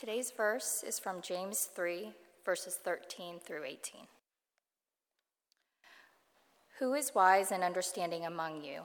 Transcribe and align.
Today's 0.00 0.32
verse 0.34 0.82
is 0.82 0.98
from 0.98 1.20
James 1.20 1.68
3, 1.76 2.14
verses 2.42 2.78
13 2.82 3.38
through 3.38 3.64
18. 3.64 4.00
Who 6.78 6.94
is 6.94 7.14
wise 7.14 7.52
and 7.52 7.62
understanding 7.62 8.24
among 8.24 8.64
you? 8.64 8.84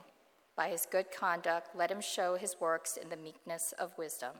By 0.58 0.68
his 0.68 0.86
good 0.92 1.06
conduct, 1.10 1.74
let 1.74 1.90
him 1.90 2.02
show 2.02 2.36
his 2.36 2.56
works 2.60 2.98
in 2.98 3.08
the 3.08 3.16
meekness 3.16 3.72
of 3.78 3.96
wisdom. 3.96 4.32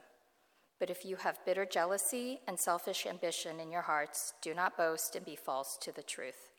But 0.78 0.90
if 0.90 1.02
you 1.02 1.16
have 1.16 1.42
bitter 1.46 1.64
jealousy 1.64 2.40
and 2.46 2.60
selfish 2.60 3.06
ambition 3.06 3.58
in 3.58 3.72
your 3.72 3.80
hearts, 3.80 4.34
do 4.42 4.52
not 4.52 4.76
boast 4.76 5.16
and 5.16 5.24
be 5.24 5.34
false 5.34 5.78
to 5.80 5.92
the 5.92 6.02
truth. 6.02 6.52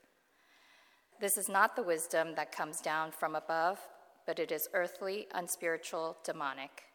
This 1.21 1.38
is 1.38 1.47
not 1.47 1.75
the 1.75 1.84
wisdom 1.84 2.29
that 2.38 2.52
comes 2.52 2.81
down 2.81 3.11
from 3.11 3.36
above, 3.36 3.77
but 4.25 4.39
it 4.39 4.52
is 4.52 4.68
earthly, 4.73 5.27
unspiritual, 5.36 6.18
demonic. 6.23 6.86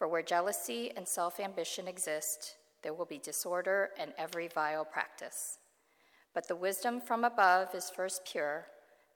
For 0.00 0.08
where 0.08 0.22
jealousy 0.22 0.90
and 0.96 1.06
self 1.06 1.38
ambition 1.38 1.86
exist, 1.86 2.56
there 2.82 2.94
will 2.94 3.04
be 3.04 3.18
disorder 3.18 3.90
and 3.98 4.14
every 4.16 4.48
vile 4.48 4.82
practice. 4.82 5.58
But 6.32 6.48
the 6.48 6.56
wisdom 6.56 7.02
from 7.02 7.22
above 7.22 7.74
is 7.74 7.90
first 7.90 8.24
pure, 8.24 8.64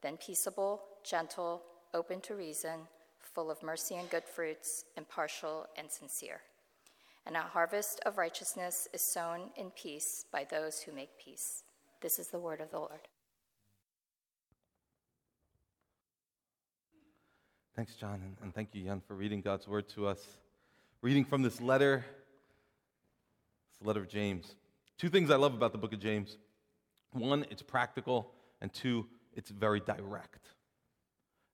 then 0.02 0.18
peaceable, 0.18 0.82
gentle, 1.02 1.62
open 1.94 2.20
to 2.20 2.34
reason, 2.34 2.80
full 3.18 3.50
of 3.50 3.62
mercy 3.62 3.94
and 3.94 4.10
good 4.10 4.24
fruits, 4.24 4.84
impartial 4.98 5.64
and 5.78 5.90
sincere. 5.90 6.42
And 7.24 7.34
a 7.34 7.40
harvest 7.40 8.00
of 8.04 8.18
righteousness 8.18 8.86
is 8.92 9.00
sown 9.00 9.52
in 9.56 9.70
peace 9.70 10.26
by 10.30 10.44
those 10.44 10.82
who 10.82 10.92
make 10.92 11.18
peace. 11.18 11.62
This 12.02 12.18
is 12.18 12.26
the 12.28 12.38
word 12.38 12.60
of 12.60 12.70
the 12.70 12.78
Lord. 12.80 13.08
Thanks, 17.74 17.94
John, 17.94 18.36
and 18.42 18.54
thank 18.54 18.74
you, 18.74 18.84
Jan, 18.84 19.00
for 19.08 19.14
reading 19.14 19.40
God's 19.40 19.66
word 19.66 19.88
to 19.88 20.08
us. 20.08 20.36
Reading 21.04 21.26
from 21.26 21.42
this 21.42 21.60
letter, 21.60 22.02
it's 23.68 23.78
the 23.78 23.86
letter 23.86 24.00
of 24.00 24.08
James. 24.08 24.56
Two 24.96 25.10
things 25.10 25.30
I 25.30 25.36
love 25.36 25.52
about 25.52 25.72
the 25.72 25.76
book 25.78 25.92
of 25.92 26.00
James 26.00 26.38
one, 27.12 27.44
it's 27.50 27.60
practical, 27.60 28.32
and 28.62 28.72
two, 28.72 29.06
it's 29.34 29.50
very 29.50 29.80
direct. 29.80 30.48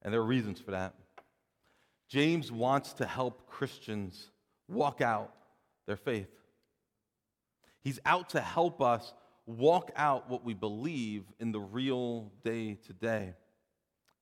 And 0.03 0.15
there 0.15 0.21
are 0.21 0.25
reasons 0.25 0.61
for 0.61 0.71
that. 0.71 0.95
James 2.09 2.53
wants 2.53 2.93
to 2.93 3.05
help 3.05 3.49
Christians 3.49 4.31
walk 4.69 5.01
out 5.01 5.35
their 5.85 5.97
faith. 5.97 6.31
He's 7.81 7.99
out 8.07 8.29
to 8.29 8.41
help 8.41 8.81
us 8.81 9.13
walk 9.47 9.91
out 9.97 10.31
what 10.31 10.45
we 10.45 10.55
believe 10.55 11.25
in 11.41 11.51
the 11.51 11.59
real 11.59 12.31
day 12.45 12.79
to 12.87 12.93
day. 12.93 13.35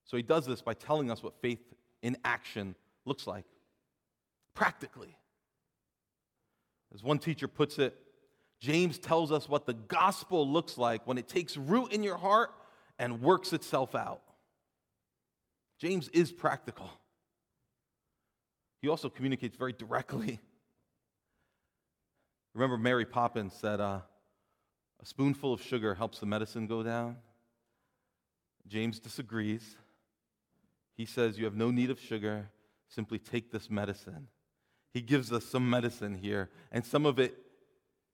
So 0.06 0.16
he 0.16 0.22
does 0.22 0.46
this 0.46 0.62
by 0.62 0.72
telling 0.72 1.10
us 1.10 1.22
what 1.22 1.34
faith 1.42 1.60
in 2.00 2.16
action 2.24 2.74
looks 3.04 3.26
like, 3.26 3.44
practically. 4.54 5.17
As 6.94 7.02
one 7.02 7.18
teacher 7.18 7.48
puts 7.48 7.78
it, 7.78 7.96
James 8.60 8.98
tells 8.98 9.30
us 9.30 9.48
what 9.48 9.66
the 9.66 9.74
gospel 9.74 10.48
looks 10.48 10.78
like 10.78 11.06
when 11.06 11.18
it 11.18 11.28
takes 11.28 11.56
root 11.56 11.92
in 11.92 12.02
your 12.02 12.16
heart 12.16 12.50
and 12.98 13.20
works 13.20 13.52
itself 13.52 13.94
out. 13.94 14.22
James 15.78 16.08
is 16.08 16.32
practical. 16.32 16.90
He 18.82 18.88
also 18.88 19.08
communicates 19.08 19.56
very 19.56 19.72
directly. 19.72 20.40
Remember, 22.54 22.76
Mary 22.76 23.04
Poppins 23.04 23.54
said, 23.54 23.80
uh, 23.80 24.00
A 25.00 25.06
spoonful 25.06 25.52
of 25.52 25.62
sugar 25.62 25.94
helps 25.94 26.18
the 26.18 26.26
medicine 26.26 26.66
go 26.66 26.82
down. 26.82 27.16
James 28.66 28.98
disagrees. 28.98 29.76
He 30.96 31.06
says, 31.06 31.38
You 31.38 31.44
have 31.44 31.54
no 31.54 31.70
need 31.70 31.90
of 31.90 32.00
sugar, 32.00 32.50
simply 32.88 33.18
take 33.18 33.52
this 33.52 33.70
medicine. 33.70 34.28
He 34.92 35.00
gives 35.00 35.32
us 35.32 35.44
some 35.44 35.68
medicine 35.68 36.14
here, 36.14 36.50
and 36.72 36.84
some 36.84 37.06
of 37.06 37.18
it 37.18 37.36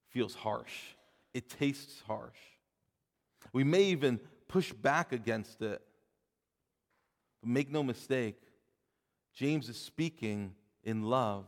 feels 0.08 0.34
harsh. 0.34 0.94
It 1.32 1.48
tastes 1.48 2.02
harsh. 2.06 2.38
We 3.52 3.64
may 3.64 3.84
even 3.84 4.20
push 4.48 4.72
back 4.72 5.12
against 5.12 5.62
it. 5.62 5.82
But 7.40 7.50
make 7.50 7.70
no 7.70 7.82
mistake, 7.82 8.36
James 9.34 9.68
is 9.68 9.76
speaking 9.76 10.54
in 10.82 11.02
love. 11.02 11.46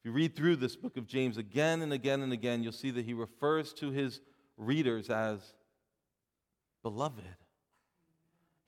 If 0.00 0.06
you 0.06 0.12
read 0.12 0.36
through 0.36 0.56
this 0.56 0.76
book 0.76 0.96
of 0.96 1.06
James 1.06 1.36
again 1.36 1.82
and 1.82 1.92
again 1.92 2.22
and 2.22 2.32
again, 2.32 2.62
you'll 2.62 2.72
see 2.72 2.90
that 2.92 3.04
he 3.04 3.12
refers 3.12 3.72
to 3.74 3.90
his 3.90 4.20
readers 4.56 5.10
as 5.10 5.40
beloved. 6.82 7.24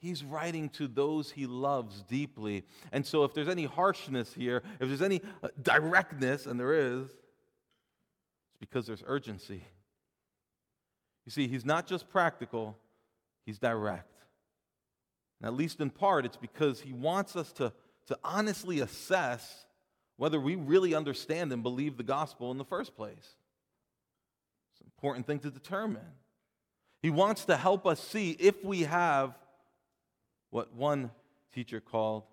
He's 0.01 0.25
writing 0.25 0.71
to 0.71 0.89
those 0.89 1.31
he 1.31 1.47
loves 1.47 2.03
deeply. 2.03 2.65
And 2.91 3.05
so, 3.05 3.25
if 3.25 3.35
there's 3.35 3.49
any 3.49 3.67
harshness 3.67 4.33
here, 4.33 4.63
if 4.81 4.89
there's 4.89 5.03
any 5.03 5.21
uh, 5.43 5.49
directness, 5.61 6.47
and 6.47 6.59
there 6.59 6.73
is, 6.73 7.05
it's 7.05 8.57
because 8.59 8.87
there's 8.87 9.05
urgency. 9.07 9.63
You 11.27 11.33
see, 11.33 11.49
he's 11.49 11.67
not 11.67 11.87
just 11.87 12.09
practical, 12.09 12.79
he's 13.45 13.59
direct. 13.59 14.17
And 15.39 15.47
at 15.47 15.55
least 15.55 15.81
in 15.81 15.91
part, 15.91 16.25
it's 16.25 16.39
because 16.39 16.81
he 16.81 16.95
wants 16.95 17.37
us 17.37 17.53
to, 17.53 17.71
to 18.07 18.19
honestly 18.25 18.81
assess 18.81 19.67
whether 20.17 20.41
we 20.41 20.55
really 20.55 20.95
understand 20.95 21.53
and 21.53 21.63
believe 21.63 21.99
the 21.99 22.03
gospel 22.03 22.51
in 22.51 22.57
the 22.57 22.65
first 22.65 22.97
place. 22.97 23.17
It's 24.73 24.81
an 24.81 24.87
important 24.97 25.27
thing 25.27 25.41
to 25.41 25.51
determine. 25.51 26.01
He 27.03 27.11
wants 27.11 27.45
to 27.47 27.57
help 27.57 27.87
us 27.87 28.01
see 28.01 28.31
if 28.33 28.65
we 28.65 28.83
have 28.83 29.39
what 30.51 30.75
one 30.75 31.11
teacher 31.53 31.81
called 31.81 32.25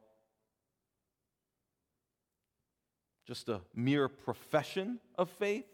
just 3.26 3.50
a 3.50 3.62
mere 3.76 4.08
profession 4.08 5.00
of 5.18 5.30
faith 5.30 5.66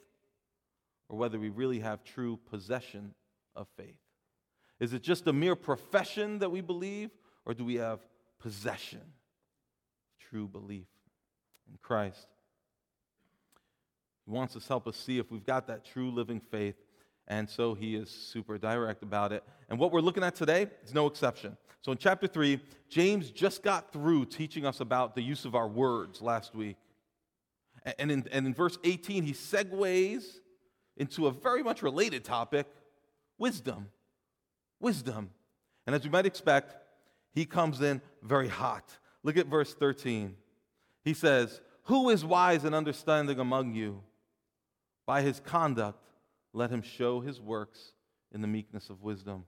or 1.08 1.18
whether 1.18 1.40
we 1.40 1.50
really 1.50 1.80
have 1.80 2.04
true 2.04 2.40
possession 2.50 3.14
of 3.56 3.68
faith. 3.78 4.00
Is 4.80 4.94
it 4.94 5.04
just 5.04 5.28
a 5.28 5.34
mere 5.34 5.56
profession 5.56 6.40
that 6.40 6.52
we 6.52 6.62
believe, 6.62 7.12
or 7.46 7.54
do 7.54 7.64
we 7.64 7.76
have 7.76 8.00
possession, 8.40 9.02
true 10.20 10.48
belief 10.48 10.88
in 11.70 11.78
Christ? 11.81 12.28
He 14.25 14.31
wants 14.31 14.56
us 14.56 14.64
to 14.64 14.68
help 14.70 14.88
us 14.88 14.98
see 14.98 15.20
if 15.20 15.31
we've 15.31 15.46
got 15.46 15.68
that 15.68 15.86
true 15.86 16.10
living 16.10 16.40
faith, 16.40 16.75
and 17.28 17.50
so 17.50 17.73
he 17.73 17.95
is 17.95 18.09
super 18.09 18.57
direct 18.57 19.03
about 19.03 19.31
it. 19.31 19.44
And 19.69 19.79
what 19.79 19.91
we're 19.91 20.01
looking 20.01 20.23
at 20.23 20.35
today 20.35 20.67
is 20.84 20.94
no 20.94 21.07
exception. 21.07 21.57
So 21.81 21.91
in 21.91 21.97
chapter 21.97 22.28
3, 22.28 22.59
James 22.89 23.29
just 23.29 23.63
got 23.63 23.91
through 23.91 24.25
teaching 24.25 24.66
us 24.66 24.79
about 24.79 25.16
the 25.16 25.22
use 25.22 25.45
of 25.45 25.56
our 25.56 25.67
words 25.67 26.22
last 26.22 26.56
week. 26.56 26.78
And 27.97 28.12
in, 28.12 28.25
and 28.31 28.47
in 28.47 28.53
verse 28.53 28.78
18, 28.83 29.23
he 29.23 29.33
segues 29.33 30.39
into 30.95 31.28
a 31.28 31.31
very 31.31 31.63
much 31.63 31.81
related 31.81 32.23
topic 32.23 32.67
wisdom. 33.38 33.89
Wisdom. 34.79 35.31
And 35.85 35.95
as 35.95 36.03
we 36.03 36.09
might 36.09 36.25
expect, 36.25 36.75
he 37.33 37.45
comes 37.45 37.81
in 37.81 38.01
very 38.22 38.47
hot. 38.47 38.97
Look 39.23 39.38
at 39.38 39.47
verse 39.47 39.73
13. 39.73 40.35
He 41.03 41.13
says, 41.13 41.62
Who 41.83 42.09
is 42.09 42.23
wise 42.23 42.63
and 42.63 42.75
understanding 42.75 43.39
among 43.39 43.73
you? 43.73 44.01
By 45.06 45.22
his 45.22 45.41
conduct, 45.41 46.00
let 46.53 46.69
him 46.69 46.81
show 46.81 47.19
his 47.19 47.41
works 47.41 47.94
in 48.31 48.41
the 48.41 48.47
meekness 48.47 48.90
of 48.90 49.02
wisdom. 49.02 49.46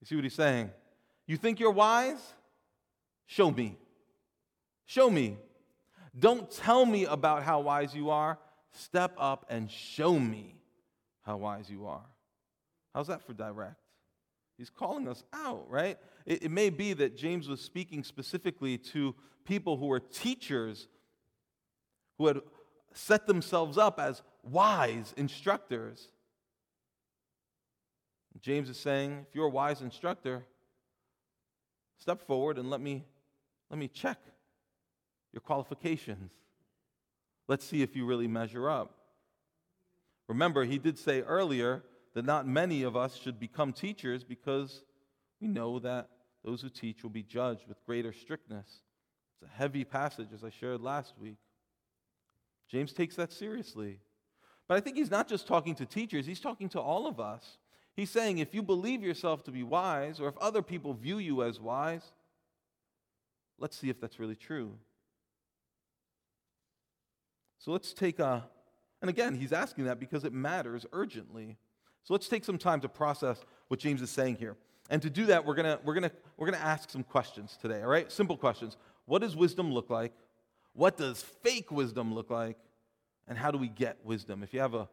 You 0.00 0.06
see 0.06 0.14
what 0.14 0.24
he's 0.24 0.34
saying? 0.34 0.70
You 1.26 1.36
think 1.36 1.60
you're 1.60 1.70
wise? 1.70 2.20
Show 3.26 3.50
me. 3.50 3.76
Show 4.86 5.10
me. 5.10 5.36
Don't 6.18 6.50
tell 6.50 6.84
me 6.84 7.04
about 7.04 7.42
how 7.42 7.60
wise 7.60 7.94
you 7.94 8.10
are. 8.10 8.38
Step 8.72 9.14
up 9.18 9.46
and 9.48 9.70
show 9.70 10.18
me 10.18 10.56
how 11.22 11.36
wise 11.36 11.70
you 11.70 11.86
are. 11.86 12.04
How's 12.94 13.06
that 13.06 13.22
for 13.26 13.32
direct? 13.32 13.76
He's 14.58 14.70
calling 14.70 15.08
us 15.08 15.24
out, 15.32 15.68
right? 15.68 15.98
It, 16.26 16.44
it, 16.44 16.50
may 16.50 16.70
be 16.70 16.92
that 16.92 17.16
James 17.16 17.48
was 17.48 17.60
speaking 17.60 18.04
specifically 18.04 18.76
to 18.78 19.14
people 19.44 19.76
who 19.76 19.86
were 19.86 20.00
teachers 20.00 20.88
who 22.18 22.26
had 22.26 22.40
set 22.92 23.26
themselves 23.26 23.78
up 23.78 23.98
as 23.98 24.22
wise 24.42 25.14
instructors. 25.16 26.08
James 28.40 28.68
is 28.68 28.78
saying, 28.78 29.26
if 29.28 29.34
you're 29.34 29.46
a 29.46 29.50
wise 29.50 29.80
instructor, 29.80 30.44
step 31.98 32.26
forward 32.26 32.58
and 32.58 32.70
let 32.70 32.80
me, 32.80 33.04
let 33.70 33.78
me 33.78 33.88
check 33.88 34.18
your 35.32 35.40
qualifications. 35.40 36.32
Let's 37.46 37.64
see 37.64 37.82
if 37.82 37.94
you 37.94 38.04
really 38.06 38.28
measure 38.28 38.68
up. 38.68 38.94
Remember, 40.28 40.64
he 40.64 40.78
did 40.78 40.98
say 40.98 41.20
earlier 41.22 41.82
that 42.14 42.24
not 42.24 42.46
many 42.46 42.82
of 42.82 42.96
us 42.96 43.16
should 43.16 43.38
become 43.38 43.72
teachers 43.72 44.24
because 44.24 44.82
we 45.40 45.48
know 45.48 45.78
that 45.80 46.08
those 46.44 46.62
who 46.62 46.68
teach 46.68 47.02
will 47.02 47.10
be 47.10 47.22
judged 47.22 47.68
with 47.68 47.84
greater 47.84 48.12
strictness. 48.12 48.82
It's 49.34 49.50
a 49.50 49.56
heavy 49.56 49.84
passage, 49.84 50.28
as 50.34 50.44
I 50.44 50.50
shared 50.50 50.80
last 50.80 51.14
week. 51.18 51.38
James 52.68 52.92
takes 52.92 53.16
that 53.16 53.32
seriously. 53.32 54.00
But 54.72 54.78
I 54.78 54.80
think 54.80 54.96
he's 54.96 55.10
not 55.10 55.28
just 55.28 55.46
talking 55.46 55.74
to 55.74 55.84
teachers, 55.84 56.24
he's 56.24 56.40
talking 56.40 56.70
to 56.70 56.80
all 56.80 57.06
of 57.06 57.20
us. 57.20 57.58
He's 57.94 58.08
saying 58.08 58.38
if 58.38 58.54
you 58.54 58.62
believe 58.62 59.02
yourself 59.02 59.44
to 59.44 59.50
be 59.50 59.62
wise, 59.62 60.18
or 60.18 60.30
if 60.30 60.38
other 60.38 60.62
people 60.62 60.94
view 60.94 61.18
you 61.18 61.42
as 61.42 61.60
wise, 61.60 62.10
let's 63.58 63.76
see 63.76 63.90
if 63.90 64.00
that's 64.00 64.18
really 64.18 64.34
true. 64.34 64.72
So 67.58 67.70
let's 67.70 67.92
take 67.92 68.18
a, 68.18 68.48
And 69.02 69.10
again, 69.10 69.34
he's 69.34 69.52
asking 69.52 69.84
that 69.84 70.00
because 70.00 70.24
it 70.24 70.32
matters 70.32 70.86
urgently. 70.94 71.58
So 72.04 72.14
let's 72.14 72.28
take 72.28 72.42
some 72.42 72.56
time 72.56 72.80
to 72.80 72.88
process 72.88 73.44
what 73.68 73.78
James 73.78 74.00
is 74.00 74.08
saying 74.08 74.36
here. 74.36 74.56
And 74.88 75.02
to 75.02 75.10
do 75.10 75.26
that, 75.26 75.44
we're 75.44 75.56
to 75.56 75.80
we're 75.84 75.92
gonna, 75.92 76.12
we're 76.38 76.46
gonna 76.46 76.64
ask 76.64 76.88
some 76.88 77.02
questions 77.02 77.58
today, 77.60 77.82
all 77.82 77.90
right? 77.90 78.10
Simple 78.10 78.38
questions. 78.38 78.78
What 79.04 79.20
does 79.20 79.36
wisdom 79.36 79.70
look 79.70 79.90
like? 79.90 80.14
What 80.72 80.96
does 80.96 81.20
fake 81.42 81.70
wisdom 81.70 82.14
look 82.14 82.30
like? 82.30 82.56
And 83.28 83.38
how 83.38 83.50
do 83.50 83.58
we 83.58 83.68
get 83.68 83.98
wisdom? 84.04 84.42
If 84.42 84.52
you 84.52 84.60
have 84.60 84.74
a, 84.74 84.88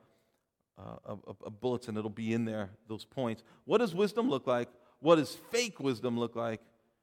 a, 0.77 1.17
a 1.45 1.49
bulletin, 1.49 1.97
it'll 1.97 2.09
be 2.09 2.33
in 2.33 2.45
there, 2.45 2.69
those 2.87 3.05
points. 3.05 3.43
What 3.65 3.79
does 3.79 3.93
wisdom 3.93 4.29
look 4.29 4.47
like? 4.47 4.69
What 4.99 5.15
does 5.15 5.35
fake 5.51 5.79
wisdom 5.79 6.19
look 6.19 6.35
like? 6.35 6.61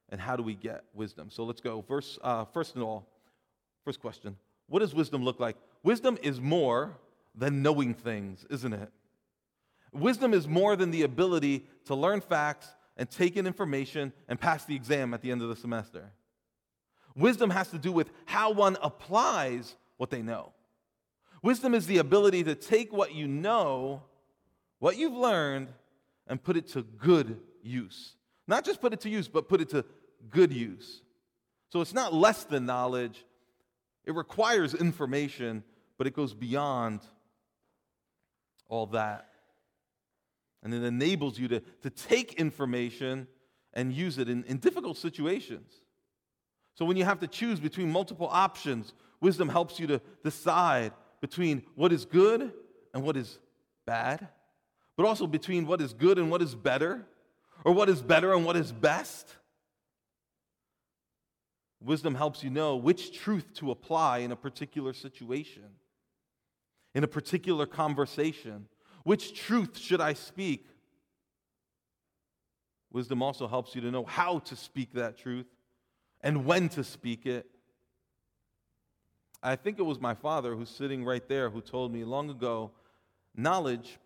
And 0.09 0.21
how 0.21 0.35
do 0.35 0.43
we 0.43 0.55
get 0.55 0.83
wisdom? 0.93 1.29
So 1.29 1.43
let's 1.43 1.61
go. 1.61 1.81
Verse, 1.81 2.17
uh, 2.21 2.45
first 2.45 2.75
of 2.75 2.81
all, 2.81 3.07
first 3.83 3.99
question 3.99 4.37
What 4.67 4.79
does 4.79 4.95
wisdom 4.95 5.23
look 5.23 5.39
like? 5.39 5.57
Wisdom 5.83 6.17
is 6.21 6.39
more 6.39 6.97
than 7.35 7.61
knowing 7.61 7.93
things, 7.93 8.45
isn't 8.49 8.73
it? 8.73 8.91
Wisdom 9.93 10.33
is 10.33 10.47
more 10.47 10.75
than 10.75 10.91
the 10.91 11.03
ability 11.03 11.65
to 11.85 11.95
learn 11.95 12.21
facts 12.21 12.67
and 12.97 13.09
take 13.09 13.37
in 13.37 13.45
information 13.45 14.11
and 14.27 14.39
pass 14.39 14.65
the 14.65 14.75
exam 14.75 15.13
at 15.13 15.21
the 15.21 15.31
end 15.31 15.41
of 15.41 15.49
the 15.49 15.55
semester. 15.55 16.11
Wisdom 17.15 17.49
has 17.49 17.69
to 17.69 17.77
do 17.77 17.91
with 17.91 18.09
how 18.25 18.51
one 18.51 18.77
applies 18.81 19.75
what 19.97 20.09
they 20.09 20.21
know. 20.21 20.53
Wisdom 21.41 21.73
is 21.73 21.85
the 21.87 21.97
ability 21.97 22.43
to 22.43 22.55
take 22.55 22.91
what 22.91 23.13
you 23.13 23.27
know, 23.27 24.03
what 24.79 24.97
you've 24.97 25.13
learned, 25.13 25.69
and 26.27 26.41
put 26.41 26.57
it 26.57 26.67
to 26.69 26.81
good 26.81 27.39
use. 27.61 28.15
Not 28.47 28.65
just 28.65 28.81
put 28.81 28.93
it 28.93 29.01
to 29.01 29.09
use, 29.09 29.27
but 29.27 29.47
put 29.47 29.61
it 29.61 29.69
to 29.69 29.85
good 30.29 30.51
use. 30.51 31.01
So 31.69 31.81
it's 31.81 31.93
not 31.93 32.13
less 32.13 32.43
than 32.45 32.65
knowledge, 32.65 33.25
it 34.05 34.15
requires 34.15 34.73
information, 34.73 35.63
but 35.97 36.07
it 36.07 36.13
goes 36.13 36.33
beyond 36.33 37.01
all 38.69 38.85
that. 38.87 39.29
And 40.63 40.73
it 40.73 40.83
enables 40.83 41.37
you 41.37 41.47
to, 41.49 41.59
to 41.81 41.89
take 41.89 42.33
information 42.33 43.27
and 43.73 43.93
use 43.93 44.17
it 44.17 44.29
in, 44.29 44.43
in 44.45 44.57
difficult 44.57 44.97
situations. 44.97 45.71
So 46.75 46.85
when 46.85 46.97
you 46.97 47.05
have 47.05 47.19
to 47.19 47.27
choose 47.27 47.59
between 47.59 47.91
multiple 47.91 48.29
options, 48.31 48.93
wisdom 49.19 49.49
helps 49.49 49.79
you 49.79 49.87
to 49.87 50.01
decide 50.23 50.93
between 51.21 51.63
what 51.75 51.91
is 51.91 52.05
good 52.05 52.51
and 52.93 53.03
what 53.03 53.17
is 53.17 53.39
bad, 53.85 54.27
but 54.95 55.05
also 55.05 55.27
between 55.27 55.65
what 55.67 55.81
is 55.81 55.93
good 55.93 56.17
and 56.17 56.29
what 56.29 56.41
is 56.41 56.55
better, 56.55 57.05
or 57.63 57.73
what 57.73 57.89
is 57.89 58.01
better 58.01 58.33
and 58.33 58.45
what 58.45 58.55
is 58.55 58.71
best. 58.71 59.35
Wisdom 61.81 62.15
helps 62.15 62.43
you 62.43 62.49
know 62.49 62.75
which 62.75 63.17
truth 63.17 63.53
to 63.55 63.71
apply 63.71 64.19
in 64.19 64.31
a 64.31 64.35
particular 64.35 64.93
situation, 64.93 65.63
in 66.95 67.03
a 67.03 67.07
particular 67.07 67.65
conversation. 67.65 68.67
Which 69.03 69.33
truth 69.39 69.77
should 69.77 70.01
I 70.01 70.13
speak? 70.13 70.67
Wisdom 72.91 73.21
also 73.21 73.47
helps 73.47 73.75
you 73.75 73.81
to 73.81 73.91
know 73.91 74.05
how 74.05 74.39
to 74.39 74.55
speak 74.55 74.93
that 74.93 75.17
truth 75.17 75.45
and 76.21 76.45
when 76.45 76.69
to 76.69 76.83
speak 76.83 77.25
it. 77.25 77.45
I 79.41 79.55
think 79.55 79.79
it 79.79 79.83
was 79.83 79.99
my 79.99 80.13
father 80.13 80.55
who's 80.55 80.69
sitting 80.69 81.05
right 81.05 81.27
there 81.27 81.49
who 81.49 81.61
told 81.61 81.93
me 81.93 82.03
long 82.03 82.29
ago 82.29 82.71
knowledge 83.35 83.99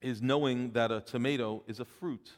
is 0.00 0.22
knowing 0.22 0.72
that 0.72 0.90
a 0.90 1.00
tomato 1.00 1.62
is 1.66 1.80
a 1.80 1.84
fruit. 1.84 2.30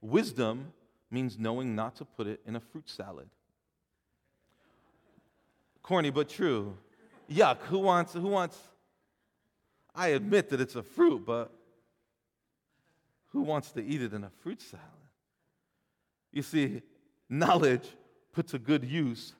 Wisdom 0.00 0.72
means 1.10 1.38
knowing 1.38 1.74
not 1.74 1.96
to 1.96 2.04
put 2.04 2.26
it 2.26 2.40
in 2.46 2.56
a 2.56 2.60
fruit 2.60 2.88
salad. 2.90 3.28
Corny 5.82 6.10
but 6.10 6.28
true. 6.28 6.76
Yuck, 7.30 7.58
who 7.62 7.78
wants 7.78 8.12
who 8.12 8.28
wants 8.28 8.58
I 9.94 10.08
admit 10.08 10.48
that 10.50 10.60
it's 10.60 10.74
a 10.74 10.82
fruit, 10.82 11.24
but 11.24 11.52
who 13.32 13.42
wants 13.42 13.70
to 13.72 13.84
eat 13.84 14.02
it 14.02 14.12
in 14.12 14.24
a 14.24 14.30
fruit 14.42 14.60
salad? 14.60 14.84
You 16.32 16.42
see, 16.42 16.82
knowledge 17.28 17.88
puts 18.32 18.50
to 18.52 18.58
good 18.58 18.84
use. 18.84 19.34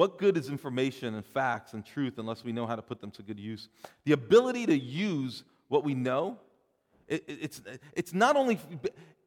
What 0.00 0.16
good 0.16 0.38
is 0.38 0.48
information 0.48 1.14
and 1.14 1.26
facts 1.26 1.74
and 1.74 1.84
truth 1.84 2.16
unless 2.16 2.42
we 2.42 2.52
know 2.52 2.66
how 2.66 2.74
to 2.74 2.80
put 2.80 3.02
them 3.02 3.10
to 3.10 3.22
good 3.22 3.38
use? 3.38 3.68
The 4.06 4.12
ability 4.12 4.64
to 4.64 4.74
use 4.74 5.44
what 5.68 5.84
we 5.84 5.92
know, 5.92 6.38
it, 7.06 7.22
it's, 7.28 7.60
it's 7.92 8.14
not 8.14 8.34
only, 8.34 8.58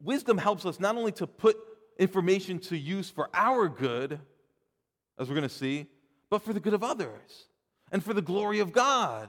wisdom 0.02 0.36
helps 0.36 0.66
us 0.66 0.80
not 0.80 0.96
only 0.96 1.12
to 1.12 1.28
put 1.28 1.56
information 1.96 2.58
to 2.58 2.76
use 2.76 3.08
for 3.08 3.30
our 3.32 3.68
good, 3.68 4.18
as 5.16 5.28
we're 5.28 5.36
going 5.36 5.48
to 5.48 5.54
see, 5.54 5.86
but 6.28 6.42
for 6.42 6.52
the 6.52 6.58
good 6.58 6.74
of 6.74 6.82
others 6.82 7.46
and 7.92 8.02
for 8.02 8.12
the 8.12 8.20
glory 8.20 8.58
of 8.58 8.72
God. 8.72 9.28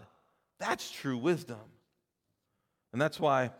That's 0.57 0.89
true 0.89 1.19
wisdom. 1.19 1.62
And 2.92 3.00
that's 3.00 3.19
why 3.19 3.51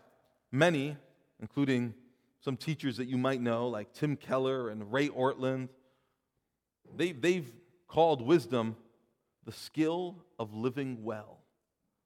many, 0.50 0.96
including 1.38 1.94
some 2.40 2.56
teachers 2.56 2.96
that 2.96 3.06
you 3.06 3.16
might 3.16 3.40
know, 3.40 3.68
like 3.68 3.92
Tim 3.92 4.16
Keller 4.16 4.70
and 4.70 4.92
Ray 4.92 5.08
Ortlund, 5.08 5.68
they, 6.96 7.12
they've 7.12 7.48
called 7.88 8.22
wisdom 8.22 8.76
the 9.44 9.52
skill 9.52 10.16
of 10.38 10.52
living 10.54 11.04
well. 11.04 11.38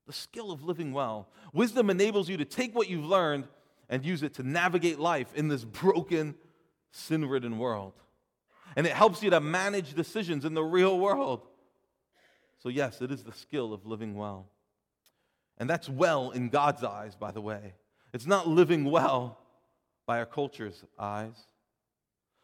The 0.07 0.13
skill 0.13 0.51
of 0.51 0.63
living 0.63 0.93
well. 0.93 1.29
Wisdom 1.53 1.91
enables 1.91 2.29
you 2.29 2.37
to 2.37 2.45
take 2.45 2.75
what 2.75 2.89
you've 2.89 3.05
learned 3.05 3.49
and 3.89 4.05
use 4.05 4.23
it 4.23 4.35
to 4.35 4.43
navigate 4.43 4.99
life 4.99 5.35
in 5.35 5.49
this 5.49 5.65
broken, 5.65 6.35
sin 6.93 7.25
ridden 7.25 7.59
world. 7.59 7.95
And 8.77 8.87
it 8.87 8.93
helps 8.93 9.23
you 9.23 9.31
to 9.31 9.41
manage 9.41 9.95
decisions 9.95 10.45
in 10.45 10.55
the 10.55 10.63
real 10.63 10.99
world. 10.99 11.47
So, 12.59 12.69
yes, 12.69 13.01
it 13.01 13.11
is 13.11 13.25
the 13.25 13.33
skill 13.33 13.73
of 13.73 13.87
living 13.87 14.15
well. 14.15 14.49
And 15.59 15.69
that's 15.69 15.89
well 15.89 16.31
in 16.31 16.49
God's 16.51 16.85
eyes, 16.85 17.15
by 17.15 17.33
the 17.33 17.41
way. 17.41 17.75
It's 18.13 18.27
not 18.27 18.47
living 18.47 18.85
well 18.85 19.39
by 20.07 20.19
our 20.19 20.27
culture's 20.27 20.85
eyes. 20.99 21.37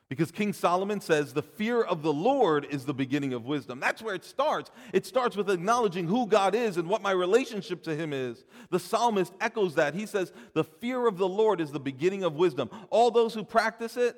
Because 0.08 0.30
King 0.30 0.52
Solomon 0.52 1.00
says 1.00 1.32
the 1.32 1.42
fear 1.42 1.82
of 1.82 2.02
the 2.02 2.12
Lord 2.12 2.64
is 2.70 2.84
the 2.84 2.94
beginning 2.94 3.32
of 3.32 3.44
wisdom. 3.44 3.80
That's 3.80 4.00
where 4.00 4.14
it 4.14 4.24
starts. 4.24 4.70
It 4.92 5.04
starts 5.04 5.36
with 5.36 5.50
acknowledging 5.50 6.06
who 6.06 6.28
God 6.28 6.54
is 6.54 6.76
and 6.76 6.88
what 6.88 7.02
my 7.02 7.10
relationship 7.10 7.82
to 7.84 7.96
Him 7.96 8.12
is. 8.12 8.44
The 8.70 8.78
psalmist 8.78 9.32
echoes 9.40 9.74
that. 9.74 9.94
He 9.94 10.06
says, 10.06 10.32
The 10.52 10.62
fear 10.62 11.08
of 11.08 11.18
the 11.18 11.28
Lord 11.28 11.60
is 11.60 11.72
the 11.72 11.80
beginning 11.80 12.22
of 12.22 12.36
wisdom. 12.36 12.70
All 12.90 13.10
those 13.10 13.34
who 13.34 13.42
practice 13.42 13.96
it 13.96 14.16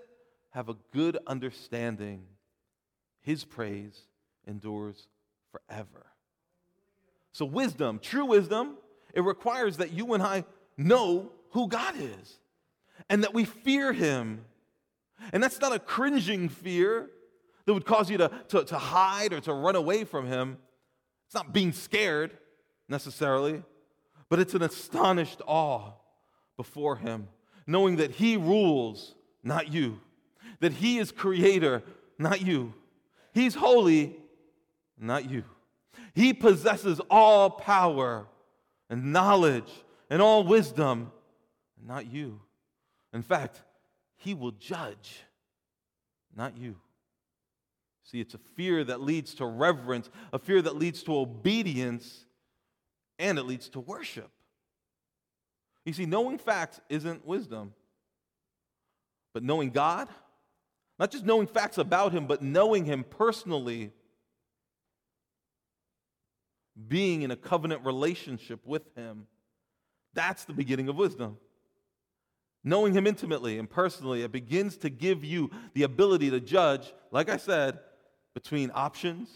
have 0.50 0.68
a 0.68 0.76
good 0.92 1.16
understanding. 1.26 2.24
His 3.22 3.44
praise 3.44 3.98
endures 4.46 5.08
forever. 5.50 6.06
So, 7.32 7.44
wisdom, 7.44 7.98
true 7.98 8.26
wisdom, 8.26 8.76
it 9.14 9.22
requires 9.22 9.78
that 9.78 9.92
you 9.92 10.12
and 10.12 10.22
I 10.22 10.44
know 10.76 11.32
who 11.50 11.68
God 11.68 11.94
is 11.96 12.38
and 13.08 13.22
that 13.22 13.32
we 13.32 13.44
fear 13.44 13.92
Him. 13.92 14.44
And 15.32 15.42
that's 15.42 15.60
not 15.60 15.74
a 15.74 15.78
cringing 15.78 16.48
fear 16.48 17.10
that 17.66 17.74
would 17.74 17.84
cause 17.84 18.10
you 18.10 18.18
to, 18.18 18.30
to, 18.48 18.64
to 18.64 18.78
hide 18.78 19.32
or 19.32 19.40
to 19.40 19.52
run 19.52 19.76
away 19.76 20.04
from 20.04 20.26
Him. 20.26 20.58
It's 21.26 21.34
not 21.34 21.52
being 21.52 21.72
scared 21.72 22.36
necessarily, 22.88 23.62
but 24.28 24.38
it's 24.38 24.54
an 24.54 24.62
astonished 24.62 25.42
awe 25.46 25.92
before 26.56 26.96
Him, 26.96 27.28
knowing 27.66 27.96
that 27.96 28.12
He 28.12 28.36
rules, 28.36 29.14
not 29.42 29.72
you, 29.72 30.00
that 30.60 30.72
He 30.72 30.98
is 30.98 31.12
creator, 31.12 31.82
not 32.18 32.40
you. 32.40 32.72
He's 33.32 33.54
holy, 33.54 34.16
not 34.98 35.30
you. 35.30 35.44
He 36.14 36.32
possesses 36.32 37.00
all 37.10 37.50
power 37.50 38.26
and 38.90 39.12
knowledge 39.12 39.70
and 40.10 40.22
all 40.22 40.42
wisdom, 40.44 41.12
not 41.86 42.10
you. 42.10 42.40
In 43.12 43.22
fact, 43.22 43.62
He 44.18 44.34
will 44.34 44.52
judge, 44.52 45.20
not 46.36 46.56
you. 46.56 46.76
See, 48.04 48.20
it's 48.20 48.34
a 48.34 48.38
fear 48.56 48.84
that 48.84 49.00
leads 49.00 49.34
to 49.34 49.46
reverence, 49.46 50.08
a 50.32 50.38
fear 50.38 50.62
that 50.62 50.76
leads 50.76 51.02
to 51.04 51.16
obedience, 51.16 52.24
and 53.18 53.38
it 53.38 53.44
leads 53.44 53.68
to 53.70 53.80
worship. 53.80 54.30
You 55.84 55.92
see, 55.92 56.06
knowing 56.06 56.38
facts 56.38 56.80
isn't 56.88 57.26
wisdom, 57.26 57.74
but 59.34 59.42
knowing 59.42 59.70
God, 59.70 60.08
not 60.98 61.10
just 61.10 61.24
knowing 61.24 61.46
facts 61.46 61.78
about 61.78 62.12
Him, 62.12 62.26
but 62.26 62.42
knowing 62.42 62.84
Him 62.84 63.04
personally 63.04 63.92
being 66.86 67.22
in 67.22 67.30
a 67.30 67.36
covenant 67.36 67.84
relationship 67.84 68.60
with 68.66 68.82
Him. 68.96 69.26
That's 70.14 70.44
the 70.44 70.52
beginning 70.52 70.88
of 70.88 70.96
wisdom. 70.96 71.36
Knowing 72.68 72.92
Him 72.92 73.06
intimately 73.06 73.58
and 73.58 73.68
personally, 73.68 74.22
it 74.22 74.30
begins 74.30 74.76
to 74.76 74.90
give 74.90 75.24
you 75.24 75.50
the 75.72 75.84
ability 75.84 76.28
to 76.28 76.38
judge, 76.38 76.92
like 77.10 77.30
I 77.30 77.38
said, 77.38 77.78
between 78.34 78.70
options, 78.74 79.30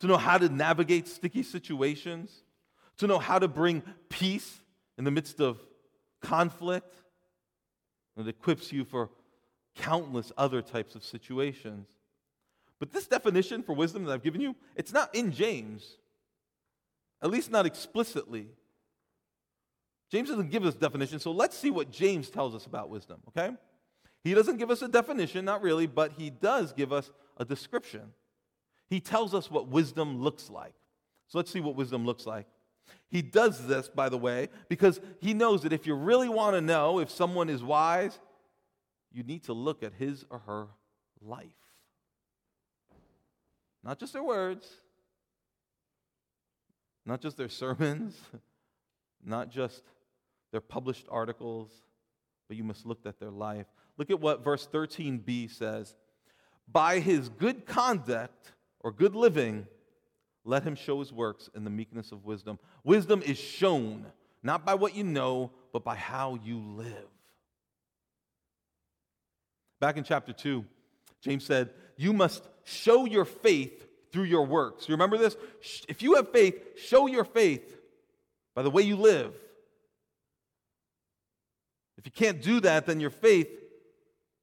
to 0.00 0.06
know 0.06 0.18
how 0.18 0.36
to 0.36 0.50
navigate 0.50 1.08
sticky 1.08 1.44
situations, 1.44 2.42
to 2.98 3.06
know 3.06 3.18
how 3.18 3.38
to 3.38 3.48
bring 3.48 3.82
peace 4.10 4.60
in 4.98 5.04
the 5.04 5.10
midst 5.10 5.40
of 5.40 5.58
conflict. 6.20 6.94
And 8.16 8.26
it 8.26 8.30
equips 8.30 8.70
you 8.70 8.84
for 8.84 9.08
countless 9.74 10.30
other 10.36 10.60
types 10.60 10.94
of 10.94 11.04
situations. 11.04 11.88
But 12.78 12.92
this 12.92 13.06
definition 13.06 13.62
for 13.62 13.72
wisdom 13.72 14.04
that 14.04 14.12
I've 14.12 14.22
given 14.22 14.42
you, 14.42 14.54
it's 14.76 14.92
not 14.92 15.14
in 15.14 15.32
James. 15.32 15.96
at 17.22 17.30
least 17.30 17.50
not 17.50 17.64
explicitly. 17.64 18.48
James 20.10 20.28
doesn't 20.28 20.50
give 20.50 20.64
us 20.64 20.74
a 20.74 20.78
definition, 20.78 21.18
so 21.18 21.32
let's 21.32 21.56
see 21.56 21.70
what 21.70 21.90
James 21.90 22.30
tells 22.30 22.54
us 22.54 22.66
about 22.66 22.90
wisdom, 22.90 23.20
okay? 23.28 23.54
He 24.22 24.34
doesn't 24.34 24.56
give 24.56 24.70
us 24.70 24.82
a 24.82 24.88
definition, 24.88 25.44
not 25.44 25.62
really, 25.62 25.86
but 25.86 26.12
he 26.12 26.30
does 26.30 26.72
give 26.72 26.92
us 26.92 27.10
a 27.36 27.44
description. 27.44 28.12
He 28.88 29.00
tells 29.00 29.34
us 29.34 29.50
what 29.50 29.68
wisdom 29.68 30.20
looks 30.20 30.50
like. 30.50 30.74
So 31.28 31.38
let's 31.38 31.50
see 31.50 31.60
what 31.60 31.74
wisdom 31.74 32.06
looks 32.06 32.26
like. 32.26 32.46
He 33.10 33.22
does 33.22 33.66
this, 33.66 33.88
by 33.88 34.08
the 34.08 34.18
way, 34.18 34.48
because 34.68 35.00
he 35.20 35.34
knows 35.34 35.62
that 35.62 35.72
if 35.72 35.86
you 35.86 35.94
really 35.94 36.28
want 36.28 36.54
to 36.54 36.60
know 36.60 37.00
if 37.00 37.10
someone 37.10 37.48
is 37.48 37.62
wise, 37.62 38.18
you 39.12 39.22
need 39.22 39.44
to 39.44 39.52
look 39.52 39.82
at 39.82 39.92
his 39.94 40.24
or 40.30 40.40
her 40.40 40.66
life. 41.20 41.46
Not 43.82 43.98
just 43.98 44.12
their 44.12 44.22
words, 44.22 44.66
not 47.06 47.20
just 47.20 47.36
their 47.36 47.48
sermons, 47.48 48.16
not 49.24 49.50
just 49.50 49.82
their 50.54 50.60
published 50.60 51.08
articles, 51.10 51.68
but 52.46 52.56
you 52.56 52.62
must 52.62 52.86
look 52.86 53.00
at 53.06 53.18
their 53.18 53.32
life. 53.32 53.66
Look 53.98 54.08
at 54.08 54.20
what 54.20 54.44
verse 54.44 54.68
13b 54.72 55.50
says 55.50 55.96
By 56.70 57.00
his 57.00 57.28
good 57.28 57.66
conduct 57.66 58.52
or 58.78 58.92
good 58.92 59.16
living, 59.16 59.66
let 60.44 60.62
him 60.62 60.76
show 60.76 61.00
his 61.00 61.12
works 61.12 61.50
in 61.56 61.64
the 61.64 61.70
meekness 61.70 62.12
of 62.12 62.24
wisdom. 62.24 62.60
Wisdom 62.84 63.20
is 63.22 63.36
shown 63.36 64.06
not 64.44 64.64
by 64.64 64.74
what 64.74 64.94
you 64.94 65.02
know, 65.02 65.50
but 65.72 65.82
by 65.82 65.96
how 65.96 66.38
you 66.44 66.60
live. 66.60 67.08
Back 69.80 69.96
in 69.96 70.04
chapter 70.04 70.32
2, 70.32 70.64
James 71.20 71.44
said, 71.44 71.70
You 71.96 72.12
must 72.12 72.46
show 72.62 73.06
your 73.06 73.24
faith 73.24 73.88
through 74.12 74.24
your 74.24 74.46
works. 74.46 74.88
You 74.88 74.94
remember 74.94 75.18
this? 75.18 75.36
If 75.88 76.00
you 76.00 76.14
have 76.14 76.30
faith, 76.30 76.78
show 76.78 77.08
your 77.08 77.24
faith 77.24 77.76
by 78.54 78.62
the 78.62 78.70
way 78.70 78.82
you 78.82 78.94
live. 78.94 79.34
If 82.04 82.08
you 82.08 82.26
can't 82.26 82.42
do 82.42 82.60
that, 82.60 82.84
then 82.84 83.00
your 83.00 83.10
faith 83.10 83.48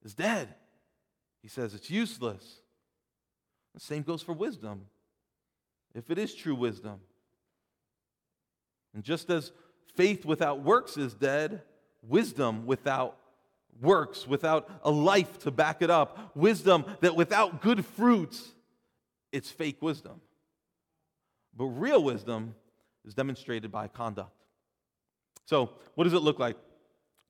is 0.03 0.15
dead. 0.15 0.49
He 1.43 1.47
says 1.47 1.75
it's 1.75 1.91
useless. 1.91 2.43
The 3.75 3.79
same 3.79 4.01
goes 4.01 4.23
for 4.23 4.33
wisdom 4.33 4.87
if 5.93 6.09
it 6.09 6.17
is 6.17 6.33
true 6.33 6.55
wisdom. 6.55 6.99
And 8.93 9.03
just 9.03 9.29
as 9.29 9.51
faith 9.95 10.25
without 10.25 10.63
works 10.63 10.97
is 10.97 11.13
dead, 11.13 11.61
wisdom 12.01 12.65
without 12.65 13.17
works, 13.79 14.27
without 14.27 14.69
a 14.83 14.91
life 14.91 15.39
to 15.39 15.51
back 15.51 15.81
it 15.81 15.89
up, 15.89 16.31
wisdom 16.35 16.85
that 17.01 17.15
without 17.15 17.61
good 17.61 17.85
fruits, 17.85 18.49
it's 19.31 19.49
fake 19.49 19.81
wisdom. 19.81 20.19
But 21.55 21.65
real 21.65 22.03
wisdom 22.03 22.55
is 23.05 23.13
demonstrated 23.13 23.71
by 23.71 23.87
conduct. 23.87 24.35
So, 25.45 25.71
what 25.95 26.05
does 26.05 26.13
it 26.13 26.19
look 26.19 26.39
like? 26.39 26.57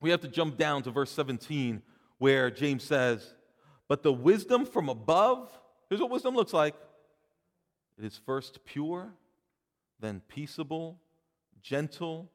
We 0.01 0.09
have 0.09 0.21
to 0.21 0.27
jump 0.27 0.57
down 0.57 0.83
to 0.83 0.91
verse 0.91 1.11
17 1.11 1.81
where 2.17 2.51
James 2.51 2.83
says, 2.83 3.35
But 3.87 4.03
the 4.03 4.11
wisdom 4.11 4.65
from 4.65 4.89
above, 4.89 5.49
here's 5.89 6.01
what 6.01 6.11
wisdom 6.11 6.35
looks 6.35 6.53
like 6.53 6.75
it 7.97 8.05
is 8.05 8.19
first 8.25 8.65
pure, 8.65 9.13
then 9.99 10.21
peaceable, 10.27 10.99
gentle, 11.61 12.31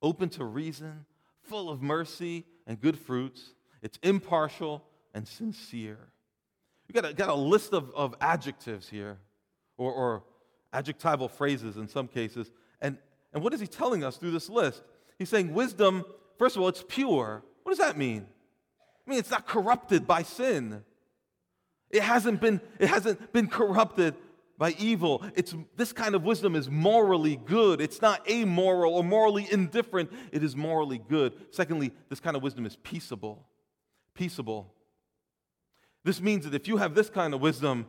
open 0.00 0.28
to 0.30 0.44
reason, 0.44 1.04
full 1.42 1.68
of 1.68 1.82
mercy 1.82 2.44
and 2.66 2.80
good 2.80 2.98
fruits. 2.98 3.54
It's 3.82 3.98
impartial 4.02 4.84
and 5.14 5.28
sincere. 5.28 5.98
You 6.88 6.94
got 6.94 7.10
a, 7.10 7.14
got 7.14 7.28
a 7.28 7.34
list 7.34 7.72
of, 7.74 7.90
of 7.94 8.14
adjectives 8.20 8.88
here, 8.88 9.18
or, 9.76 9.92
or 9.92 10.22
adjectival 10.72 11.28
phrases 11.28 11.76
in 11.76 11.88
some 11.88 12.08
cases. 12.08 12.50
And, 12.80 12.96
and 13.32 13.42
what 13.42 13.52
is 13.52 13.60
he 13.60 13.66
telling 13.66 14.04
us 14.04 14.16
through 14.16 14.30
this 14.30 14.48
list? 14.48 14.82
He's 15.18 15.28
saying 15.28 15.52
wisdom, 15.52 16.04
first 16.38 16.56
of 16.56 16.62
all, 16.62 16.68
it's 16.68 16.84
pure. 16.86 17.42
What 17.62 17.72
does 17.72 17.78
that 17.78 17.96
mean? 17.96 18.26
I 19.06 19.10
mean, 19.10 19.18
it's 19.18 19.30
not 19.30 19.46
corrupted 19.46 20.06
by 20.06 20.22
sin. 20.22 20.84
It 21.90 22.02
hasn't 22.02 22.40
been, 22.40 22.60
it 22.78 22.88
hasn't 22.88 23.32
been 23.32 23.48
corrupted 23.48 24.14
by 24.58 24.74
evil. 24.78 25.24
It's, 25.34 25.54
this 25.76 25.92
kind 25.92 26.14
of 26.14 26.22
wisdom 26.24 26.54
is 26.54 26.70
morally 26.70 27.36
good. 27.36 27.80
It's 27.80 28.00
not 28.00 28.28
amoral 28.30 28.94
or 28.94 29.04
morally 29.04 29.46
indifferent. 29.50 30.10
It 30.30 30.42
is 30.44 30.56
morally 30.56 30.98
good. 30.98 31.32
Secondly, 31.50 31.92
this 32.08 32.20
kind 32.20 32.36
of 32.36 32.42
wisdom 32.42 32.64
is 32.64 32.76
peaceable. 32.76 33.46
Peaceable. 34.14 34.72
This 36.04 36.20
means 36.20 36.44
that 36.44 36.54
if 36.54 36.68
you 36.68 36.76
have 36.78 36.94
this 36.94 37.10
kind 37.10 37.34
of 37.34 37.40
wisdom, 37.40 37.86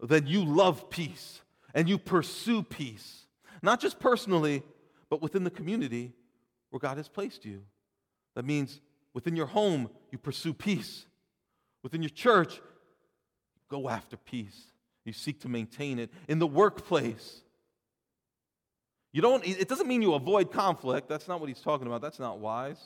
then 0.00 0.26
you 0.26 0.44
love 0.44 0.90
peace 0.90 1.42
and 1.74 1.88
you 1.88 1.98
pursue 1.98 2.62
peace, 2.62 3.26
not 3.62 3.80
just 3.80 3.98
personally, 3.98 4.62
but 5.10 5.22
within 5.22 5.44
the 5.44 5.50
community 5.50 6.12
where 6.70 6.80
God 6.80 6.96
has 6.96 7.08
placed 7.08 7.44
you. 7.44 7.62
That 8.36 8.44
means 8.44 8.80
within 9.12 9.34
your 9.34 9.46
home, 9.46 9.90
you 10.12 10.18
pursue 10.18 10.54
peace. 10.54 11.06
Within 11.82 12.02
your 12.02 12.10
church, 12.10 12.60
go 13.68 13.88
after 13.88 14.16
peace. 14.16 14.72
You 15.04 15.12
seek 15.12 15.40
to 15.40 15.48
maintain 15.48 15.98
it 15.98 16.12
in 16.28 16.38
the 16.38 16.46
workplace. 16.46 17.42
You 19.12 19.22
don't, 19.22 19.46
it 19.46 19.68
doesn't 19.68 19.88
mean 19.88 20.02
you 20.02 20.14
avoid 20.14 20.52
conflict. 20.52 21.08
That's 21.08 21.26
not 21.26 21.40
what 21.40 21.48
he's 21.48 21.60
talking 21.60 21.86
about. 21.86 22.02
That's 22.02 22.18
not 22.18 22.38
wise. 22.38 22.78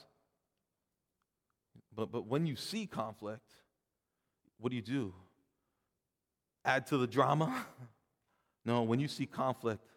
But, 1.94 2.12
but 2.12 2.26
when 2.26 2.46
you 2.46 2.54
see 2.56 2.86
conflict, 2.86 3.50
what 4.58 4.70
do 4.70 4.76
you 4.76 4.82
do? 4.82 5.12
Add 6.64 6.86
to 6.88 6.96
the 6.96 7.06
drama? 7.06 7.66
No, 8.62 8.82
when 8.82 9.00
you 9.00 9.08
see 9.08 9.24
conflict, 9.24 9.88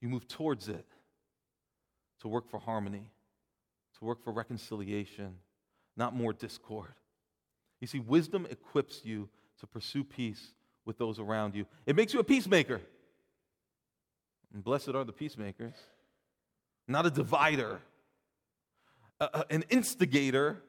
you 0.00 0.08
move 0.08 0.26
towards 0.26 0.70
it 0.70 0.86
to 2.20 2.28
work 2.28 2.48
for 2.48 2.58
harmony, 2.58 3.10
to 3.98 4.04
work 4.04 4.22
for 4.22 4.32
reconciliation, 4.32 5.36
not 5.96 6.14
more 6.14 6.32
discord. 6.32 6.94
You 7.80 7.86
see, 7.86 8.00
wisdom 8.00 8.46
equips 8.50 9.02
you 9.04 9.28
to 9.60 9.66
pursue 9.66 10.04
peace 10.04 10.52
with 10.84 10.98
those 10.98 11.18
around 11.18 11.54
you. 11.54 11.66
It 11.86 11.96
makes 11.96 12.14
you 12.14 12.20
a 12.20 12.24
peacemaker. 12.24 12.80
And 14.54 14.62
blessed 14.62 14.90
are 14.90 15.04
the 15.04 15.12
peacemakers, 15.12 15.74
not 16.88 17.06
a 17.06 17.10
divider. 17.10 17.80
an 19.50 19.64
instigator 19.70 20.62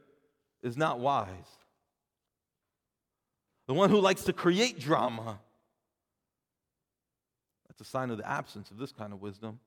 is 0.63 0.77
not 0.77 0.99
wise. 0.99 1.29
The 3.67 3.73
one 3.73 3.89
who 3.89 3.99
likes 3.99 4.23
to 4.23 4.33
create 4.33 4.79
drama, 4.79 5.39
that's 7.67 7.81
a 7.81 7.85
sign 7.85 8.09
of 8.09 8.17
the 8.17 8.27
absence 8.27 8.71
of 8.71 8.77
this 8.77 8.91
kind 8.91 9.11
of 9.11 9.21
wisdom. 9.21 9.59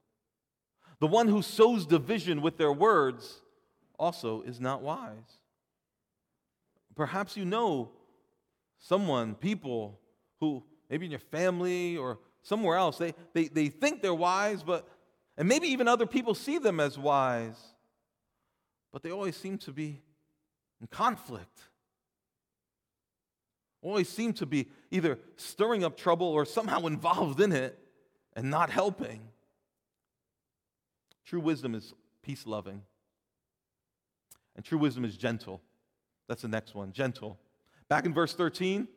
The 0.99 1.07
one 1.07 1.29
who 1.29 1.43
sows 1.43 1.87
division 1.87 2.43
with 2.43 2.57
their 2.59 2.73
words 2.73 3.41
also 4.01 4.41
is 4.43 4.59
not 4.59 4.83
wise. 4.83 5.39
Perhaps 6.97 7.37
you 7.37 7.45
know 7.45 7.91
someone, 8.79 9.35
people 9.35 10.01
who 10.41 10.65
maybe 10.89 11.05
in 11.05 11.11
your 11.11 11.21
family 11.21 11.97
or 11.97 12.19
somewhere 12.43 12.77
else, 12.77 12.97
they, 12.97 13.15
they, 13.35 13.47
they 13.49 13.69
think 13.69 14.03
they're 14.03 14.15
wise, 14.15 14.63
but, 14.63 14.89
and 15.37 15.47
maybe 15.47 15.69
even 15.69 15.87
other 15.87 16.07
people 16.07 16.35
see 16.35 16.59
them 16.59 16.81
as 16.81 16.99
wise, 16.99 17.59
but 18.91 19.03
they 19.03 19.11
always 19.11 19.37
seem 19.37 19.59
to 19.59 19.73
be 19.73 20.01
in 20.81 20.87
conflict. 20.89 21.61
Always 23.83 24.09
seem 24.09 24.33
to 24.35 24.47
be 24.47 24.69
either 24.91 25.19
stirring 25.37 25.85
up 25.85 25.97
trouble 25.97 26.27
or 26.27 26.45
somehow 26.45 26.81
involved 26.87 27.41
in 27.41 27.53
it 27.53 27.79
and 28.35 28.51
not 28.51 28.71
helping. 28.71 29.21
True 31.27 31.41
wisdom 31.41 31.75
is 31.75 31.95
peace 32.23 32.47
loving. 32.47 32.83
And 34.61 34.65
true 34.67 34.77
wisdom 34.77 35.07
is 35.07 35.17
gentle. 35.17 35.63
That's 36.29 36.43
the 36.43 36.49
next 36.49 36.75
one 36.75 36.93
gentle. 36.93 37.39
Back 37.89 38.05
in 38.05 38.13
verse 38.13 38.35
13, 38.35 38.89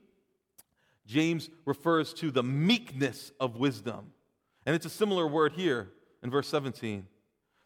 James 1.08 1.50
refers 1.64 2.14
to 2.16 2.32
the 2.32 2.44
meekness 2.44 3.32
of 3.40 3.56
wisdom. 3.56 4.12
And 4.66 4.76
it's 4.76 4.86
a 4.86 4.90
similar 4.90 5.26
word 5.26 5.54
here 5.54 5.90
in 6.22 6.30
verse 6.30 6.50
17. 6.50 7.08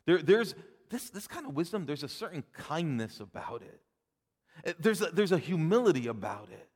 There, 0.06 0.20
there's 0.20 0.54
this, 0.92 1.10
this 1.10 1.26
kind 1.26 1.48
of 1.48 1.56
wisdom, 1.56 1.88
there's 1.88 2.04
a 2.04 2.08
certain 2.08 2.44
kindness 2.54 3.20
about 3.20 3.64
it. 3.64 3.82
Eh, 4.64 4.74
there's 4.78 5.02
a, 5.02 5.08
there's 5.08 5.32
a 5.32 5.40
humility 5.40 6.06
about 6.06 6.50
it. 6.52 6.70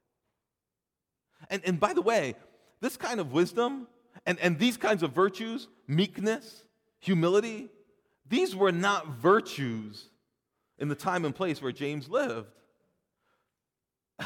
And, 1.51 1.61
and 1.63 1.79
by 1.79 1.93
the 1.93 2.01
way, 2.01 2.33
this 2.79 2.97
kind 2.97 3.19
of 3.19 3.31
wisdom 3.31 3.85
and, 4.25 4.39
and 4.39 4.57
these 4.57 4.75
kinds 4.75 5.03
of 5.03 5.11
virtues, 5.11 5.67
meekness, 5.87 6.63
humility, 6.97 7.69
these 8.27 8.55
were 8.55 8.71
not 8.71 9.05
virtues 9.19 10.07
in 10.81 10.89
the 10.89 10.95
time 10.95 11.23
and 11.23 11.33
place 11.33 11.61
where 11.61 11.71
James 11.71 12.09
lived. 12.09 12.51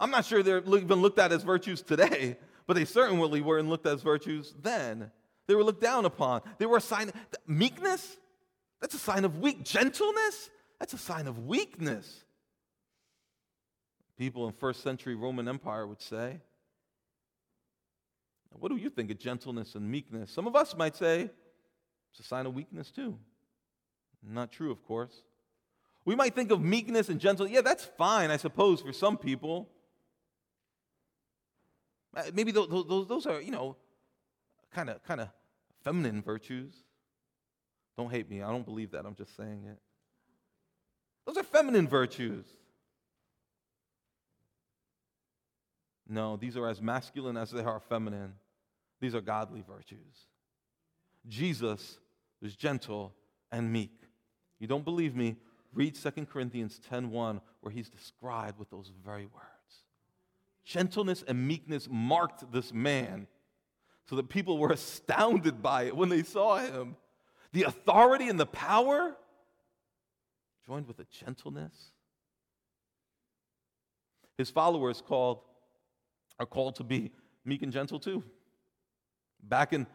I'm 0.00 0.10
not 0.10 0.24
sure 0.24 0.42
they're 0.42 0.58
even 0.58 1.00
looked 1.00 1.20
at 1.20 1.32
as 1.32 1.44
virtues 1.44 1.80
today, 1.80 2.36
but 2.66 2.74
they 2.74 2.84
certainly 2.84 3.40
weren't 3.40 3.68
looked 3.68 3.86
at 3.86 3.94
as 3.94 4.02
virtues 4.02 4.52
then. 4.60 5.12
They 5.46 5.54
were 5.54 5.62
looked 5.62 5.80
down 5.80 6.04
upon. 6.04 6.42
They 6.58 6.66
were 6.66 6.78
a 6.78 6.82
sign 6.82 7.10
of 7.10 7.14
meekness. 7.46 8.16
That's 8.80 8.94
a 8.94 8.98
sign 8.98 9.24
of 9.24 9.38
weak 9.38 9.62
gentleness. 9.62 10.50
That's 10.80 10.94
a 10.94 10.98
sign 10.98 11.28
of 11.28 11.46
weakness. 11.46 12.24
People 14.18 14.46
in 14.48 14.52
first 14.52 14.82
century 14.82 15.14
Roman 15.14 15.48
Empire 15.48 15.86
would 15.86 16.02
say. 16.02 16.40
What 18.50 18.70
do 18.70 18.76
you 18.76 18.90
think 18.90 19.10
of 19.10 19.18
gentleness 19.18 19.74
and 19.74 19.88
meekness? 19.88 20.30
Some 20.30 20.46
of 20.46 20.56
us 20.56 20.76
might 20.76 20.96
say 20.96 21.30
it's 22.10 22.20
a 22.20 22.24
sign 22.24 22.46
of 22.46 22.54
weakness 22.54 22.90
too. 22.90 23.16
Not 24.22 24.50
true, 24.50 24.70
of 24.72 24.82
course. 24.84 25.22
We 26.04 26.14
might 26.14 26.34
think 26.34 26.50
of 26.50 26.60
meekness 26.60 27.08
and 27.08 27.18
gentleness. 27.18 27.54
Yeah, 27.54 27.62
that's 27.62 27.84
fine, 27.84 28.30
I 28.30 28.36
suppose, 28.36 28.82
for 28.82 28.92
some 28.92 29.16
people. 29.16 29.68
Uh, 32.14 32.22
maybe 32.34 32.52
those, 32.52 32.68
those, 32.68 33.06
those 33.06 33.26
are, 33.26 33.40
you 33.40 33.50
know, 33.50 33.76
kind 34.72 34.90
of 34.90 35.02
kind 35.04 35.20
of 35.20 35.28
feminine 35.82 36.22
virtues. 36.22 36.74
Don't 37.96 38.10
hate 38.10 38.28
me. 38.28 38.42
I 38.42 38.50
don't 38.50 38.64
believe 38.64 38.90
that. 38.90 39.06
I'm 39.06 39.14
just 39.14 39.36
saying 39.36 39.64
it. 39.70 39.78
Those 41.26 41.36
are 41.36 41.42
feminine 41.42 41.88
virtues. 41.88 42.44
No, 46.06 46.36
these 46.36 46.56
are 46.56 46.68
as 46.68 46.82
masculine 46.82 47.36
as 47.36 47.50
they 47.50 47.62
are 47.62 47.80
feminine. 47.80 48.34
These 49.00 49.14
are 49.14 49.20
godly 49.20 49.64
virtues. 49.66 50.28
Jesus 51.26 51.98
was 52.42 52.54
gentle 52.54 53.14
and 53.50 53.72
meek. 53.72 53.98
You 54.58 54.66
don't 54.66 54.84
believe 54.84 55.16
me? 55.16 55.36
Read 55.74 55.96
2 55.96 56.26
Corinthians 56.26 56.80
10:1 56.88 57.40
where 57.60 57.72
he's 57.72 57.90
described 57.90 58.58
with 58.58 58.70
those 58.70 58.90
very 59.04 59.26
words. 59.26 59.84
Gentleness 60.64 61.22
and 61.26 61.46
meekness 61.46 61.88
marked 61.90 62.50
this 62.52 62.72
man 62.72 63.26
so 64.06 64.16
that 64.16 64.28
people 64.28 64.58
were 64.58 64.70
astounded 64.70 65.62
by 65.62 65.84
it 65.84 65.96
when 65.96 66.08
they 66.08 66.22
saw 66.22 66.58
him. 66.58 66.96
The 67.52 67.64
authority 67.64 68.28
and 68.28 68.38
the 68.38 68.46
power 68.46 69.16
joined 70.66 70.86
with 70.86 70.98
a 71.00 71.04
gentleness. 71.04 71.92
His 74.38 74.50
followers 74.50 75.00
called 75.00 75.40
are 76.38 76.46
called 76.46 76.76
to 76.76 76.84
be 76.84 77.12
meek 77.44 77.62
and 77.62 77.72
gentle 77.72 77.98
too. 78.00 78.24
Back 79.42 79.72
in 79.72 79.86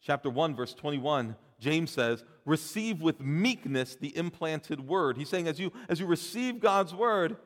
chapter 0.00 0.30
1 0.30 0.54
verse 0.54 0.74
21, 0.74 1.36
James 1.60 1.90
says, 1.90 2.24
"Receive 2.44 3.00
with 3.00 3.20
meekness 3.20 3.94
the 3.94 4.16
implanted 4.16 4.80
word." 4.80 5.16
He's 5.16 5.28
saying 5.28 5.46
as 5.46 5.60
you 5.60 5.72
as 5.88 6.00
you 6.00 6.06
receive 6.06 6.58
God's 6.58 6.94
word, 6.94 7.36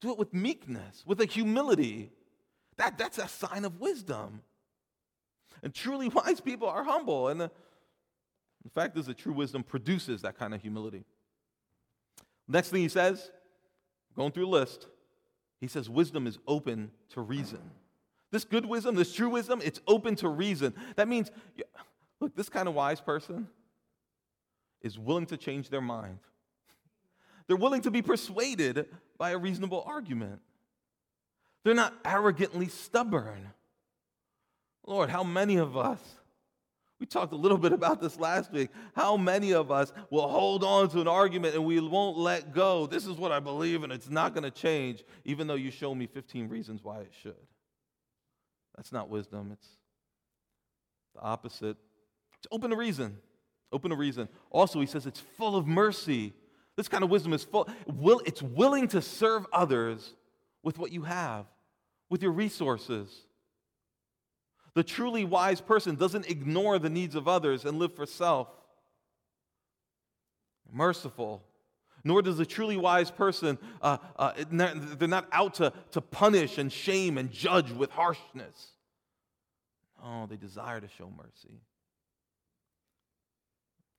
do 0.00 0.10
it 0.10 0.18
with 0.18 0.34
meekness, 0.34 1.02
with 1.06 1.20
a 1.20 1.24
humility. 1.24 2.10
That, 2.76 2.98
that's 2.98 3.18
a 3.18 3.28
sign 3.28 3.64
of 3.64 3.80
wisdom. 3.80 4.42
And 5.62 5.74
truly 5.74 6.08
wise 6.14 6.40
people 6.40 6.68
are 6.68 6.84
humble. 6.84 7.28
And 7.28 7.42
uh, 7.42 7.48
the, 7.48 7.52
the 8.64 8.70
fact 8.70 8.96
is 8.96 9.06
that 9.06 9.18
true 9.18 9.32
wisdom 9.32 9.62
produces 9.62 10.22
that 10.22 10.38
kind 10.38 10.54
of 10.54 10.60
humility. 10.60 11.04
Next 12.46 12.68
thing 12.68 12.82
he 12.82 12.88
says, 12.88 13.30
going 14.16 14.32
through 14.32 14.46
a 14.46 14.48
list, 14.48 14.88
he 15.60 15.68
says 15.68 15.88
wisdom 15.88 16.26
is 16.26 16.38
open 16.46 16.90
to 17.10 17.20
reason. 17.20 17.60
This 18.30 18.44
good 18.44 18.66
wisdom, 18.66 18.96
this 18.96 19.14
true 19.14 19.30
wisdom, 19.30 19.60
it's 19.64 19.80
open 19.86 20.16
to 20.16 20.28
reason. 20.28 20.74
That 20.96 21.08
means, 21.08 21.30
look, 22.20 22.34
this 22.34 22.48
kind 22.48 22.68
of 22.68 22.74
wise 22.74 23.00
person 23.00 23.48
is 24.80 24.98
willing 24.98 25.26
to 25.26 25.36
change 25.36 25.70
their 25.70 25.80
mind. 25.80 26.18
They're 27.46 27.56
willing 27.56 27.82
to 27.82 27.90
be 27.90 28.02
persuaded 28.02 28.86
by 29.18 29.30
a 29.30 29.38
reasonable 29.38 29.82
argument. 29.86 30.40
They're 31.64 31.74
not 31.74 31.94
arrogantly 32.04 32.68
stubborn. 32.68 33.50
Lord, 34.86 35.08
how 35.08 35.24
many 35.24 35.56
of 35.56 35.76
us, 35.76 35.98
we 37.00 37.06
talked 37.06 37.32
a 37.32 37.36
little 37.36 37.56
bit 37.56 37.72
about 37.72 38.00
this 38.00 38.18
last 38.18 38.52
week, 38.52 38.68
how 38.94 39.16
many 39.16 39.52
of 39.52 39.70
us 39.70 39.92
will 40.10 40.28
hold 40.28 40.62
on 40.62 40.90
to 40.90 41.00
an 41.00 41.08
argument 41.08 41.54
and 41.54 41.64
we 41.64 41.80
won't 41.80 42.18
let 42.18 42.52
go? 42.52 42.86
This 42.86 43.06
is 43.06 43.16
what 43.16 43.32
I 43.32 43.40
believe 43.40 43.82
and 43.82 43.92
it's 43.92 44.10
not 44.10 44.34
going 44.34 44.44
to 44.44 44.50
change, 44.50 45.02
even 45.24 45.46
though 45.46 45.54
you 45.54 45.70
show 45.70 45.94
me 45.94 46.06
15 46.06 46.48
reasons 46.48 46.84
why 46.84 47.00
it 47.00 47.12
should. 47.22 47.34
That's 48.76 48.92
not 48.92 49.08
wisdom, 49.08 49.50
it's 49.52 49.68
the 51.14 51.22
opposite. 51.22 51.76
Open 52.50 52.70
to 52.70 52.76
reason. 52.76 53.16
Open 53.72 53.90
to 53.90 53.96
reason. 53.96 54.28
Also, 54.50 54.80
he 54.80 54.86
says 54.86 55.06
it's 55.06 55.20
full 55.20 55.56
of 55.56 55.66
mercy. 55.66 56.32
This 56.76 56.88
kind 56.88 57.04
of 57.04 57.10
wisdom 57.10 57.32
is 57.32 57.44
full, 57.44 57.68
will, 57.86 58.20
it's 58.24 58.42
willing 58.42 58.88
to 58.88 59.00
serve 59.00 59.46
others 59.52 60.14
with 60.62 60.78
what 60.78 60.90
you 60.90 61.02
have, 61.02 61.46
with 62.10 62.22
your 62.22 62.32
resources. 62.32 63.08
The 64.74 64.82
truly 64.82 65.24
wise 65.24 65.60
person 65.60 65.94
doesn't 65.94 66.28
ignore 66.28 66.78
the 66.78 66.90
needs 66.90 67.14
of 67.14 67.28
others 67.28 67.64
and 67.64 67.78
live 67.78 67.94
for 67.94 68.06
self. 68.06 68.48
Merciful. 70.72 71.44
Nor 72.02 72.22
does 72.22 72.36
the 72.36 72.44
truly 72.44 72.76
wise 72.76 73.10
person, 73.10 73.56
uh, 73.80 73.96
uh, 74.16 74.32
they're 74.50 75.08
not 75.08 75.26
out 75.32 75.54
to, 75.54 75.72
to 75.92 76.00
punish 76.00 76.58
and 76.58 76.70
shame 76.70 77.16
and 77.16 77.30
judge 77.30 77.70
with 77.70 77.90
harshness. 77.90 78.72
Oh, 80.04 80.26
they 80.26 80.36
desire 80.36 80.80
to 80.80 80.88
show 80.88 81.10
mercy. 81.16 81.60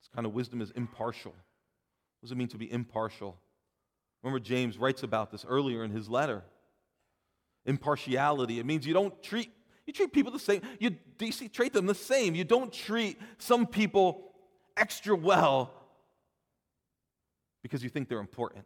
This 0.06 0.14
kind 0.14 0.26
of 0.26 0.34
wisdom 0.34 0.60
is 0.60 0.70
impartial. 0.72 1.32
What 1.32 2.22
does 2.22 2.32
it 2.32 2.36
mean 2.36 2.48
to 2.48 2.58
be 2.58 2.70
impartial? 2.70 3.36
Remember, 4.22 4.38
James 4.38 4.78
writes 4.78 5.02
about 5.02 5.32
this 5.32 5.44
earlier 5.48 5.82
in 5.82 5.90
his 5.90 6.08
letter. 6.08 6.44
Impartiality. 7.64 8.60
It 8.60 8.66
means 8.66 8.86
you 8.86 8.94
don't 8.94 9.20
treat 9.22 9.50
you 9.86 9.92
treat 9.92 10.12
people 10.12 10.32
the 10.32 10.38
same. 10.40 10.62
You, 10.80 10.96
you 11.20 11.30
see, 11.30 11.48
treat 11.48 11.72
them 11.72 11.86
the 11.86 11.94
same. 11.94 12.34
You 12.34 12.42
don't 12.42 12.72
treat 12.72 13.20
some 13.38 13.66
people 13.66 14.32
extra 14.76 15.14
well 15.14 15.72
because 17.62 17.84
you 17.84 17.88
think 17.88 18.08
they're 18.08 18.18
important. 18.18 18.64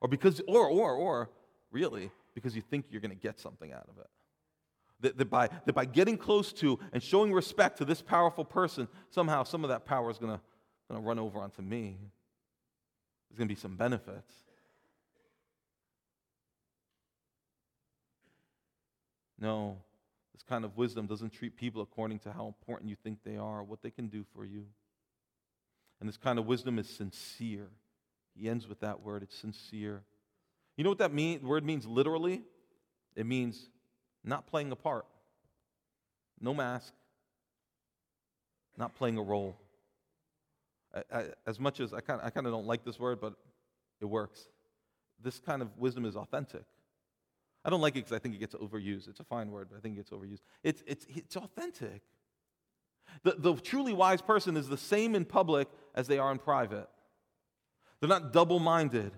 Or 0.00 0.08
because, 0.08 0.40
or, 0.46 0.68
or, 0.68 0.92
or, 0.92 1.30
really, 1.72 2.12
because 2.34 2.54
you 2.54 2.62
think 2.62 2.86
you're 2.90 3.00
going 3.00 3.10
to 3.10 3.16
get 3.16 3.40
something 3.40 3.72
out 3.72 3.88
of 3.88 3.98
it. 3.98 4.06
That, 5.02 5.18
that, 5.18 5.30
by, 5.30 5.48
that 5.66 5.72
by 5.72 5.84
getting 5.84 6.16
close 6.16 6.52
to 6.54 6.78
and 6.92 7.02
showing 7.02 7.32
respect 7.32 7.78
to 7.78 7.84
this 7.84 8.00
powerful 8.00 8.44
person, 8.44 8.88
somehow 9.10 9.42
some 9.42 9.64
of 9.64 9.68
that 9.68 9.84
power 9.84 10.10
is 10.10 10.18
going 10.18 10.38
to 10.38 10.40
run 10.98 11.18
over 11.18 11.38
onto 11.38 11.60
me. 11.60 11.98
There's 13.28 13.38
going 13.38 13.48
to 13.48 13.54
be 13.54 13.60
some 13.60 13.76
benefits. 13.76 14.32
No, 19.40 19.78
this 20.32 20.44
kind 20.44 20.64
of 20.64 20.76
wisdom 20.76 21.06
doesn't 21.06 21.32
treat 21.32 21.56
people 21.56 21.82
according 21.82 22.20
to 22.20 22.32
how 22.32 22.46
important 22.46 22.88
you 22.88 22.96
think 23.02 23.18
they 23.24 23.36
are, 23.36 23.64
what 23.64 23.82
they 23.82 23.90
can 23.90 24.06
do 24.06 24.24
for 24.34 24.44
you. 24.44 24.66
And 25.98 26.08
this 26.08 26.16
kind 26.16 26.38
of 26.38 26.46
wisdom 26.46 26.78
is 26.78 26.88
sincere. 26.88 27.68
He 28.36 28.48
ends 28.48 28.68
with 28.68 28.80
that 28.80 29.02
word, 29.02 29.24
it's 29.24 29.36
sincere. 29.36 30.02
You 30.76 30.84
know 30.84 30.90
what 30.90 30.98
that 30.98 31.12
mean, 31.12 31.42
word 31.42 31.64
means 31.64 31.86
literally? 31.86 32.42
It 33.16 33.26
means 33.26 33.68
not 34.24 34.46
playing 34.46 34.72
a 34.72 34.76
part. 34.76 35.06
No 36.40 36.54
mask. 36.54 36.92
Not 38.76 38.94
playing 38.94 39.18
a 39.18 39.22
role. 39.22 39.56
I, 40.94 41.02
I, 41.12 41.24
as 41.46 41.58
much 41.58 41.80
as 41.80 41.92
I 41.92 42.00
kind 42.00 42.20
I 42.22 42.30
kind 42.30 42.46
of 42.46 42.52
don't 42.52 42.66
like 42.66 42.84
this 42.84 42.98
word, 42.98 43.20
but 43.20 43.34
it 44.00 44.06
works. 44.06 44.48
This 45.22 45.38
kind 45.38 45.62
of 45.62 45.68
wisdom 45.78 46.04
is 46.04 46.16
authentic. 46.16 46.64
I 47.64 47.70
don't 47.70 47.80
like 47.80 47.94
it 47.94 48.00
because 48.00 48.12
I 48.12 48.18
think 48.18 48.34
it 48.34 48.38
gets 48.38 48.54
overused. 48.54 49.08
It's 49.08 49.20
a 49.20 49.24
fine 49.24 49.50
word, 49.50 49.68
but 49.70 49.76
I 49.76 49.80
think 49.80 49.94
it 49.94 49.98
gets 49.98 50.10
overused. 50.10 50.40
It's, 50.64 50.82
it's, 50.86 51.06
it's 51.08 51.36
authentic. 51.36 52.02
The, 53.22 53.36
the 53.38 53.54
truly 53.54 53.92
wise 53.92 54.20
person 54.20 54.56
is 54.56 54.68
the 54.68 54.76
same 54.76 55.14
in 55.14 55.24
public 55.24 55.68
as 55.94 56.08
they 56.08 56.18
are 56.18 56.32
in 56.32 56.38
private. 56.38 56.88
They're 58.00 58.08
not 58.08 58.32
double 58.32 58.58
minded 58.58 59.12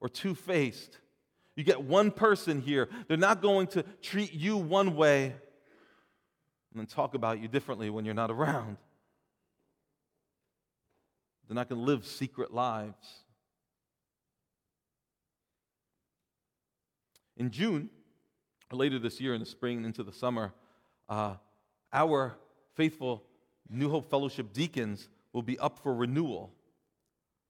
or 0.00 0.08
two 0.08 0.34
faced. 0.34 0.98
You 1.58 1.64
get 1.64 1.82
one 1.82 2.12
person 2.12 2.60
here, 2.60 2.88
they're 3.08 3.16
not 3.16 3.42
going 3.42 3.66
to 3.68 3.82
treat 4.00 4.32
you 4.32 4.56
one 4.56 4.94
way 4.94 5.24
and 5.24 6.76
then 6.76 6.86
talk 6.86 7.14
about 7.14 7.40
you 7.40 7.48
differently 7.48 7.90
when 7.90 8.04
you're 8.04 8.14
not 8.14 8.30
around. 8.30 8.76
They're 11.48 11.56
not 11.56 11.68
going 11.68 11.80
to 11.80 11.84
live 11.84 12.06
secret 12.06 12.54
lives. 12.54 13.24
In 17.36 17.50
June, 17.50 17.90
later 18.70 19.00
this 19.00 19.20
year 19.20 19.34
in 19.34 19.40
the 19.40 19.46
spring 19.46 19.84
into 19.84 20.04
the 20.04 20.12
summer, 20.12 20.54
uh, 21.08 21.34
our 21.92 22.38
faithful 22.76 23.24
New 23.68 23.90
Hope 23.90 24.08
Fellowship 24.08 24.52
deacons 24.52 25.08
will 25.32 25.42
be 25.42 25.58
up 25.58 25.80
for 25.80 25.92
renewal. 25.92 26.52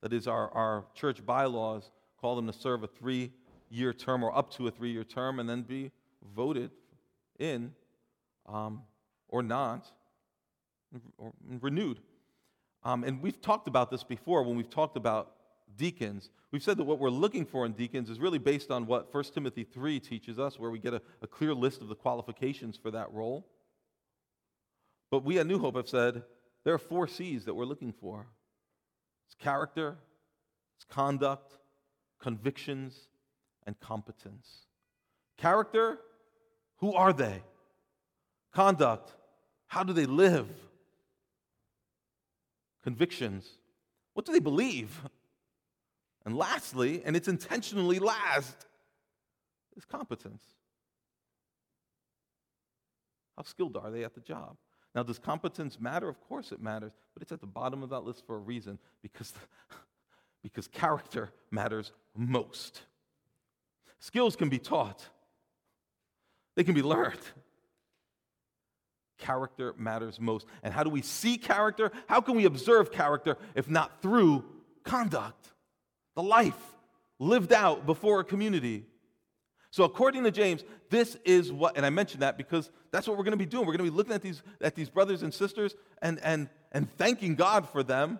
That 0.00 0.14
is, 0.14 0.26
our, 0.26 0.50
our 0.52 0.86
church 0.94 1.26
bylaws 1.26 1.90
call 2.18 2.36
them 2.36 2.46
to 2.46 2.54
serve 2.54 2.84
a 2.84 2.86
three 2.86 3.32
year 3.70 3.92
term 3.92 4.22
or 4.24 4.36
up 4.36 4.50
to 4.52 4.66
a 4.66 4.70
three 4.70 4.92
year 4.92 5.04
term 5.04 5.40
and 5.40 5.48
then 5.48 5.62
be 5.62 5.90
voted 6.34 6.70
in 7.38 7.72
um, 8.46 8.82
or 9.28 9.42
not, 9.42 9.90
or 11.18 11.32
renewed. 11.60 12.00
Um, 12.82 13.04
and 13.04 13.20
we've 13.20 13.40
talked 13.40 13.68
about 13.68 13.90
this 13.90 14.02
before 14.02 14.42
when 14.42 14.56
we've 14.56 14.70
talked 14.70 14.96
about 14.96 15.32
deacons. 15.76 16.30
We've 16.50 16.62
said 16.62 16.78
that 16.78 16.84
what 16.84 16.98
we're 16.98 17.10
looking 17.10 17.44
for 17.44 17.66
in 17.66 17.72
deacons 17.72 18.08
is 18.08 18.18
really 18.18 18.38
based 18.38 18.70
on 18.70 18.86
what 18.86 19.12
1 19.12 19.24
Timothy 19.34 19.64
3 19.64 20.00
teaches 20.00 20.38
us, 20.38 20.58
where 20.58 20.70
we 20.70 20.78
get 20.78 20.94
a, 20.94 21.02
a 21.20 21.26
clear 21.26 21.52
list 21.54 21.82
of 21.82 21.88
the 21.88 21.94
qualifications 21.94 22.76
for 22.76 22.90
that 22.90 23.12
role. 23.12 23.46
But 25.10 25.24
we 25.24 25.38
at 25.38 25.46
New 25.46 25.58
Hope 25.58 25.76
have 25.76 25.88
said 25.88 26.22
there 26.64 26.74
are 26.74 26.78
four 26.78 27.06
C's 27.06 27.44
that 27.44 27.54
we're 27.54 27.64
looking 27.64 27.92
for 27.92 28.26
it's 29.26 29.34
character, 29.34 29.98
it's 30.76 30.86
conduct, 30.86 31.58
convictions, 32.18 33.08
and 33.68 33.78
competence. 33.78 34.66
Character, 35.36 36.00
who 36.78 36.94
are 36.94 37.12
they? 37.12 37.42
conduct. 38.58 39.14
How 39.68 39.84
do 39.84 39.92
they 39.92 40.06
live? 40.06 40.48
Convictions. 42.82 43.48
What 44.14 44.26
do 44.26 44.32
they 44.32 44.40
believe? 44.40 45.02
And 46.24 46.36
lastly, 46.36 47.02
and 47.04 47.14
it's 47.14 47.28
intentionally 47.28 48.00
last, 48.00 48.66
is 49.76 49.84
competence. 49.84 50.42
How 53.36 53.44
skilled 53.44 53.76
are 53.76 53.92
they 53.92 54.02
at 54.02 54.14
the 54.14 54.20
job? 54.20 54.56
Now, 54.92 55.04
does 55.04 55.20
competence 55.20 55.78
matter? 55.78 56.08
Of 56.08 56.20
course 56.28 56.50
it 56.50 56.60
matters, 56.60 56.92
but 57.14 57.22
it's 57.22 57.30
at 57.30 57.40
the 57.40 57.46
bottom 57.46 57.84
of 57.84 57.90
that 57.90 58.00
list 58.00 58.26
for 58.26 58.34
a 58.34 58.40
reason 58.40 58.80
because, 59.02 59.32
because 60.42 60.66
character 60.66 61.30
matters 61.52 61.92
most. 62.16 62.82
Skills 64.00 64.36
can 64.36 64.48
be 64.48 64.58
taught, 64.58 65.08
they 66.56 66.64
can 66.64 66.74
be 66.74 66.82
learned. 66.82 67.20
Character 69.18 69.74
matters 69.76 70.20
most. 70.20 70.46
And 70.62 70.72
how 70.72 70.84
do 70.84 70.90
we 70.90 71.02
see 71.02 71.38
character? 71.38 71.90
How 72.06 72.20
can 72.20 72.36
we 72.36 72.44
observe 72.44 72.92
character 72.92 73.36
if 73.56 73.68
not 73.68 74.00
through 74.00 74.44
conduct? 74.84 75.52
The 76.14 76.22
life 76.22 76.76
lived 77.18 77.52
out 77.52 77.84
before 77.84 78.20
a 78.20 78.24
community. 78.24 78.86
So, 79.70 79.84
according 79.84 80.24
to 80.24 80.30
James, 80.30 80.64
this 80.88 81.16
is 81.24 81.52
what, 81.52 81.76
and 81.76 81.84
I 81.84 81.90
mentioned 81.90 82.22
that 82.22 82.38
because 82.38 82.70
that's 82.90 83.06
what 83.06 83.18
we're 83.18 83.24
going 83.24 83.32
to 83.32 83.36
be 83.36 83.46
doing. 83.46 83.66
We're 83.66 83.76
going 83.76 83.86
to 83.86 83.90
be 83.90 83.96
looking 83.96 84.14
at 84.14 84.22
these, 84.22 84.42
at 84.60 84.74
these 84.74 84.88
brothers 84.88 85.22
and 85.22 85.34
sisters 85.34 85.74
and, 86.00 86.18
and, 86.22 86.48
and 86.72 86.90
thanking 86.96 87.34
God 87.34 87.68
for 87.68 87.82
them. 87.82 88.18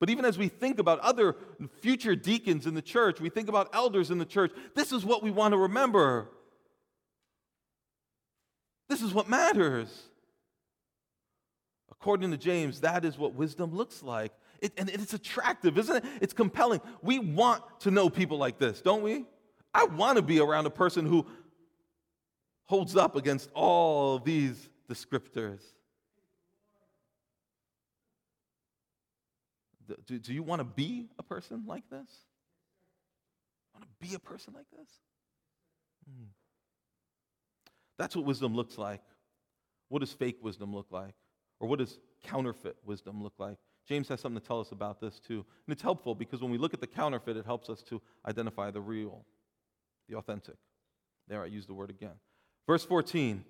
But 0.00 0.08
even 0.08 0.24
as 0.24 0.38
we 0.38 0.48
think 0.48 0.78
about 0.78 0.98
other 1.00 1.36
future 1.80 2.16
deacons 2.16 2.66
in 2.66 2.72
the 2.72 2.82
church, 2.82 3.20
we 3.20 3.28
think 3.28 3.50
about 3.50 3.68
elders 3.74 4.10
in 4.10 4.16
the 4.16 4.24
church, 4.24 4.50
this 4.74 4.92
is 4.92 5.04
what 5.04 5.22
we 5.22 5.30
want 5.30 5.52
to 5.52 5.58
remember. 5.58 6.28
This 8.88 9.02
is 9.02 9.12
what 9.12 9.28
matters. 9.28 9.88
According 11.92 12.30
to 12.30 12.38
James, 12.38 12.80
that 12.80 13.04
is 13.04 13.18
what 13.18 13.34
wisdom 13.34 13.74
looks 13.74 14.02
like. 14.02 14.32
It, 14.62 14.72
and 14.78 14.88
it's 14.88 15.12
attractive, 15.12 15.76
isn't 15.76 15.96
it? 15.96 16.04
It's 16.22 16.32
compelling. 16.32 16.80
We 17.02 17.18
want 17.18 17.62
to 17.80 17.90
know 17.90 18.08
people 18.08 18.38
like 18.38 18.58
this, 18.58 18.80
don't 18.80 19.02
we? 19.02 19.26
I 19.74 19.84
want 19.84 20.16
to 20.16 20.22
be 20.22 20.40
around 20.40 20.64
a 20.64 20.70
person 20.70 21.04
who 21.04 21.26
holds 22.64 22.96
up 22.96 23.16
against 23.16 23.50
all 23.52 24.18
these 24.18 24.70
descriptors. 24.88 25.60
Do, 30.06 30.18
do 30.18 30.32
you 30.32 30.42
want 30.42 30.60
to 30.60 30.64
be 30.64 31.08
a 31.18 31.22
person 31.22 31.64
like 31.66 31.88
this? 31.90 32.08
Want 33.74 33.84
to 33.84 34.08
be 34.08 34.14
a 34.14 34.18
person 34.18 34.54
like 34.54 34.66
this? 34.76 34.88
Hmm. 36.06 36.26
That's 37.98 38.16
what 38.16 38.24
wisdom 38.24 38.54
looks 38.54 38.78
like. 38.78 39.02
What 39.88 40.00
does 40.00 40.12
fake 40.12 40.38
wisdom 40.42 40.74
look 40.74 40.86
like? 40.90 41.14
Or 41.60 41.68
what 41.68 41.78
does 41.78 41.98
counterfeit 42.24 42.76
wisdom 42.84 43.22
look 43.22 43.34
like? 43.38 43.58
James 43.86 44.08
has 44.08 44.20
something 44.20 44.40
to 44.40 44.46
tell 44.46 44.60
us 44.60 44.72
about 44.72 45.00
this 45.00 45.18
too. 45.18 45.44
And 45.66 45.72
it's 45.72 45.82
helpful 45.82 46.14
because 46.14 46.40
when 46.40 46.50
we 46.50 46.58
look 46.58 46.74
at 46.74 46.80
the 46.80 46.86
counterfeit, 46.86 47.36
it 47.36 47.44
helps 47.44 47.68
us 47.68 47.82
to 47.84 48.00
identify 48.26 48.70
the 48.70 48.80
real 48.80 49.24
the 50.08 50.16
authentic. 50.16 50.56
There, 51.28 51.42
I 51.42 51.46
use 51.46 51.66
the 51.66 51.74
word 51.74 51.90
again. 51.90 52.14
Verse 52.66 52.84
14. 52.84 53.44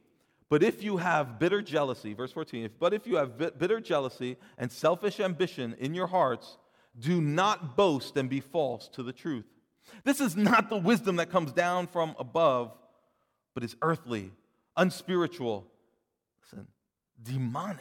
But 0.50 0.64
if 0.64 0.82
you 0.82 0.96
have 0.96 1.38
bitter 1.38 1.62
jealousy, 1.62 2.12
verse 2.12 2.32
14, 2.32 2.64
if, 2.64 2.78
but 2.78 2.92
if 2.92 3.06
you 3.06 3.16
have 3.16 3.38
bitter 3.38 3.80
jealousy 3.80 4.36
and 4.58 4.70
selfish 4.70 5.20
ambition 5.20 5.76
in 5.78 5.94
your 5.94 6.08
hearts, 6.08 6.58
do 6.98 7.20
not 7.20 7.76
boast 7.76 8.16
and 8.16 8.28
be 8.28 8.40
false 8.40 8.88
to 8.88 9.04
the 9.04 9.12
truth. 9.12 9.46
This 10.02 10.20
is 10.20 10.36
not 10.36 10.68
the 10.68 10.76
wisdom 10.76 11.16
that 11.16 11.30
comes 11.30 11.52
down 11.52 11.86
from 11.86 12.16
above, 12.18 12.72
but 13.54 13.62
is 13.62 13.76
earthly, 13.80 14.32
unspiritual, 14.76 15.66
listen, 16.42 16.66
demonic. 17.22 17.78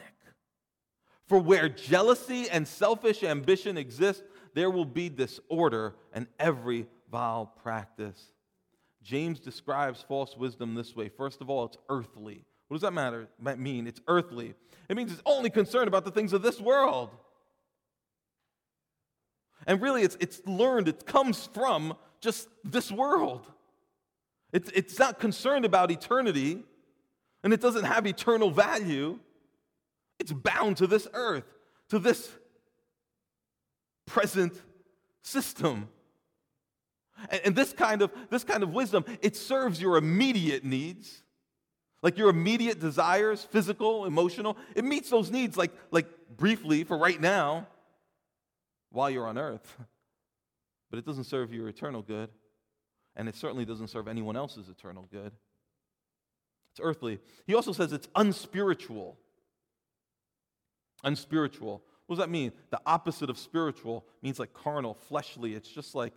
For 1.26 1.40
where 1.40 1.70
jealousy 1.70 2.50
and 2.50 2.68
selfish 2.68 3.24
ambition 3.24 3.78
exist, 3.78 4.24
there 4.54 4.70
will 4.70 4.86
be 4.86 5.10
disorder 5.10 5.96
and 6.14 6.28
every 6.40 6.86
vile 7.12 7.48
practice. 7.64 8.32
James 9.02 9.40
describes 9.40 10.04
false 10.08 10.38
wisdom 10.38 10.76
this 10.76 10.96
way. 10.96 11.10
First 11.10 11.42
of 11.42 11.50
all, 11.50 11.66
it's 11.66 11.78
earthly. 11.90 12.46
What 12.70 12.76
does 12.76 12.82
that 12.84 12.94
matter 12.94 13.28
mean? 13.58 13.88
It's 13.88 14.00
earthly. 14.08 14.54
It 14.88 14.96
means 14.96 15.12
it's 15.12 15.24
only 15.26 15.50
concerned 15.50 15.88
about 15.88 16.06
the 16.06 16.12
things 16.12 16.34
of 16.34 16.44
this 16.44 16.62
world. 16.62 17.10
And 19.68 19.82
really, 19.82 20.04
it's, 20.04 20.16
it's 20.20 20.40
learned, 20.46 20.88
it 20.88 21.06
comes 21.06 21.50
from 21.54 21.96
just 22.22 22.48
this 22.64 22.92
world. 22.92 23.46
It's, 24.54 24.70
it's 24.74 24.98
not 25.00 25.20
concerned 25.20 25.66
about 25.66 25.92
eternity, 25.92 26.64
and 27.44 27.54
it 27.54 27.60
doesn't 27.60 27.86
have 27.86 28.06
eternal 28.06 28.52
value. 28.52 29.20
It's 30.20 30.32
bound 30.32 30.78
to 30.78 30.88
this 30.88 31.08
earth, 31.14 31.46
to 31.90 31.98
this 31.98 32.32
present 34.06 34.54
system. 35.24 35.90
And, 37.44 37.56
this 37.56 37.74
kind 37.74 38.02
of 38.02 38.12
this 38.30 38.44
kind 38.44 38.64
of 38.64 38.74
wisdom, 38.74 39.04
it 39.22 39.36
serves 39.36 39.82
your 39.82 39.98
immediate 39.98 40.64
needs, 40.64 41.24
like 42.02 42.18
your 42.18 42.30
immediate 42.30 42.80
desires, 42.80 43.44
physical, 43.44 44.06
emotional. 44.06 44.58
It 44.76 44.86
meets 44.86 45.10
those 45.10 45.32
needs 45.32 45.58
like, 45.58 45.72
like 45.92 46.08
briefly 46.38 46.84
for 46.84 46.98
right 46.98 47.20
now 47.20 47.68
while 48.92 49.10
you're 49.10 49.28
on 49.28 49.38
earth. 49.38 49.78
But 50.90 50.98
it 50.98 51.06
doesn't 51.06 51.26
serve 51.26 51.54
your 51.54 51.68
eternal 51.68 52.02
good. 52.02 52.30
And 53.16 53.28
it 53.28 53.36
certainly 53.36 53.66
doesn't 53.66 53.90
serve 53.90 54.08
anyone 54.08 54.36
else's 54.36 54.70
eternal 54.70 55.08
good. 55.12 55.32
It's 56.72 56.80
earthly. 56.82 57.20
He 57.46 57.54
also 57.54 57.74
says 57.74 57.92
it's 57.92 58.08
unspiritual. 58.16 59.18
Unspiritual. 61.04 61.84
What 62.08 62.16
does 62.16 62.24
that 62.24 62.30
mean? 62.30 62.54
The 62.72 62.82
opposite 62.86 63.30
of 63.30 63.38
spiritual 63.38 64.06
means 64.22 64.40
like 64.40 64.54
carnal, 64.54 64.96
fleshly. 64.96 65.54
It's 65.54 65.70
just 65.70 65.94
like 65.96 66.14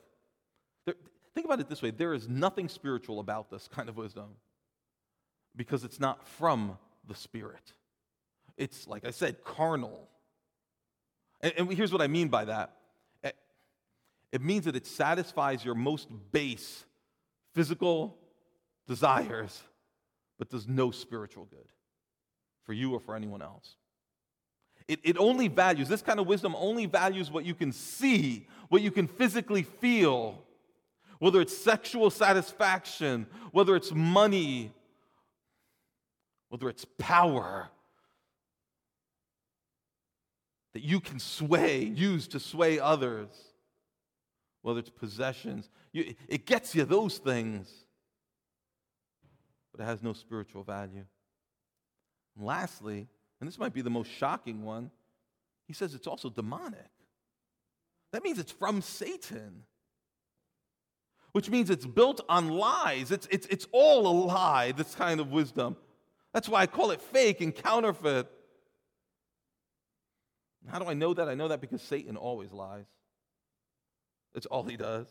there, 0.86 0.94
think 1.34 1.44
about 1.44 1.60
it 1.60 1.68
this 1.68 1.82
way 1.82 1.90
there 1.90 2.14
is 2.14 2.28
nothing 2.28 2.68
spiritual 2.68 3.20
about 3.20 3.50
this 3.50 3.68
kind 3.68 3.88
of 3.88 3.96
wisdom 3.96 4.28
because 5.56 5.84
it's 5.84 6.00
not 6.00 6.26
from 6.26 6.78
the 7.06 7.14
Spirit. 7.14 7.72
It's, 8.56 8.86
like 8.86 9.04
I 9.04 9.10
said, 9.10 9.44
carnal. 9.44 10.08
And, 11.40 11.52
and 11.56 11.72
here's 11.72 11.92
what 11.92 12.02
I 12.02 12.06
mean 12.06 12.28
by 12.28 12.44
that 12.46 12.74
it, 13.22 13.36
it 14.30 14.42
means 14.42 14.64
that 14.66 14.76
it 14.76 14.86
satisfies 14.86 15.64
your 15.64 15.74
most 15.74 16.08
base 16.32 16.84
physical 17.54 18.16
desires, 18.86 19.62
but 20.38 20.48
does 20.50 20.66
no 20.66 20.90
spiritual 20.90 21.44
good 21.44 21.68
for 22.64 22.72
you 22.72 22.92
or 22.92 23.00
for 23.00 23.14
anyone 23.14 23.42
else. 23.42 23.76
It, 24.88 25.00
it 25.04 25.16
only 25.16 25.48
values, 25.48 25.88
this 25.88 26.02
kind 26.02 26.18
of 26.18 26.26
wisdom 26.26 26.54
only 26.56 26.86
values 26.86 27.30
what 27.30 27.44
you 27.44 27.54
can 27.54 27.72
see, 27.72 28.48
what 28.68 28.82
you 28.82 28.90
can 28.90 29.06
physically 29.06 29.62
feel 29.62 30.42
whether 31.22 31.40
it's 31.40 31.56
sexual 31.56 32.10
satisfaction, 32.10 33.28
whether 33.52 33.76
it's 33.76 33.92
money, 33.92 34.72
whether 36.52 36.68
it's 36.68 36.84
power 36.98 37.70
that 40.74 40.82
you 40.82 41.00
can 41.00 41.18
sway, 41.18 41.82
use 41.82 42.28
to 42.28 42.38
sway 42.38 42.78
others, 42.78 43.30
whether 44.60 44.78
it's 44.78 44.90
possessions. 44.90 45.70
You, 45.94 46.14
it 46.28 46.44
gets 46.44 46.74
you 46.74 46.84
those 46.84 47.16
things, 47.16 47.70
but 49.72 49.80
it 49.80 49.84
has 49.84 50.02
no 50.02 50.12
spiritual 50.12 50.62
value. 50.62 51.06
And 52.36 52.44
lastly, 52.44 53.08
and 53.40 53.48
this 53.48 53.58
might 53.58 53.72
be 53.72 53.80
the 53.80 53.88
most 53.88 54.10
shocking 54.10 54.62
one, 54.62 54.90
he 55.66 55.72
says 55.72 55.94
it's 55.94 56.06
also 56.06 56.28
demonic. 56.28 56.90
That 58.12 58.22
means 58.22 58.38
it's 58.38 58.52
from 58.52 58.82
Satan 58.82 59.62
which 61.32 61.48
means 61.48 61.70
it's 61.70 61.86
built 61.86 62.20
on 62.28 62.48
lies. 62.48 63.10
It's, 63.10 63.26
it's, 63.30 63.46
it's 63.46 63.66
all 63.72 64.06
a 64.06 64.14
lie, 64.26 64.72
this 64.72 64.94
kind 64.94 65.18
of 65.18 65.32
wisdom. 65.32 65.78
That's 66.32 66.48
why 66.48 66.60
I 66.60 66.66
call 66.66 66.90
it 66.90 67.00
fake 67.00 67.40
and 67.40 67.54
counterfeit. 67.54 68.30
How 70.68 70.78
do 70.78 70.86
I 70.86 70.94
know 70.94 71.12
that? 71.14 71.28
I 71.28 71.34
know 71.34 71.48
that 71.48 71.60
because 71.60 71.82
Satan 71.82 72.16
always 72.16 72.52
lies. 72.52 72.86
That's 74.32 74.46
all 74.46 74.62
he 74.62 74.76
does. 74.76 75.08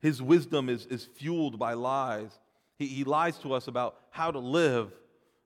His 0.00 0.20
wisdom 0.20 0.68
is, 0.68 0.86
is 0.86 1.04
fueled 1.04 1.58
by 1.58 1.74
lies. 1.74 2.30
He, 2.78 2.86
he 2.86 3.04
lies 3.04 3.38
to 3.38 3.54
us 3.54 3.68
about 3.68 3.96
how 4.10 4.30
to 4.30 4.38
live. 4.38 4.92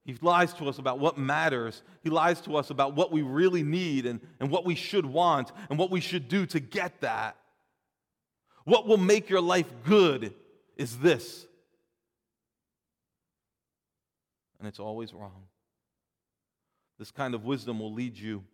He 0.05 0.17
lies 0.21 0.53
to 0.55 0.69
us 0.69 0.79
about 0.79 0.99
what 0.99 1.19
matters. 1.19 1.83
He 2.03 2.11
lies 2.11 2.41
to 2.43 2.57
us 2.57 2.71
about 2.71 2.97
what 2.97 3.13
we 3.13 3.23
really 3.23 3.63
need 3.63 4.07
and, 4.07 4.21
and 4.41 4.51
what 4.51 4.65
we 4.65 4.75
should 4.75 5.07
want 5.07 5.53
and 5.69 5.79
what 5.79 5.91
we 5.91 6.01
should 6.01 6.29
do 6.29 6.47
to 6.47 6.59
get 6.59 7.01
that. 7.03 7.37
What 8.65 8.87
will 8.87 8.97
make 8.97 9.31
your 9.31 9.41
life 9.41 9.71
good 9.85 10.35
is 10.77 10.99
this. 10.99 11.47
And 14.61 14.69
it's 14.69 14.79
always 14.79 15.13
wrong. 15.13 15.47
This 16.99 17.11
kind 17.11 17.35
of 17.35 17.45
wisdom 17.45 17.81
will 17.81 17.93
lead 17.93 18.17
you 18.17 18.45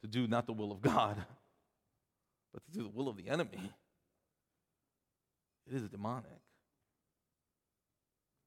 to 0.00 0.08
do 0.08 0.26
not 0.26 0.46
the 0.46 0.54
will 0.54 0.72
of 0.72 0.80
God, 0.80 1.16
but 2.52 2.64
to 2.64 2.70
do 2.72 2.82
the 2.82 2.88
will 2.88 3.08
of 3.08 3.16
the 3.16 3.28
enemy. 3.28 3.70
It 5.68 5.76
is 5.76 5.88
demonic. 5.88 6.30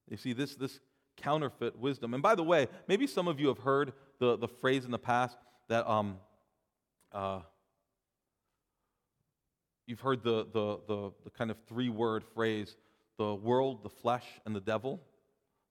You 0.10 0.18
see, 0.18 0.34
this, 0.34 0.56
this 0.56 0.80
counterfeit 1.16 1.78
wisdom. 1.78 2.16
And 2.16 2.24
by 2.24 2.34
the 2.36 2.44
way, 2.44 2.68
maybe 2.88 3.06
some 3.08 3.28
of 3.28 3.40
you 3.40 3.48
have 3.48 3.60
heard 3.60 3.94
the, 4.20 4.36
the 4.36 4.48
phrase 4.48 4.86
in 4.86 4.92
the 4.92 5.00
past 5.00 5.38
that 5.70 5.88
um, 5.90 6.18
uh, 7.12 7.42
you've 9.86 10.02
heard 10.02 10.24
the, 10.24 10.48
the, 10.52 10.80
the, 10.88 11.12
the 11.24 11.30
kind 11.30 11.52
of 11.52 11.58
three 11.68 11.90
word 11.90 12.24
phrase 12.34 12.76
the 13.18 13.36
world, 13.36 13.84
the 13.84 13.90
flesh, 13.90 14.26
and 14.46 14.56
the 14.56 14.60
devil. 14.60 15.00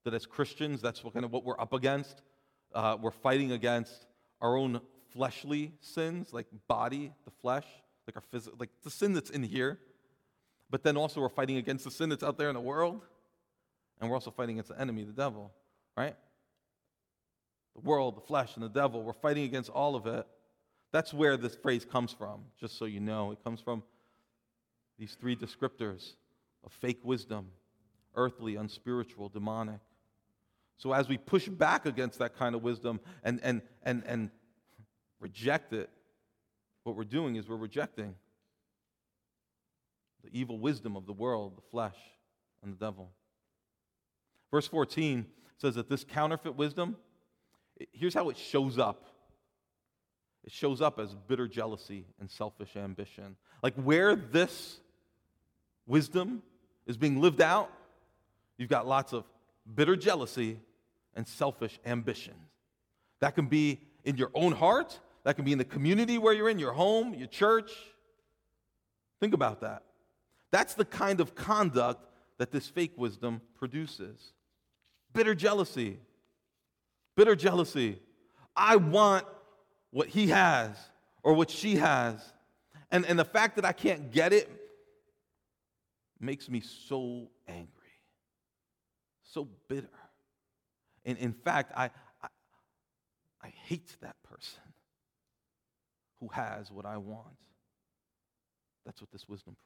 That 0.04 0.14
as 0.14 0.26
Christians, 0.26 0.80
that's 0.80 1.04
what, 1.04 1.14
kind 1.14 1.24
of 1.24 1.30
what 1.32 1.44
we're 1.44 1.60
up 1.60 1.72
against. 1.72 2.22
Uh, 2.74 2.96
we're 3.00 3.10
fighting 3.10 3.52
against 3.52 4.06
our 4.40 4.56
own 4.56 4.80
fleshly 5.12 5.72
sins, 5.80 6.32
like 6.32 6.46
body, 6.66 7.12
the 7.24 7.30
flesh, 7.30 7.66
like 8.06 8.16
our 8.16 8.22
physical, 8.30 8.56
like 8.58 8.70
the 8.82 8.90
sin 8.90 9.12
that's 9.12 9.30
in 9.30 9.42
here. 9.42 9.78
But 10.70 10.82
then 10.82 10.96
also 10.96 11.20
we're 11.20 11.28
fighting 11.28 11.58
against 11.58 11.84
the 11.84 11.90
sin 11.90 12.08
that's 12.08 12.22
out 12.24 12.38
there 12.38 12.48
in 12.48 12.54
the 12.54 12.60
world. 12.60 13.02
And 14.00 14.10
we're 14.10 14.16
also 14.16 14.30
fighting 14.30 14.56
against 14.56 14.70
the 14.70 14.80
enemy, 14.80 15.04
the 15.04 15.12
devil, 15.12 15.52
right? 15.96 16.16
The 17.74 17.82
world, 17.82 18.16
the 18.16 18.22
flesh, 18.22 18.56
and 18.56 18.64
the 18.64 18.68
devil. 18.68 19.02
We're 19.02 19.12
fighting 19.12 19.44
against 19.44 19.70
all 19.70 19.94
of 19.94 20.06
it. 20.06 20.26
That's 20.90 21.14
where 21.14 21.36
this 21.36 21.54
phrase 21.54 21.84
comes 21.84 22.12
from, 22.12 22.40
just 22.58 22.78
so 22.78 22.86
you 22.86 23.00
know. 23.00 23.30
It 23.32 23.44
comes 23.44 23.60
from 23.60 23.82
these 24.98 25.16
three 25.20 25.36
descriptors 25.36 26.14
of 26.64 26.72
fake 26.72 27.00
wisdom 27.04 27.46
earthly, 28.14 28.56
unspiritual, 28.56 29.28
demonic. 29.28 29.80
So 30.78 30.92
as 30.92 31.08
we 31.08 31.16
push 31.16 31.48
back 31.48 31.86
against 31.86 32.18
that 32.18 32.36
kind 32.36 32.54
of 32.54 32.62
wisdom 32.62 33.00
and, 33.22 33.40
and, 33.42 33.62
and, 33.82 34.02
and 34.06 34.30
reject 35.20 35.72
it, 35.72 35.90
what 36.84 36.96
we're 36.96 37.04
doing 37.04 37.36
is 37.36 37.48
we're 37.48 37.56
rejecting 37.56 38.14
the 40.24 40.30
evil 40.32 40.58
wisdom 40.58 40.96
of 40.96 41.06
the 41.06 41.12
world, 41.12 41.56
the 41.56 41.62
flesh, 41.70 41.96
and 42.62 42.72
the 42.72 42.84
devil. 42.84 43.10
Verse 44.50 44.66
14 44.66 45.26
says 45.58 45.76
that 45.76 45.88
this 45.88 46.04
counterfeit 46.04 46.56
wisdom, 46.56 46.96
here's 47.92 48.14
how 48.14 48.28
it 48.28 48.36
shows 48.36 48.78
up 48.78 49.08
it 50.44 50.52
shows 50.52 50.80
up 50.80 50.98
as 50.98 51.14
bitter 51.14 51.46
jealousy 51.46 52.04
and 52.18 52.30
selfish 52.30 52.76
ambition. 52.76 53.36
Like 53.62 53.74
where 53.74 54.16
this 54.16 54.80
wisdom 55.86 56.42
is 56.86 56.96
being 56.96 57.20
lived 57.20 57.40
out, 57.40 57.70
you've 58.58 58.68
got 58.68 58.86
lots 58.86 59.12
of 59.12 59.24
bitter 59.74 59.96
jealousy 59.96 60.60
and 61.14 61.26
selfish 61.26 61.78
ambition. 61.84 62.34
That 63.20 63.34
can 63.34 63.46
be 63.46 63.80
in 64.04 64.16
your 64.16 64.30
own 64.34 64.52
heart, 64.52 64.98
that 65.24 65.36
can 65.36 65.44
be 65.44 65.52
in 65.52 65.58
the 65.58 65.64
community 65.64 66.18
where 66.18 66.32
you're 66.32 66.48
in, 66.48 66.58
your 66.58 66.72
home, 66.72 67.14
your 67.14 67.28
church. 67.28 67.72
Think 69.20 69.34
about 69.34 69.60
that. 69.60 69.84
That's 70.50 70.74
the 70.74 70.84
kind 70.84 71.20
of 71.20 71.34
conduct 71.34 72.06
that 72.38 72.50
this 72.50 72.66
fake 72.68 72.92
wisdom 72.96 73.40
produces. 73.54 74.32
Bitter 75.12 75.34
jealousy. 75.34 75.98
Bitter 77.16 77.36
jealousy. 77.36 77.98
I 78.56 78.76
want 78.76 79.26
what 79.90 80.08
he 80.08 80.28
has 80.28 80.76
or 81.22 81.34
what 81.34 81.50
she 81.50 81.76
has. 81.76 82.20
And, 82.90 83.06
and 83.06 83.18
the 83.18 83.24
fact 83.24 83.56
that 83.56 83.64
I 83.64 83.72
can't 83.72 84.10
get 84.10 84.32
it 84.32 84.50
makes 86.20 86.48
me 86.48 86.60
so 86.60 87.28
angry, 87.48 87.81
so 89.32 89.48
bitter. 89.68 89.88
And 91.04 91.18
in 91.18 91.32
fact, 91.32 91.72
I, 91.76 91.90
I, 92.22 92.28
I 93.42 93.48
hate 93.66 93.96
that 94.02 94.16
person 94.22 94.62
who 96.20 96.28
has 96.28 96.70
what 96.70 96.86
I 96.86 96.96
want. 96.98 97.36
That's 98.84 99.00
what 99.00 99.10
this 99.10 99.28
wisdom 99.28 99.56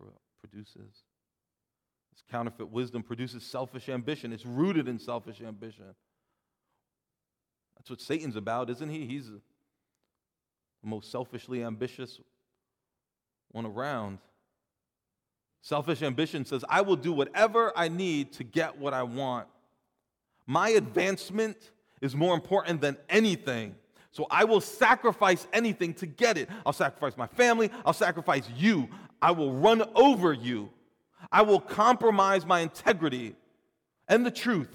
produces. 0.41 0.75
This 0.75 2.23
counterfeit 2.31 2.71
wisdom 2.71 3.03
produces 3.03 3.43
selfish 3.43 3.89
ambition. 3.89 4.33
It's 4.33 4.47
rooted 4.47 4.89
in 4.89 4.99
selfish 4.99 5.41
ambition. 5.41 5.85
That's 7.77 7.91
what 7.91 8.01
Satan's 8.01 8.37
about, 8.37 8.71
isn't 8.71 8.89
he? 8.89 9.07
He's 9.07 9.29
the 9.29 9.41
most 10.83 11.11
selfishly 11.11 11.63
ambitious 11.63 12.21
one 13.51 13.67
around. 13.67 14.19
Selfish 15.61 16.03
ambition 16.03 16.45
says, 16.45 16.65
I 16.69 16.83
will 16.83 16.97
do 16.97 17.13
whatever 17.13 17.73
I 17.77 17.89
need 17.89 18.33
to 18.35 18.45
get 18.45 18.79
what 18.79 18.95
I 18.95 19.03
want. 19.03 19.49
My 20.47 20.71
advancement 20.71 21.57
is 22.01 22.15
more 22.15 22.35
important 22.35 22.81
than 22.81 22.97
anything. 23.09 23.75
So 24.13 24.27
I 24.31 24.45
will 24.45 24.61
sacrifice 24.61 25.47
anything 25.53 25.93
to 25.95 26.07
get 26.07 26.39
it. 26.39 26.49
I'll 26.65 26.73
sacrifice 26.73 27.17
my 27.17 27.27
family. 27.27 27.71
I'll 27.85 27.93
sacrifice 27.93 28.49
you. 28.57 28.89
I 29.21 29.33
will 29.33 29.53
run 29.53 29.83
over 29.95 30.33
you. 30.33 30.71
I 31.31 31.43
will 31.43 31.61
compromise 31.61 32.47
my 32.47 32.61
integrity 32.61 33.35
and 34.09 34.25
the 34.25 34.31
truth. 34.31 34.75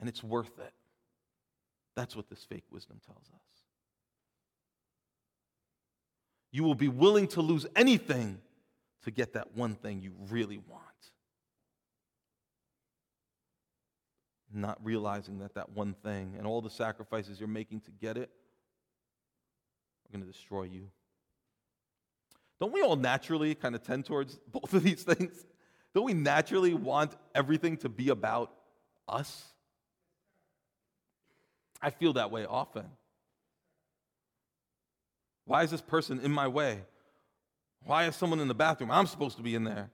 And 0.00 0.08
it's 0.08 0.22
worth 0.22 0.58
it. 0.58 0.72
That's 1.96 2.16
what 2.16 2.30
this 2.30 2.44
fake 2.44 2.64
wisdom 2.70 3.00
tells 3.04 3.18
us. 3.18 3.42
You 6.50 6.64
will 6.64 6.74
be 6.74 6.88
willing 6.88 7.28
to 7.28 7.40
lose 7.40 7.66
anything 7.76 8.40
to 9.04 9.10
get 9.10 9.34
that 9.34 9.56
one 9.56 9.74
thing 9.74 10.00
you 10.00 10.12
really 10.30 10.58
want. 10.58 10.82
Not 14.52 14.78
realizing 14.84 15.38
that 15.38 15.54
that 15.54 15.70
one 15.70 15.94
thing 15.94 16.34
and 16.36 16.46
all 16.46 16.60
the 16.60 16.70
sacrifices 16.70 17.40
you're 17.40 17.48
making 17.48 17.80
to 17.82 17.90
get 17.90 18.16
it 18.16 18.30
are 20.04 20.12
going 20.12 20.24
to 20.24 20.30
destroy 20.30 20.64
you. 20.64 20.88
Don't 22.60 22.72
we 22.72 22.82
all 22.82 22.96
naturally 22.96 23.54
kind 23.54 23.74
of 23.74 23.82
tend 23.82 24.04
towards 24.04 24.38
both 24.46 24.74
of 24.74 24.82
these 24.82 25.02
things? 25.02 25.46
Don't 25.94 26.04
we 26.04 26.14
naturally 26.14 26.74
want 26.74 27.16
everything 27.34 27.76
to 27.78 27.88
be 27.88 28.10
about 28.10 28.52
us? 29.08 29.44
I 31.80 31.90
feel 31.90 32.12
that 32.12 32.30
way 32.30 32.46
often. 32.46 32.86
Why 35.44 35.64
is 35.64 35.70
this 35.70 35.80
person 35.80 36.20
in 36.20 36.30
my 36.30 36.46
way? 36.46 36.82
Why 37.84 38.06
is 38.06 38.14
someone 38.14 38.38
in 38.38 38.48
the 38.48 38.54
bathroom? 38.54 38.90
I'm 38.90 39.06
supposed 39.06 39.36
to 39.38 39.42
be 39.42 39.54
in 39.54 39.64
there. 39.64 39.90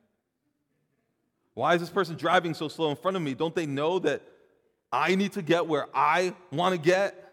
Why 1.54 1.74
is 1.74 1.80
this 1.80 1.90
person 1.90 2.16
driving 2.16 2.54
so 2.54 2.68
slow 2.68 2.90
in 2.90 2.96
front 2.96 3.16
of 3.16 3.22
me? 3.22 3.34
Don't 3.34 3.54
they 3.54 3.66
know 3.66 3.98
that 4.00 4.22
I 4.90 5.14
need 5.14 5.32
to 5.32 5.42
get 5.42 5.66
where 5.66 5.86
I 5.94 6.34
want 6.50 6.74
to 6.74 6.80
get? 6.80 7.32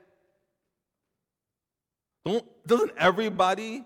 Don't, 2.25 2.45
doesn't 2.65 2.91
everybody 2.97 3.85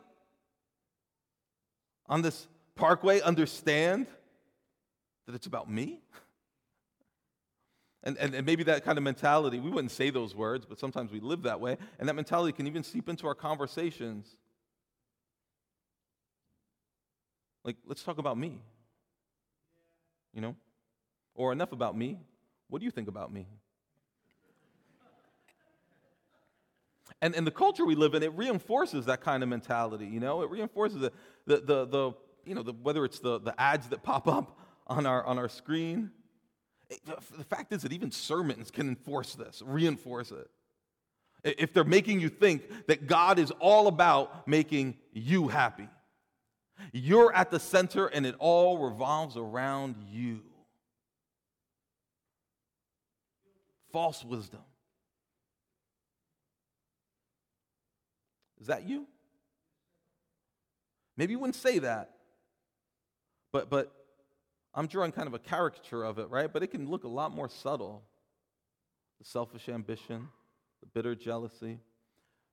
on 2.07 2.21
this 2.21 2.47
parkway 2.75 3.21
understand 3.21 4.07
that 5.27 5.35
it's 5.35 5.45
about 5.45 5.69
me? 5.69 5.99
And, 8.01 8.17
and, 8.17 8.33
and, 8.33 8.45
maybe 8.45 8.63
that 8.63 8.85
kind 8.85 8.97
of 8.97 9.03
mentality, 9.03 9.59
we 9.59 9.69
wouldn't 9.69 9.91
say 9.91 10.09
those 10.09 10.33
words, 10.33 10.65
but 10.65 10.79
sometimes 10.79 11.11
we 11.11 11.19
live 11.19 11.43
that 11.43 11.59
way. 11.59 11.77
And 11.99 12.07
that 12.07 12.15
mentality 12.15 12.53
can 12.53 12.65
even 12.65 12.81
seep 12.81 13.09
into 13.09 13.27
our 13.27 13.35
conversations. 13.35 14.37
Like, 17.65 17.75
let's 17.85 18.01
talk 18.01 18.17
about 18.17 18.37
me. 18.37 18.61
You 20.33 20.39
know? 20.39 20.55
Or 21.35 21.51
enough 21.51 21.73
about 21.73 21.97
me. 21.97 22.19
What 22.69 22.79
do 22.79 22.85
you 22.85 22.91
think 22.91 23.07
about 23.07 23.33
me? 23.33 23.47
And, 27.21 27.35
and 27.35 27.45
the 27.45 27.51
culture 27.51 27.83
we 27.85 27.95
live 27.95 28.13
in, 28.13 28.23
it 28.23 28.33
reinforces 28.37 29.05
that 29.07 29.21
kind 29.21 29.43
of 29.43 29.49
mentality, 29.49 30.05
you 30.05 30.19
know? 30.19 30.41
It 30.41 30.49
reinforces 30.49 31.01
it. 31.01 31.13
The, 31.45 31.57
the, 31.57 31.85
the, 31.85 32.11
you 32.45 32.55
know, 32.55 32.63
the, 32.63 32.73
whether 32.73 33.03
it's 33.03 33.19
the, 33.19 33.39
the 33.39 33.59
ads 33.59 33.87
that 33.89 34.03
pop 34.03 34.27
up 34.27 34.57
on 34.87 35.05
our, 35.05 35.25
on 35.25 35.37
our 35.37 35.49
screen. 35.49 36.11
It, 36.89 36.99
the 37.05 37.43
fact 37.43 37.73
is 37.73 37.81
that 37.81 37.91
even 37.91 38.11
sermons 38.11 38.71
can 38.71 38.87
enforce 38.87 39.35
this, 39.35 39.61
reinforce 39.65 40.31
it. 40.31 40.49
If 41.43 41.73
they're 41.73 41.83
making 41.83 42.19
you 42.19 42.29
think 42.29 42.87
that 42.87 43.07
God 43.07 43.39
is 43.39 43.51
all 43.59 43.87
about 43.87 44.47
making 44.47 44.97
you 45.13 45.47
happy. 45.47 45.87
You're 46.91 47.33
at 47.33 47.51
the 47.51 47.59
center 47.59 48.07
and 48.07 48.25
it 48.25 48.35
all 48.39 48.77
revolves 48.77 49.37
around 49.37 49.95
you. 50.09 50.41
False 53.91 54.23
wisdom. 54.23 54.61
Is 58.59 58.67
that 58.67 58.87
you? 58.87 59.07
Maybe 61.17 61.33
you 61.33 61.39
wouldn't 61.39 61.55
say 61.55 61.79
that. 61.79 62.11
But 63.51 63.69
but 63.69 63.91
I'm 64.73 64.87
drawing 64.87 65.11
kind 65.11 65.27
of 65.27 65.33
a 65.33 65.39
caricature 65.39 66.03
of 66.03 66.19
it, 66.19 66.29
right? 66.29 66.51
But 66.51 66.63
it 66.63 66.67
can 66.67 66.89
look 66.89 67.03
a 67.03 67.07
lot 67.07 67.33
more 67.33 67.49
subtle. 67.49 68.03
The 69.19 69.25
selfish 69.25 69.67
ambition, 69.67 70.29
the 70.81 70.87
bitter 70.87 71.13
jealousy. 71.15 71.79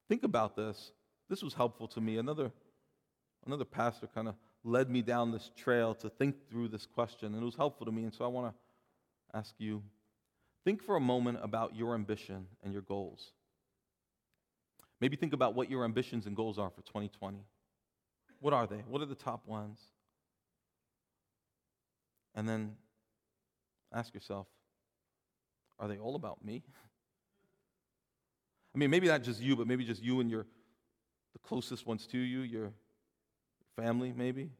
Think 0.09 0.25
about 0.25 0.57
this. 0.57 0.93
This 1.29 1.43
was 1.43 1.55
helpful 1.55 1.87
to 1.89 2.01
me. 2.01 2.19
Another 2.19 2.51
another 3.47 3.65
pastor 3.65 4.09
kind 4.13 4.29
of 4.29 4.35
led 4.65 4.91
me 4.91 5.03
down 5.03 5.31
this 5.31 5.51
trail 5.57 5.95
to 5.95 6.09
think 6.09 6.49
through 6.49 6.69
this 6.69 6.87
question, 6.87 7.35
and 7.35 7.43
it 7.43 7.45
was 7.45 7.55
helpful 7.55 7.87
to 7.87 7.93
me. 7.93 8.05
And 8.05 8.13
so 8.13 8.25
I 8.25 8.29
want 8.29 8.53
to 8.53 9.39
ask 9.39 9.55
you 9.59 9.83
think 10.67 10.83
for 10.83 10.97
a 10.97 11.01
moment 11.01 11.39
about 11.43 11.77
your 11.77 11.95
ambition 11.95 12.49
and 12.65 12.73
your 12.73 12.83
goals. 12.83 13.31
Maybe 15.01 15.15
think 15.15 15.33
about 15.33 15.55
what 15.55 15.71
your 15.71 15.85
ambitions 15.85 16.27
and 16.27 16.35
goals 16.35 16.59
are 16.59 16.71
for 16.71 16.83
2020. 16.83 17.39
What 18.41 18.53
are 18.53 18.67
they? 18.67 18.83
What 18.89 19.01
are 19.01 19.07
the 19.07 19.15
top 19.15 19.47
ones? 19.47 19.79
And 22.35 22.49
then 22.49 22.75
ask 23.95 24.13
yourself 24.13 24.49
are 25.79 25.87
they 25.87 25.99
all 25.99 26.17
about 26.17 26.45
me? 26.45 26.65
I 28.75 28.79
mean, 28.79 28.91
maybe 28.91 29.07
not 29.07 29.23
just 29.23 29.41
you, 29.41 29.55
but 29.55 29.69
maybe 29.69 29.85
just 29.85 30.03
you 30.03 30.19
and 30.19 30.29
your 30.29 30.47
the 31.33 31.39
closest 31.39 31.87
ones 31.87 32.09
to 32.09 32.19
you, 32.19 32.41
your 32.41 32.73
family, 33.77 34.13
maybe. 34.17 34.51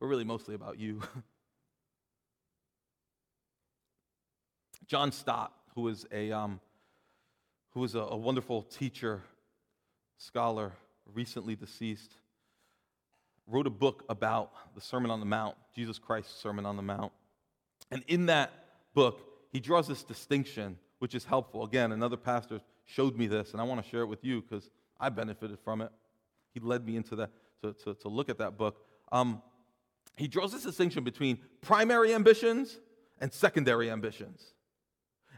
But 0.00 0.06
really 0.06 0.24
mostly 0.24 0.56
about 0.56 0.80
you. 0.80 1.00
John 4.90 5.12
Stott, 5.12 5.52
who 5.76 5.86
is 5.86 6.04
a 6.10 6.32
um, 6.32 6.58
who 7.74 7.78
was 7.78 7.94
a, 7.94 8.00
a 8.00 8.16
wonderful 8.16 8.62
teacher, 8.62 9.22
scholar, 10.16 10.72
recently 11.14 11.54
deceased, 11.54 12.10
wrote 13.46 13.68
a 13.68 13.70
book 13.70 14.04
about 14.08 14.50
the 14.74 14.80
Sermon 14.80 15.12
on 15.12 15.20
the 15.20 15.26
Mount, 15.26 15.54
Jesus 15.76 16.00
Christ's 16.00 16.34
Sermon 16.42 16.66
on 16.66 16.74
the 16.74 16.82
Mount. 16.82 17.12
And 17.92 18.02
in 18.08 18.26
that 18.26 18.50
book, 18.92 19.20
he 19.52 19.60
draws 19.60 19.86
this 19.86 20.02
distinction, 20.02 20.76
which 20.98 21.14
is 21.14 21.24
helpful. 21.24 21.62
Again, 21.62 21.92
another 21.92 22.16
pastor 22.16 22.60
showed 22.84 23.16
me 23.16 23.28
this, 23.28 23.52
and 23.52 23.60
I 23.60 23.64
want 23.64 23.84
to 23.84 23.88
share 23.88 24.00
it 24.00 24.08
with 24.08 24.24
you 24.24 24.42
because 24.42 24.70
I 24.98 25.08
benefited 25.10 25.60
from 25.62 25.82
it. 25.82 25.92
He 26.52 26.58
led 26.58 26.84
me 26.84 26.96
into 26.96 27.14
that 27.14 27.30
to, 27.62 27.74
to, 27.84 27.94
to 27.94 28.08
look 28.08 28.28
at 28.28 28.38
that 28.38 28.58
book. 28.58 28.84
Um, 29.12 29.40
he 30.16 30.26
draws 30.26 30.50
this 30.50 30.64
distinction 30.64 31.04
between 31.04 31.38
primary 31.60 32.12
ambitions 32.12 32.80
and 33.20 33.32
secondary 33.32 33.88
ambitions. 33.88 34.52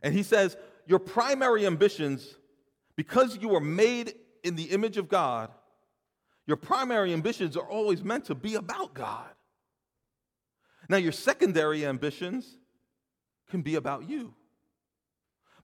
And 0.03 0.15
he 0.15 0.23
says, 0.23 0.57
Your 0.87 0.99
primary 0.99 1.67
ambitions, 1.67 2.37
because 2.97 3.39
you 3.41 3.49
were 3.49 3.61
made 3.61 4.15
in 4.45 4.57
the 4.57 4.65
image 4.65 4.97
of 4.97 5.09
God, 5.09 5.51
your 6.47 6.57
primary 6.57 7.13
ambitions 7.13 7.57
are 7.57 7.69
always 7.69 8.03
meant 8.03 8.27
to 8.27 8.35
be 8.35 8.57
about 8.57 8.95
God. 8.95 9.29
Now, 10.89 10.97
your 10.97 11.13
secondary 11.13 11.87
ambitions 11.87 12.59
can 13.49 13.63
be 13.63 13.77
about 13.77 14.09
you. 14.09 14.35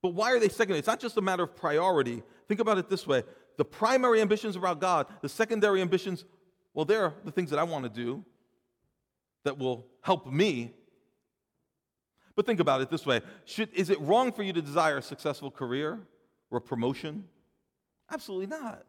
But 0.00 0.14
why 0.14 0.32
are 0.32 0.38
they 0.38 0.48
secondary? 0.48 0.78
It's 0.78 0.86
not 0.86 1.00
just 1.00 1.16
a 1.16 1.20
matter 1.20 1.42
of 1.42 1.56
priority. 1.56 2.22
Think 2.46 2.60
about 2.60 2.78
it 2.78 2.88
this 2.88 3.06
way 3.06 3.24
the 3.56 3.64
primary 3.64 4.20
ambitions 4.20 4.54
are 4.56 4.60
about 4.60 4.80
God, 4.80 5.06
the 5.20 5.28
secondary 5.28 5.82
ambitions, 5.82 6.24
well, 6.74 6.84
they're 6.84 7.12
the 7.24 7.32
things 7.32 7.50
that 7.50 7.58
I 7.58 7.64
want 7.64 7.84
to 7.84 7.90
do 7.90 8.24
that 9.44 9.58
will 9.58 9.86
help 10.00 10.26
me. 10.26 10.74
But 12.38 12.46
think 12.46 12.60
about 12.60 12.80
it 12.82 12.88
this 12.88 13.04
way 13.04 13.20
Should, 13.46 13.74
Is 13.74 13.90
it 13.90 14.00
wrong 14.00 14.30
for 14.30 14.44
you 14.44 14.52
to 14.52 14.62
desire 14.62 14.98
a 14.98 15.02
successful 15.02 15.50
career 15.50 15.98
or 16.52 16.58
a 16.58 16.60
promotion? 16.60 17.24
Absolutely 18.12 18.46
not. 18.46 18.84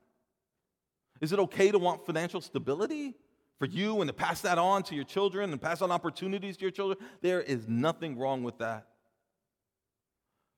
Is 1.19 1.33
it 1.33 1.39
okay 1.39 1.71
to 1.71 1.79
want 1.79 2.05
financial 2.05 2.41
stability 2.41 3.15
for 3.57 3.65
you 3.65 4.01
and 4.01 4.07
to 4.07 4.13
pass 4.13 4.41
that 4.41 4.59
on 4.59 4.83
to 4.83 4.93
your 4.93 5.03
children 5.03 5.51
and 5.51 5.59
pass 5.59 5.81
on 5.81 5.89
opportunities 5.89 6.57
to 6.57 6.61
your 6.61 6.69
children? 6.69 6.99
There 7.21 7.41
is 7.41 7.67
nothing 7.67 8.19
wrong 8.19 8.43
with 8.43 8.59
that. 8.59 8.85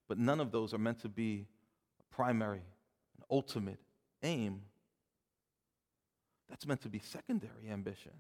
But 0.10 0.18
none 0.18 0.42
of 0.42 0.52
those 0.52 0.74
are 0.74 0.78
meant 0.78 1.00
to 1.04 1.10
be 1.10 1.48
a 2.02 2.14
primary, 2.14 2.58
an 2.58 3.24
ultimate 3.32 3.80
aim. 4.22 4.64
That's 6.50 6.68
meant 6.68 6.82
to 6.82 6.90
be 6.90 7.00
secondary 7.00 7.70
ambition. 7.72 8.12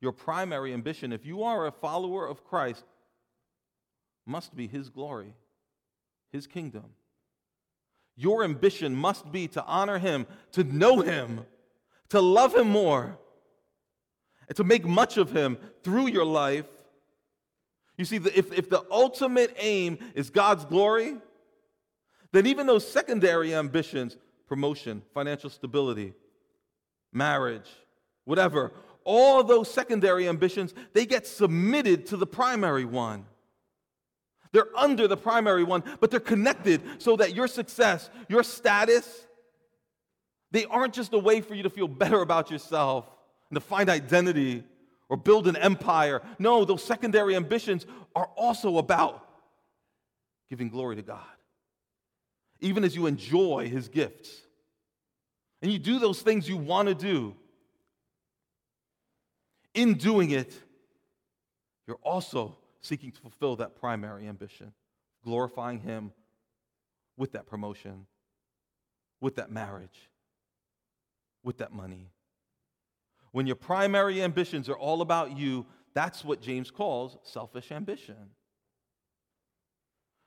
Your 0.00 0.10
primary 0.10 0.74
ambition, 0.74 1.12
if 1.12 1.24
you 1.24 1.44
are 1.44 1.68
a 1.68 1.70
follower 1.70 2.26
of 2.26 2.42
Christ, 2.42 2.84
must 4.26 4.54
be 4.56 4.66
His 4.66 4.88
glory, 4.88 5.34
His 6.32 6.46
kingdom. 6.46 6.84
Your 8.16 8.44
ambition 8.44 8.94
must 8.94 9.30
be 9.32 9.48
to 9.48 9.64
honor 9.64 9.98
Him, 9.98 10.26
to 10.52 10.64
know 10.64 11.00
Him, 11.00 11.44
to 12.10 12.20
love 12.20 12.54
Him 12.54 12.68
more, 12.70 13.18
and 14.48 14.56
to 14.56 14.64
make 14.64 14.84
much 14.84 15.16
of 15.16 15.32
Him 15.32 15.58
through 15.82 16.08
your 16.08 16.24
life. 16.24 16.66
You 17.96 18.04
see, 18.04 18.16
if, 18.16 18.52
if 18.52 18.70
the 18.70 18.84
ultimate 18.90 19.54
aim 19.58 19.98
is 20.14 20.30
God's 20.30 20.64
glory, 20.64 21.16
then 22.32 22.46
even 22.46 22.66
those 22.66 22.86
secondary 22.86 23.54
ambitions, 23.54 24.16
promotion, 24.48 25.02
financial 25.12 25.50
stability, 25.50 26.12
marriage, 27.12 27.70
whatever, 28.24 28.72
all 29.04 29.44
those 29.44 29.72
secondary 29.72 30.28
ambitions, 30.28 30.74
they 30.92 31.06
get 31.06 31.26
submitted 31.26 32.06
to 32.06 32.16
the 32.16 32.26
primary 32.26 32.84
one. 32.84 33.26
They're 34.54 34.68
under 34.76 35.08
the 35.08 35.16
primary 35.16 35.64
one, 35.64 35.82
but 35.98 36.12
they're 36.12 36.20
connected 36.20 36.80
so 36.98 37.16
that 37.16 37.34
your 37.34 37.48
success, 37.48 38.08
your 38.28 38.44
status, 38.44 39.26
they 40.52 40.64
aren't 40.66 40.94
just 40.94 41.12
a 41.12 41.18
way 41.18 41.40
for 41.40 41.56
you 41.56 41.64
to 41.64 41.70
feel 41.70 41.88
better 41.88 42.20
about 42.20 42.52
yourself 42.52 43.04
and 43.50 43.56
to 43.56 43.60
find 43.60 43.90
identity 43.90 44.62
or 45.08 45.16
build 45.16 45.48
an 45.48 45.56
empire. 45.56 46.22
No, 46.38 46.64
those 46.64 46.84
secondary 46.84 47.34
ambitions 47.34 47.84
are 48.14 48.30
also 48.36 48.78
about 48.78 49.26
giving 50.48 50.68
glory 50.68 50.94
to 50.94 51.02
God, 51.02 51.18
even 52.60 52.84
as 52.84 52.94
you 52.94 53.06
enjoy 53.06 53.68
His 53.68 53.88
gifts. 53.88 54.40
And 55.62 55.72
you 55.72 55.80
do 55.80 55.98
those 55.98 56.22
things 56.22 56.48
you 56.48 56.58
want 56.58 56.86
to 56.86 56.94
do. 56.94 57.34
In 59.74 59.94
doing 59.94 60.30
it, 60.30 60.54
you're 61.88 61.98
also 62.04 62.56
seeking 62.84 63.10
to 63.10 63.20
fulfill 63.20 63.56
that 63.56 63.74
primary 63.74 64.28
ambition, 64.28 64.72
glorifying 65.24 65.80
Him 65.80 66.12
with 67.16 67.32
that 67.32 67.46
promotion, 67.46 68.06
with 69.20 69.36
that 69.36 69.50
marriage, 69.50 70.10
with 71.42 71.58
that 71.58 71.72
money. 71.72 72.10
When 73.32 73.46
your 73.46 73.56
primary 73.56 74.22
ambitions 74.22 74.68
are 74.68 74.76
all 74.76 75.00
about 75.00 75.36
you, 75.36 75.66
that's 75.94 76.24
what 76.24 76.40
James 76.40 76.70
calls 76.70 77.16
selfish 77.22 77.72
ambition. 77.72 78.16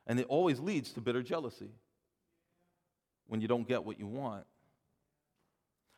And 0.08 0.20
it 0.20 0.26
always 0.30 0.60
leads 0.60 0.93
to 0.93 1.02
bitter 1.02 1.22
jealousy 1.22 1.72
when 3.28 3.41
you 3.41 3.48
don't 3.48 3.67
get 3.67 3.84
what 3.84 4.00
you 4.00 4.08
want. 4.08 4.46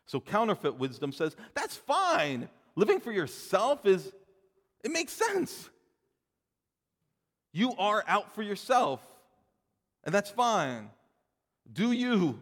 So 0.08 0.20
counterfeit 0.20 0.76
wisdom 0.76 1.12
says, 1.12 1.36
that's 1.54 1.78
fine. 1.78 2.50
Living 2.76 3.00
for 3.00 3.12
yourself 3.12 3.86
is, 3.86 4.12
it 4.84 4.92
makes 4.92 5.14
sense. 5.14 5.70
You 7.52 7.74
are 7.78 8.04
out 8.08 8.34
for 8.36 8.42
yourself, 8.42 9.02
and 10.04 10.14
that's 10.14 10.30
fine. 10.30 10.90
Do 11.72 11.92
you. 11.92 12.40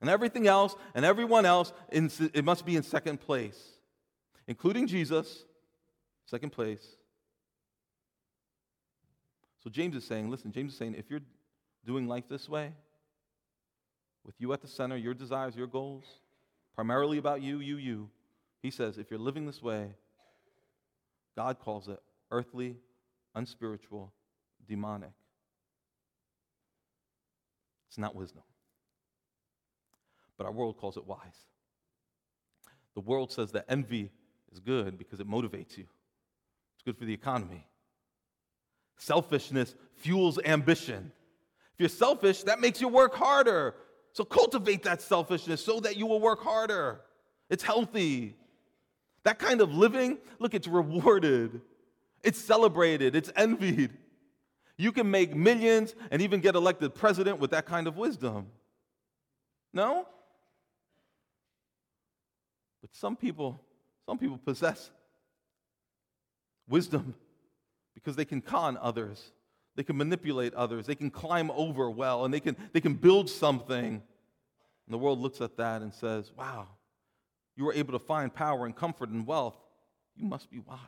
And 0.00 0.08
everything 0.08 0.46
else 0.46 0.76
and 0.94 1.04
everyone 1.04 1.44
else, 1.44 1.72
it 1.90 2.44
must 2.44 2.64
be 2.64 2.76
in 2.76 2.82
second 2.82 3.20
place, 3.20 3.58
including 4.46 4.86
Jesus, 4.86 5.44
second 6.24 6.50
place. 6.50 6.86
So 9.64 9.70
James 9.70 9.96
is 9.96 10.04
saying, 10.04 10.30
listen, 10.30 10.52
James 10.52 10.72
is 10.72 10.78
saying, 10.78 10.94
if 10.96 11.10
you're 11.10 11.20
doing 11.84 12.06
life 12.06 12.24
this 12.28 12.48
way, 12.48 12.72
with 14.24 14.34
you 14.38 14.52
at 14.52 14.60
the 14.60 14.68
center, 14.68 14.96
your 14.96 15.14
desires, 15.14 15.56
your 15.56 15.66
goals, 15.66 16.04
primarily 16.74 17.18
about 17.18 17.42
you, 17.42 17.58
you, 17.60 17.76
you, 17.76 18.10
he 18.62 18.70
says, 18.70 18.98
if 18.98 19.10
you're 19.10 19.18
living 19.18 19.46
this 19.46 19.62
way, 19.62 19.88
God 21.36 21.58
calls 21.58 21.88
it 21.88 21.98
earthly 22.30 22.76
unspiritual, 23.34 24.12
demonic. 24.68 25.12
It's 27.88 27.98
not 27.98 28.14
wisdom. 28.14 28.42
But 30.36 30.46
our 30.46 30.52
world 30.52 30.76
calls 30.76 30.96
it 30.96 31.06
wise. 31.06 31.46
The 32.94 33.00
world 33.00 33.32
says 33.32 33.52
that 33.52 33.64
envy 33.68 34.10
is 34.52 34.60
good 34.60 34.98
because 34.98 35.20
it 35.20 35.28
motivates 35.28 35.76
you, 35.76 35.86
it's 36.74 36.82
good 36.84 36.96
for 36.96 37.04
the 37.04 37.14
economy. 37.14 37.66
Selfishness 38.96 39.74
fuels 39.94 40.38
ambition. 40.44 41.12
If 41.74 41.80
you're 41.80 41.88
selfish, 41.88 42.42
that 42.42 42.60
makes 42.60 42.80
you 42.80 42.88
work 42.88 43.14
harder. 43.14 43.76
So 44.12 44.24
cultivate 44.24 44.82
that 44.82 45.00
selfishness 45.00 45.64
so 45.64 45.78
that 45.80 45.96
you 45.96 46.06
will 46.06 46.20
work 46.20 46.42
harder. 46.42 47.02
It's 47.48 47.62
healthy. 47.62 48.36
That 49.22 49.38
kind 49.38 49.60
of 49.60 49.72
living, 49.72 50.18
look, 50.40 50.54
it's 50.54 50.66
rewarded. 50.66 51.60
It's 52.22 52.38
celebrated, 52.38 53.14
it's 53.14 53.30
envied. 53.36 53.90
You 54.76 54.92
can 54.92 55.10
make 55.10 55.34
millions 55.34 55.94
and 56.10 56.22
even 56.22 56.40
get 56.40 56.54
elected 56.54 56.94
president 56.94 57.40
with 57.40 57.50
that 57.50 57.66
kind 57.66 57.88
of 57.88 57.96
wisdom. 57.96 58.46
No? 59.72 60.06
But 62.80 62.94
some 62.94 63.16
people, 63.16 63.60
some 64.06 64.18
people 64.18 64.38
possess 64.38 64.90
wisdom 66.68 67.14
because 67.94 68.14
they 68.14 68.24
can 68.24 68.40
con 68.40 68.78
others. 68.80 69.32
They 69.74 69.82
can 69.82 69.96
manipulate 69.96 70.54
others. 70.54 70.86
They 70.86 70.94
can 70.94 71.10
climb 71.10 71.50
over 71.50 71.90
well 71.90 72.24
and 72.24 72.32
they 72.32 72.40
can, 72.40 72.56
they 72.72 72.80
can 72.80 72.94
build 72.94 73.28
something. 73.28 73.86
And 73.86 74.94
the 74.94 74.98
world 74.98 75.18
looks 75.18 75.40
at 75.40 75.56
that 75.56 75.82
and 75.82 75.92
says, 75.92 76.32
wow, 76.36 76.68
you 77.56 77.64
were 77.64 77.74
able 77.74 77.92
to 77.92 77.98
find 77.98 78.32
power 78.32 78.64
and 78.64 78.74
comfort 78.74 79.08
and 79.08 79.26
wealth. 79.26 79.56
You 80.16 80.24
must 80.24 80.50
be 80.50 80.60
wise. 80.60 80.78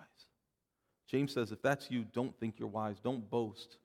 James 1.10 1.32
says, 1.32 1.50
if 1.50 1.60
that's 1.60 1.90
you, 1.90 2.04
don't 2.12 2.38
think 2.38 2.54
you're 2.58 2.68
wise. 2.68 3.00
Don't 3.02 3.28
boast. 3.28 3.78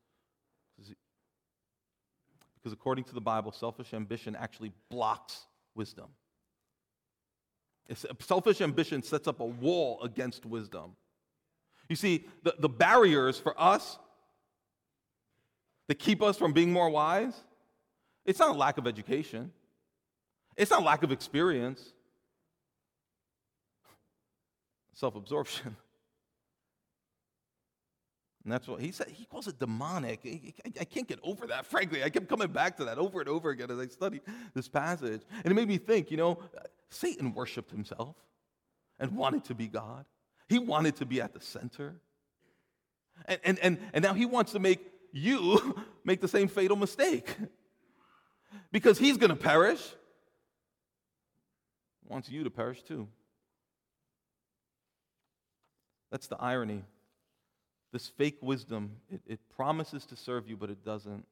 Because 2.56 2.72
according 2.72 3.06
to 3.06 3.16
the 3.16 3.22
Bible, 3.22 3.52
selfish 3.52 3.94
ambition 3.94 4.36
actually 4.36 4.72
blocks 4.92 5.46
wisdom. 5.74 6.06
Selfish 8.20 8.62
ambition 8.62 9.02
sets 9.02 9.28
up 9.28 9.40
a 9.40 9.46
wall 9.46 10.02
against 10.04 10.46
wisdom. 10.46 10.96
You 11.90 11.96
see, 11.96 12.26
the, 12.44 12.56
the 12.60 12.70
barriers 12.70 13.40
for 13.40 13.60
us 13.60 13.98
that 15.88 15.96
keep 15.96 16.22
us 16.22 16.38
from 16.38 16.54
being 16.54 16.72
more 16.72 16.90
wise, 16.90 17.36
it's 18.24 18.40
not 18.40 18.56
a 18.56 18.58
lack 18.58 18.78
of 18.78 18.88
education, 18.88 19.52
it's 20.58 20.72
not 20.72 20.84
lack 20.84 21.04
of 21.04 21.12
experience, 21.12 21.94
self 24.94 25.16
absorption. 25.16 25.76
And 28.46 28.54
that's 28.54 28.68
what 28.68 28.80
he 28.80 28.92
said. 28.92 29.08
He 29.08 29.26
calls 29.26 29.48
it 29.48 29.58
demonic. 29.58 30.20
I 30.80 30.84
can't 30.84 31.08
get 31.08 31.20
over 31.24 31.48
that, 31.48 31.66
frankly. 31.66 32.04
I 32.04 32.10
kept 32.12 32.30
coming 32.30 32.48
back 32.50 32.78
to 32.78 32.86
that 32.86 33.00
over 33.00 33.20
and 33.20 33.28
over 33.28 33.50
again 33.50 33.72
as 33.72 33.80
I 33.80 33.88
studied 33.88 34.22
this 34.54 34.68
passage. 34.68 35.24
And 35.44 35.52
it 35.52 35.56
made 35.56 35.68
me 35.68 35.80
think, 35.80 36.12
you 36.12 36.18
know, 36.18 36.38
Satan 36.92 37.34
worshiped 37.34 37.72
himself 37.72 38.16
and 39.00 39.14
wanted 39.18 39.46
to 39.46 39.56
be 39.56 39.68
God. 39.68 40.06
He 40.48 40.60
wanted 40.60 40.98
to 40.98 41.08
be 41.08 41.22
at 41.22 41.34
the 41.34 41.42
center. 41.42 41.96
And, 43.26 43.40
and, 43.44 43.60
and, 43.60 43.80
and 43.94 44.04
now 44.04 44.14
he 44.14 44.28
wants 44.28 44.52
to 44.52 44.60
make 44.60 44.80
you 45.12 45.76
make 46.04 46.22
the 46.22 46.28
same 46.28 46.48
fatal 46.48 46.78
mistake. 46.78 47.36
Because 48.72 49.00
he's 49.00 49.18
going 49.18 49.32
to 49.32 49.36
perish. 49.36 49.82
Wants 52.08 52.30
you 52.30 52.44
to 52.44 52.52
perish 52.52 52.84
too. 52.84 53.08
That's 56.12 56.28
the 56.28 56.38
irony. 56.40 56.84
This 57.96 58.10
fake 58.10 58.40
wisdom, 58.42 58.92
it, 59.10 59.22
it 59.26 59.40
promises 59.56 60.06
to 60.08 60.18
serve 60.18 60.50
you, 60.50 60.58
but 60.58 60.70
it 60.70 60.84
doesn't, 60.84 61.26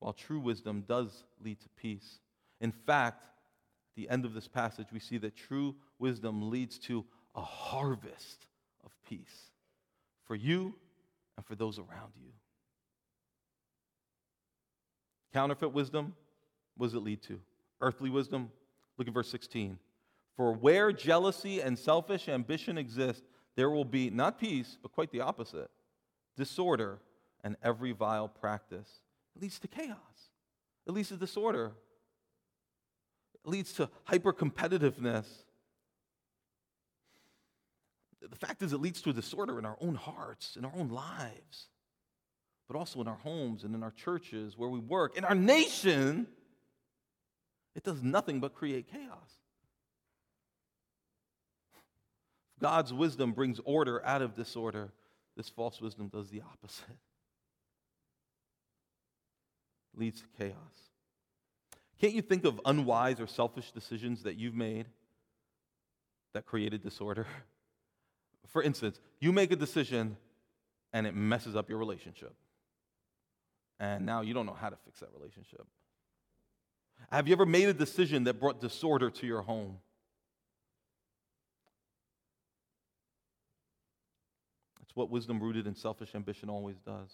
while 0.00 0.12
true 0.12 0.38
wisdom 0.38 0.84
does 0.86 1.24
lead 1.42 1.58
to 1.60 1.68
peace. 1.80 2.20
In 2.60 2.72
fact, 2.72 3.24
at 3.24 3.96
the 3.96 4.10
end 4.10 4.26
of 4.26 4.34
this 4.34 4.46
passage, 4.46 4.88
we 4.92 5.00
see 5.00 5.16
that 5.16 5.34
true 5.34 5.74
wisdom 5.98 6.50
leads 6.50 6.78
to 6.80 7.06
a 7.34 7.40
harvest 7.40 8.48
of 8.84 8.92
peace 9.08 9.48
for 10.26 10.34
you 10.34 10.74
and 11.38 11.46
for 11.46 11.54
those 11.54 11.78
around 11.78 12.12
you. 12.22 12.32
Counterfeit 15.32 15.72
wisdom, 15.72 16.14
what 16.76 16.88
does 16.88 16.94
it 16.96 17.02
lead 17.02 17.22
to? 17.22 17.40
Earthly 17.80 18.10
wisdom, 18.10 18.50
look 18.98 19.08
at 19.08 19.14
verse 19.14 19.30
16. 19.30 19.78
For 20.36 20.52
where 20.52 20.92
jealousy 20.92 21.62
and 21.62 21.78
selfish 21.78 22.28
ambition 22.28 22.76
exist, 22.76 23.22
there 23.56 23.70
will 23.70 23.86
be 23.86 24.10
not 24.10 24.38
peace, 24.38 24.76
but 24.82 24.92
quite 24.92 25.10
the 25.10 25.22
opposite 25.22 25.70
disorder 26.36 26.98
and 27.42 27.56
every 27.62 27.92
vile 27.92 28.28
practice. 28.28 28.88
It 29.36 29.42
leads 29.42 29.58
to 29.60 29.68
chaos, 29.68 29.98
it 30.86 30.92
leads 30.92 31.08
to 31.08 31.16
disorder, 31.16 31.72
it 33.34 33.48
leads 33.48 33.72
to 33.74 33.88
hyper 34.04 34.32
competitiveness. 34.32 35.26
The 38.20 38.36
fact 38.36 38.62
is, 38.62 38.72
it 38.72 38.80
leads 38.80 39.02
to 39.02 39.10
a 39.10 39.12
disorder 39.12 39.58
in 39.58 39.66
our 39.66 39.76
own 39.82 39.96
hearts, 39.96 40.56
in 40.56 40.64
our 40.64 40.72
own 40.74 40.88
lives, 40.88 41.68
but 42.66 42.76
also 42.76 43.02
in 43.02 43.08
our 43.08 43.18
homes 43.18 43.64
and 43.64 43.74
in 43.74 43.82
our 43.82 43.90
churches, 43.90 44.56
where 44.56 44.70
we 44.70 44.78
work, 44.78 45.18
in 45.18 45.24
our 45.24 45.34
nation. 45.34 46.26
It 47.74 47.82
does 47.82 48.02
nothing 48.02 48.40
but 48.40 48.54
create 48.54 48.90
chaos. 48.90 49.30
God's 52.60 52.92
wisdom 52.92 53.32
brings 53.32 53.60
order 53.64 54.02
out 54.06 54.22
of 54.22 54.34
disorder. 54.34 54.92
This 55.36 55.48
false 55.48 55.80
wisdom 55.80 56.08
does 56.08 56.30
the 56.30 56.42
opposite, 56.42 56.84
leads 59.96 60.20
to 60.20 60.26
chaos. 60.38 60.54
Can't 62.00 62.12
you 62.12 62.22
think 62.22 62.44
of 62.44 62.60
unwise 62.64 63.20
or 63.20 63.26
selfish 63.26 63.72
decisions 63.72 64.22
that 64.24 64.36
you've 64.36 64.54
made 64.54 64.86
that 66.34 66.46
created 66.46 66.82
disorder? 66.82 67.26
For 68.48 68.62
instance, 68.62 69.00
you 69.20 69.32
make 69.32 69.52
a 69.52 69.56
decision 69.56 70.16
and 70.92 71.06
it 71.06 71.14
messes 71.14 71.56
up 71.56 71.68
your 71.68 71.78
relationship. 71.78 72.34
And 73.80 74.06
now 74.06 74.20
you 74.20 74.34
don't 74.34 74.46
know 74.46 74.56
how 74.58 74.68
to 74.68 74.76
fix 74.84 75.00
that 75.00 75.08
relationship. 75.12 75.66
Have 77.10 77.26
you 77.26 77.34
ever 77.34 77.46
made 77.46 77.68
a 77.68 77.74
decision 77.74 78.24
that 78.24 78.40
brought 78.40 78.60
disorder 78.60 79.10
to 79.10 79.26
your 79.26 79.42
home? 79.42 79.78
That's 84.94 85.00
what 85.00 85.10
wisdom 85.10 85.42
rooted 85.42 85.66
in 85.66 85.74
selfish 85.74 86.14
ambition 86.14 86.48
always 86.48 86.76
does. 86.78 87.10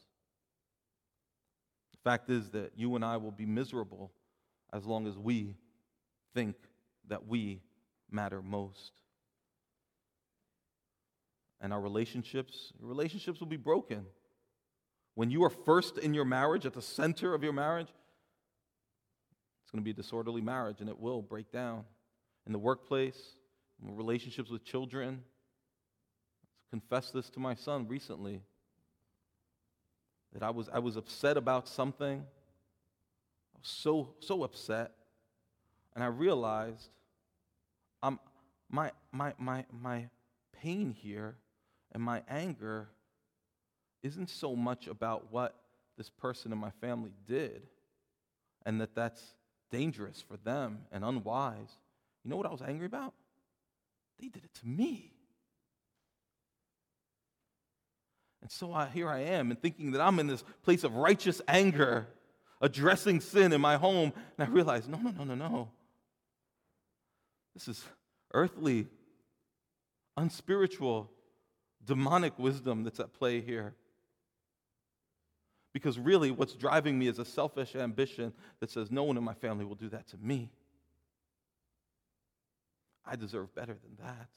The 1.93 1.99
fact 2.05 2.29
is 2.29 2.51
that 2.51 2.73
you 2.77 2.95
and 2.95 3.03
I 3.03 3.17
will 3.17 3.31
be 3.31 3.47
miserable 3.47 4.13
as 4.71 4.85
long 4.85 5.07
as 5.07 5.17
we 5.17 5.57
think 6.35 6.57
that 7.09 7.27
we 7.27 7.63
matter 8.11 8.43
most. 8.43 8.93
And 11.63 11.73
our 11.73 11.81
relationships, 11.81 12.75
relationships 12.81 13.41
will 13.41 13.47
be 13.47 13.57
broken. 13.57 14.05
When 15.15 15.31
you 15.31 15.43
are 15.45 15.51
first 15.51 15.97
in 15.97 16.13
your 16.13 16.27
marriage, 16.27 16.67
at 16.67 16.75
the 16.75 16.83
center 16.83 17.33
of 17.33 17.43
your 17.43 17.55
marriage, 17.55 17.89
it's 19.63 19.71
going 19.71 19.81
to 19.81 19.85
be 19.85 19.93
a 19.93 19.95
disorderly 19.95 20.43
marriage 20.43 20.81
and 20.81 20.89
it 20.91 21.01
will 21.01 21.23
break 21.23 21.51
down. 21.51 21.85
In 22.47 22.53
the 22.53 22.59
workplace, 22.59 23.37
in 23.83 23.97
relationships 23.97 24.51
with 24.51 24.65
children. 24.65 25.23
Confessed 26.71 27.13
this 27.13 27.29
to 27.31 27.41
my 27.41 27.55
son 27.55 27.89
recently 27.89 28.43
that 30.33 30.43
I 30.43 30.51
was, 30.51 30.69
I 30.73 30.79
was 30.79 30.97
upset 30.97 31.37
about 31.37 31.69
something. 31.69 32.21
I 33.55 33.59
was 33.59 33.69
so, 33.69 34.15
so 34.21 34.45
upset. 34.45 34.93
And 35.95 36.05
I 36.05 36.07
realized 36.07 36.89
I'm, 38.03 38.21
my, 38.71 38.93
my, 39.11 39.35
my, 39.39 39.65
my 39.71 40.09
pain 40.53 40.93
here 40.93 41.37
and 41.93 42.03
my 42.03 42.23
anger 42.29 42.89
isn't 44.03 44.31
so 44.31 44.55
much 44.55 44.87
about 44.87 45.33
what 45.33 45.57
this 45.99 46.09
person 46.09 46.53
in 46.53 46.59
my 46.59 46.71
family 46.81 47.13
did 47.27 47.67
and 48.65 48.81
that 48.81 48.95
that's 48.95 49.35
dangerous 49.71 50.23
for 50.27 50.37
them 50.39 50.79
and 50.93 51.05
unwise. 51.05 51.71
You 52.25 52.31
know 52.31 52.37
what 52.37 52.47
I 52.47 52.51
was 52.51 52.63
angry 52.63 52.87
about? 52.87 53.15
They 54.21 54.29
did 54.29 54.45
it 54.45 54.55
to 54.61 54.67
me. 54.67 55.13
And 58.40 58.40
so 58.53 58.73
I, 58.73 58.89
here 58.89 59.09
I 59.09 59.21
am, 59.21 59.53
and 59.53 59.63
thinking 59.63 59.93
that 59.93 60.01
I'm 60.01 60.19
in 60.19 60.27
this 60.27 60.43
place 60.65 60.83
of 60.83 60.97
righteous 60.97 61.41
anger, 61.47 62.09
addressing 62.61 63.21
sin 63.21 63.53
in 63.53 63.61
my 63.61 63.77
home, 63.77 64.13
and 64.37 64.49
I 64.49 64.51
realize, 64.51 64.89
no, 64.89 64.99
no, 64.99 65.13
no, 65.13 65.23
no, 65.23 65.37
no. 65.37 65.71
This 67.55 67.69
is 67.69 67.85
earthly, 68.35 68.89
unspiritual, 70.17 71.09
demonic 71.85 72.37
wisdom 72.41 72.83
that's 72.83 72.99
at 72.99 73.13
play 73.13 73.41
here. 73.41 73.77
Because 75.73 75.97
really, 75.97 76.33
what's 76.33 76.55
driving 76.55 76.99
me 76.99 77.07
is 77.07 77.21
a 77.21 77.25
selfish 77.25 77.77
ambition 77.77 78.33
that 78.59 78.69
says, 78.69 78.91
no 78.91 79.05
one 79.05 79.17
in 79.17 79.23
my 79.23 79.35
family 79.35 79.65
will 79.65 79.77
do 79.77 79.91
that 79.91 80.09
to 80.09 80.17
me. 80.17 80.51
I 83.07 83.15
deserve 83.15 83.55
better 83.55 83.77
than 83.81 84.05
that. 84.05 84.29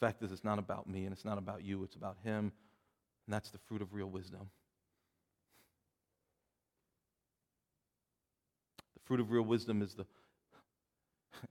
The 0.00 0.06
fact 0.06 0.22
is, 0.22 0.32
it's 0.32 0.44
not 0.44 0.58
about 0.58 0.88
me 0.88 1.04
and 1.04 1.12
it's 1.12 1.24
not 1.24 1.38
about 1.38 1.64
you, 1.64 1.82
it's 1.84 1.96
about 1.96 2.16
Him. 2.24 2.52
And 3.26 3.34
that's 3.34 3.50
the 3.50 3.58
fruit 3.58 3.82
of 3.82 3.94
real 3.94 4.10
wisdom. 4.10 4.50
The 8.94 9.00
fruit 9.04 9.20
of 9.20 9.30
real 9.30 9.42
wisdom 9.42 9.82
is, 9.82 9.94
the, 9.94 10.06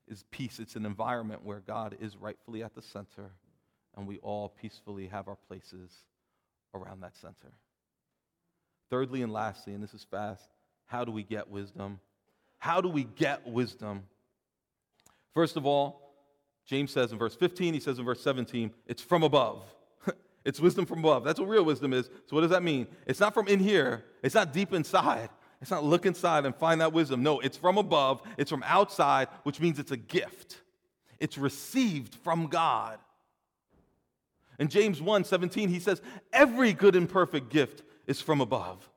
is 0.08 0.24
peace. 0.32 0.60
It's 0.60 0.76
an 0.76 0.86
environment 0.86 1.44
where 1.44 1.60
God 1.60 1.96
is 2.00 2.18
rightfully 2.18 2.64
at 2.64 2.76
the 2.76 2.82
center 2.82 3.32
and 3.96 4.08
we 4.08 4.18
all 4.20 4.50
peacefully 4.50 5.08
have 5.08 5.28
our 5.28 5.38
places 5.48 5.92
around 6.74 7.02
that 7.02 7.16
center. 7.16 7.54
Thirdly 8.90 9.22
and 9.22 9.32
lastly, 9.32 9.74
and 9.74 9.84
this 9.84 9.94
is 9.94 10.06
fast, 10.10 10.50
how 10.86 11.06
do 11.06 11.12
we 11.12 11.24
get 11.24 11.50
wisdom? 11.50 12.00
How 12.58 12.82
do 12.82 12.90
we 12.90 13.04
get 13.04 13.48
wisdom? 13.48 14.04
First 15.34 15.58
of 15.58 15.66
all, 15.66 16.03
James 16.66 16.92
says 16.92 17.12
in 17.12 17.18
verse 17.18 17.36
15, 17.36 17.74
he 17.74 17.80
says 17.80 18.00
in 18.00 18.06
verse 18.06 18.22
17, 18.22 18.72
it's 18.88 19.02
from 19.02 19.24
above. 19.24 19.64
it's 20.46 20.60
wisdom 20.60 20.86
from 20.86 21.00
above. 21.00 21.24
That's 21.24 21.40
what 21.40 21.50
real 21.50 21.66
wisdom 21.66 21.94
is. 21.94 22.06
So, 22.28 22.36
what 22.36 22.42
does 22.42 22.52
that 22.52 22.64
mean? 22.64 22.88
It's 23.06 23.20
not 23.20 23.34
from 23.34 23.48
in 23.48 23.60
here, 23.60 24.06
it's 24.22 24.36
not 24.36 24.54
deep 24.54 24.74
inside. 24.74 25.30
It's 25.62 25.72
not 25.72 25.86
look 25.86 26.06
inside 26.06 26.46
and 26.46 26.54
find 26.54 26.82
that 26.82 26.92
wisdom. 26.92 27.24
No, 27.24 27.40
it's 27.40 27.56
from 27.56 27.78
above, 27.78 28.22
it's 28.38 28.52
from 28.52 28.64
outside, 28.66 29.30
which 29.44 29.62
means 29.62 29.80
it's 29.80 29.92
a 29.92 29.98
gift. 29.98 30.58
It's 31.22 31.38
received 31.38 32.16
from 32.16 32.48
God. 32.48 33.00
In 34.60 34.68
James 34.68 35.02
1 35.02 35.24
17, 35.24 35.70
he 35.70 35.80
says, 35.80 36.02
Every 36.34 36.74
good 36.74 36.98
and 36.98 37.08
perfect 37.08 37.50
gift 37.50 37.82
is 38.08 38.20
from 38.20 38.42
above, 38.42 38.90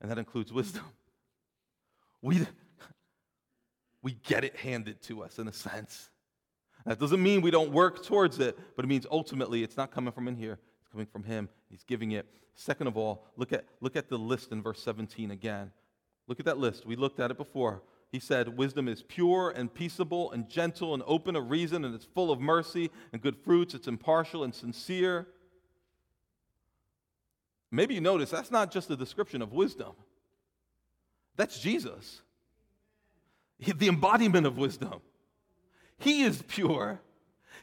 and 0.00 0.10
that 0.10 0.18
includes 0.18 0.52
wisdom. 0.52 0.84
We, 2.22 2.46
we 4.00 4.12
get 4.12 4.44
it 4.44 4.56
handed 4.56 5.02
to 5.02 5.24
us 5.24 5.38
in 5.38 5.46
a 5.46 5.52
sense. 5.52 6.08
That 6.84 6.98
doesn't 6.98 7.22
mean 7.22 7.40
we 7.40 7.50
don't 7.50 7.72
work 7.72 8.04
towards 8.04 8.38
it, 8.40 8.58
but 8.76 8.84
it 8.84 8.88
means 8.88 9.06
ultimately 9.10 9.62
it's 9.62 9.76
not 9.76 9.90
coming 9.90 10.12
from 10.12 10.28
in 10.28 10.36
here, 10.36 10.58
it's 10.80 10.90
coming 10.90 11.06
from 11.06 11.24
Him. 11.24 11.48
He's 11.70 11.82
giving 11.82 12.12
it. 12.12 12.26
Second 12.54 12.86
of 12.86 12.96
all, 12.96 13.24
look 13.36 13.52
at, 13.52 13.64
look 13.80 13.96
at 13.96 14.08
the 14.08 14.18
list 14.18 14.52
in 14.52 14.62
verse 14.62 14.82
17 14.82 15.30
again. 15.30 15.72
Look 16.26 16.40
at 16.40 16.46
that 16.46 16.58
list. 16.58 16.86
We 16.86 16.96
looked 16.96 17.20
at 17.20 17.30
it 17.30 17.36
before. 17.36 17.82
He 18.12 18.20
said, 18.20 18.56
Wisdom 18.56 18.86
is 18.86 19.02
pure 19.02 19.50
and 19.50 19.72
peaceable 19.72 20.30
and 20.30 20.48
gentle 20.48 20.94
and 20.94 21.02
open 21.06 21.36
of 21.36 21.50
reason, 21.50 21.84
and 21.84 21.94
it's 21.94 22.04
full 22.04 22.30
of 22.30 22.40
mercy 22.40 22.90
and 23.12 23.20
good 23.20 23.36
fruits. 23.36 23.74
It's 23.74 23.88
impartial 23.88 24.44
and 24.44 24.54
sincere. 24.54 25.26
Maybe 27.70 27.94
you 27.94 28.00
notice 28.00 28.30
that's 28.30 28.52
not 28.52 28.70
just 28.70 28.88
a 28.90 28.96
description 28.96 29.42
of 29.42 29.52
wisdom, 29.52 29.94
that's 31.36 31.58
Jesus, 31.58 32.22
the 33.58 33.88
embodiment 33.88 34.46
of 34.46 34.56
wisdom. 34.58 35.00
He 35.98 36.22
is 36.22 36.42
pure, 36.42 37.00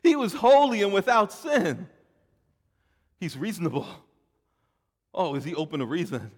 He 0.04 0.16
was 0.16 0.34
holy 0.34 0.82
and 0.82 0.94
without 0.94 1.32
sin. 1.32 1.88
He's 3.20 3.38
reasonable. 3.38 3.88
Oh, 5.14 5.36
is 5.36 5.44
He 5.44 5.54
open 5.54 5.80
to 5.80 5.86
reason? 5.86 6.32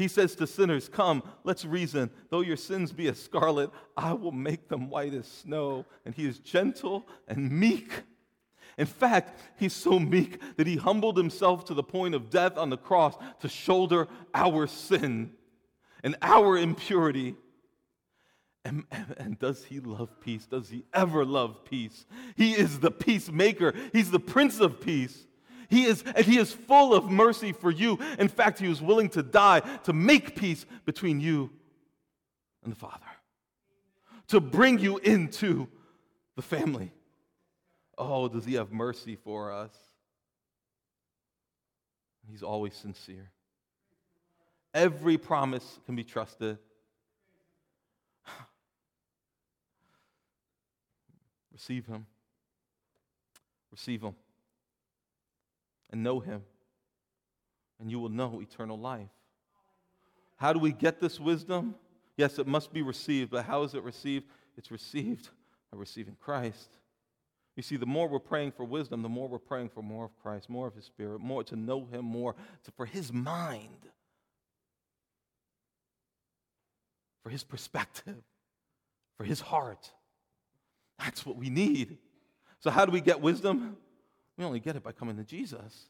He 0.00 0.08
says 0.08 0.34
to 0.36 0.46
sinners, 0.46 0.88
Come, 0.88 1.22
let's 1.44 1.66
reason. 1.66 2.08
Though 2.30 2.40
your 2.40 2.56
sins 2.56 2.90
be 2.90 3.08
as 3.08 3.22
scarlet, 3.22 3.70
I 3.98 4.14
will 4.14 4.32
make 4.32 4.66
them 4.66 4.88
white 4.88 5.12
as 5.12 5.26
snow. 5.26 5.84
And 6.06 6.14
he 6.14 6.26
is 6.26 6.38
gentle 6.38 7.06
and 7.28 7.50
meek. 7.50 8.04
In 8.78 8.86
fact, 8.86 9.38
he's 9.58 9.74
so 9.74 10.00
meek 10.00 10.40
that 10.56 10.66
he 10.66 10.76
humbled 10.76 11.18
himself 11.18 11.66
to 11.66 11.74
the 11.74 11.82
point 11.82 12.14
of 12.14 12.30
death 12.30 12.56
on 12.56 12.70
the 12.70 12.78
cross 12.78 13.14
to 13.40 13.48
shoulder 13.50 14.08
our 14.32 14.66
sin 14.66 15.32
and 16.02 16.16
our 16.22 16.56
impurity. 16.56 17.34
And, 18.64 18.84
and, 18.90 19.14
and, 19.16 19.38
does 19.38 19.64
he 19.64 19.80
love 19.80 20.20
peace? 20.20 20.44
Does 20.44 20.68
he 20.68 20.84
ever 20.92 21.24
love 21.24 21.64
peace? 21.64 22.04
He 22.36 22.52
is 22.52 22.80
the 22.80 22.90
peacemaker, 22.90 23.74
he's 23.92 24.10
the 24.10 24.20
prince 24.20 24.60
of 24.60 24.80
peace. 24.80 25.26
He 25.70 25.84
is, 25.84 26.02
and 26.02 26.26
he 26.26 26.36
is 26.36 26.52
full 26.52 26.92
of 26.92 27.08
mercy 27.08 27.52
for 27.52 27.70
you. 27.70 27.98
In 28.18 28.26
fact, 28.26 28.58
he 28.58 28.68
was 28.68 28.82
willing 28.82 29.08
to 29.10 29.22
die 29.22 29.60
to 29.84 29.92
make 29.92 30.34
peace 30.34 30.66
between 30.84 31.20
you 31.20 31.48
and 32.64 32.72
the 32.72 32.76
Father, 32.76 33.06
to 34.28 34.40
bring 34.40 34.80
you 34.80 34.98
into 34.98 35.68
the 36.34 36.42
family. 36.42 36.92
Oh, 37.96 38.28
does 38.28 38.44
he 38.44 38.54
have 38.54 38.72
mercy 38.72 39.14
for 39.14 39.52
us? 39.52 39.72
He's 42.28 42.42
always 42.42 42.74
sincere. 42.74 43.30
Every 44.74 45.18
promise 45.18 45.78
can 45.86 45.96
be 45.96 46.04
trusted. 46.04 46.58
Receive 51.60 51.84
him. 51.84 52.06
Receive 53.70 54.00
him 54.02 54.14
and 55.90 56.02
know 56.02 56.18
him, 56.18 56.40
and 57.78 57.90
you 57.90 57.98
will 57.98 58.08
know 58.08 58.40
eternal 58.40 58.78
life. 58.78 59.10
How 60.36 60.54
do 60.54 60.58
we 60.58 60.72
get 60.72 61.00
this 61.00 61.20
wisdom? 61.20 61.74
Yes, 62.16 62.38
it 62.38 62.46
must 62.46 62.72
be 62.72 62.80
received, 62.80 63.30
but 63.30 63.44
how 63.44 63.62
is 63.64 63.74
it 63.74 63.82
received? 63.82 64.24
It's 64.56 64.70
received 64.70 65.28
by 65.70 65.76
receiving 65.78 66.16
Christ. 66.18 66.70
You 67.56 67.62
see, 67.62 67.76
the 67.76 67.84
more 67.84 68.08
we're 68.08 68.20
praying 68.20 68.52
for 68.52 68.64
wisdom, 68.64 69.02
the 69.02 69.10
more 69.10 69.28
we're 69.28 69.38
praying 69.38 69.68
for 69.68 69.82
more 69.82 70.06
of 70.06 70.16
Christ, 70.22 70.48
more 70.48 70.66
of 70.66 70.74
His 70.74 70.86
Spirit, 70.86 71.20
more 71.20 71.44
to 71.44 71.56
know 71.56 71.84
Him 71.84 72.06
more, 72.06 72.34
to, 72.64 72.70
for 72.70 72.86
His 72.86 73.12
mind, 73.12 73.90
for 77.22 77.28
His 77.28 77.44
perspective, 77.44 78.22
for 79.18 79.24
His 79.24 79.42
heart. 79.42 79.92
That's 81.00 81.26
what 81.26 81.36
we 81.36 81.50
need. 81.50 81.98
So, 82.60 82.70
how 82.70 82.84
do 82.84 82.92
we 82.92 83.00
get 83.00 83.20
wisdom? 83.20 83.76
We 84.36 84.44
only 84.44 84.60
get 84.60 84.76
it 84.76 84.82
by 84.82 84.92
coming 84.92 85.16
to 85.16 85.24
Jesus. 85.24 85.88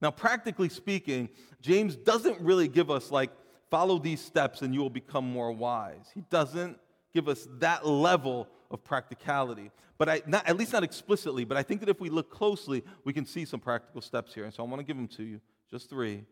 Now, 0.00 0.10
practically 0.10 0.70
speaking, 0.70 1.28
James 1.60 1.94
doesn't 1.94 2.40
really 2.40 2.68
give 2.68 2.90
us, 2.90 3.10
like, 3.10 3.30
follow 3.70 3.98
these 3.98 4.20
steps 4.20 4.62
and 4.62 4.74
you 4.74 4.80
will 4.80 4.90
become 4.90 5.30
more 5.30 5.52
wise. 5.52 6.06
He 6.14 6.22
doesn't 6.30 6.78
give 7.12 7.28
us 7.28 7.46
that 7.58 7.86
level 7.86 8.48
of 8.70 8.82
practicality. 8.82 9.70
But 9.98 10.08
I, 10.08 10.22
not, 10.26 10.48
at 10.48 10.56
least 10.56 10.72
not 10.72 10.82
explicitly, 10.82 11.44
but 11.44 11.56
I 11.56 11.62
think 11.62 11.80
that 11.80 11.88
if 11.88 12.00
we 12.00 12.08
look 12.08 12.30
closely, 12.30 12.82
we 13.04 13.12
can 13.12 13.26
see 13.26 13.44
some 13.44 13.60
practical 13.60 14.00
steps 14.00 14.34
here. 14.34 14.44
And 14.44 14.54
so 14.54 14.64
I 14.64 14.66
want 14.66 14.80
to 14.80 14.84
give 14.84 14.96
them 14.96 15.08
to 15.08 15.22
you, 15.22 15.40
just 15.70 15.90
three. 15.90 16.24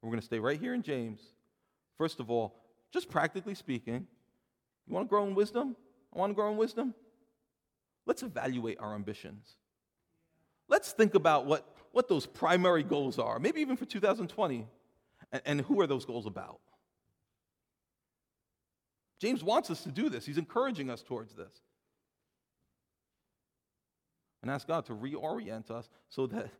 We're 0.00 0.08
going 0.08 0.20
to 0.20 0.26
stay 0.26 0.38
right 0.38 0.58
here 0.58 0.74
in 0.74 0.82
James. 0.82 1.20
First 1.98 2.18
of 2.18 2.30
all, 2.30 2.56
just 2.92 3.10
practically 3.10 3.54
speaking, 3.54 4.06
you 4.86 4.94
want 4.94 5.06
to 5.06 5.08
grow 5.08 5.26
in 5.26 5.34
wisdom? 5.34 5.76
I 6.14 6.18
want 6.18 6.30
to 6.30 6.34
grow 6.34 6.50
in 6.50 6.56
wisdom? 6.56 6.94
let's 8.06 8.22
evaluate 8.22 8.78
our 8.80 8.94
ambitions. 8.94 9.56
Let's 10.68 10.92
think 10.92 11.14
about 11.14 11.46
what, 11.46 11.66
what 11.92 12.08
those 12.08 12.26
primary 12.26 12.82
goals 12.82 13.18
are, 13.18 13.38
maybe 13.38 13.60
even 13.60 13.76
for 13.76 13.84
2020, 13.84 14.66
and, 15.32 15.42
and 15.44 15.60
who 15.62 15.80
are 15.80 15.86
those 15.86 16.04
goals 16.04 16.26
about? 16.26 16.60
James 19.20 19.44
wants 19.44 19.70
us 19.70 19.82
to 19.84 19.90
do 19.92 20.08
this, 20.08 20.26
he's 20.26 20.38
encouraging 20.38 20.90
us 20.90 21.02
towards 21.02 21.34
this. 21.34 21.60
And 24.42 24.50
ask 24.50 24.66
God 24.66 24.86
to 24.86 24.92
reorient 24.92 25.70
us 25.70 25.88
so 26.08 26.26
that 26.26 26.50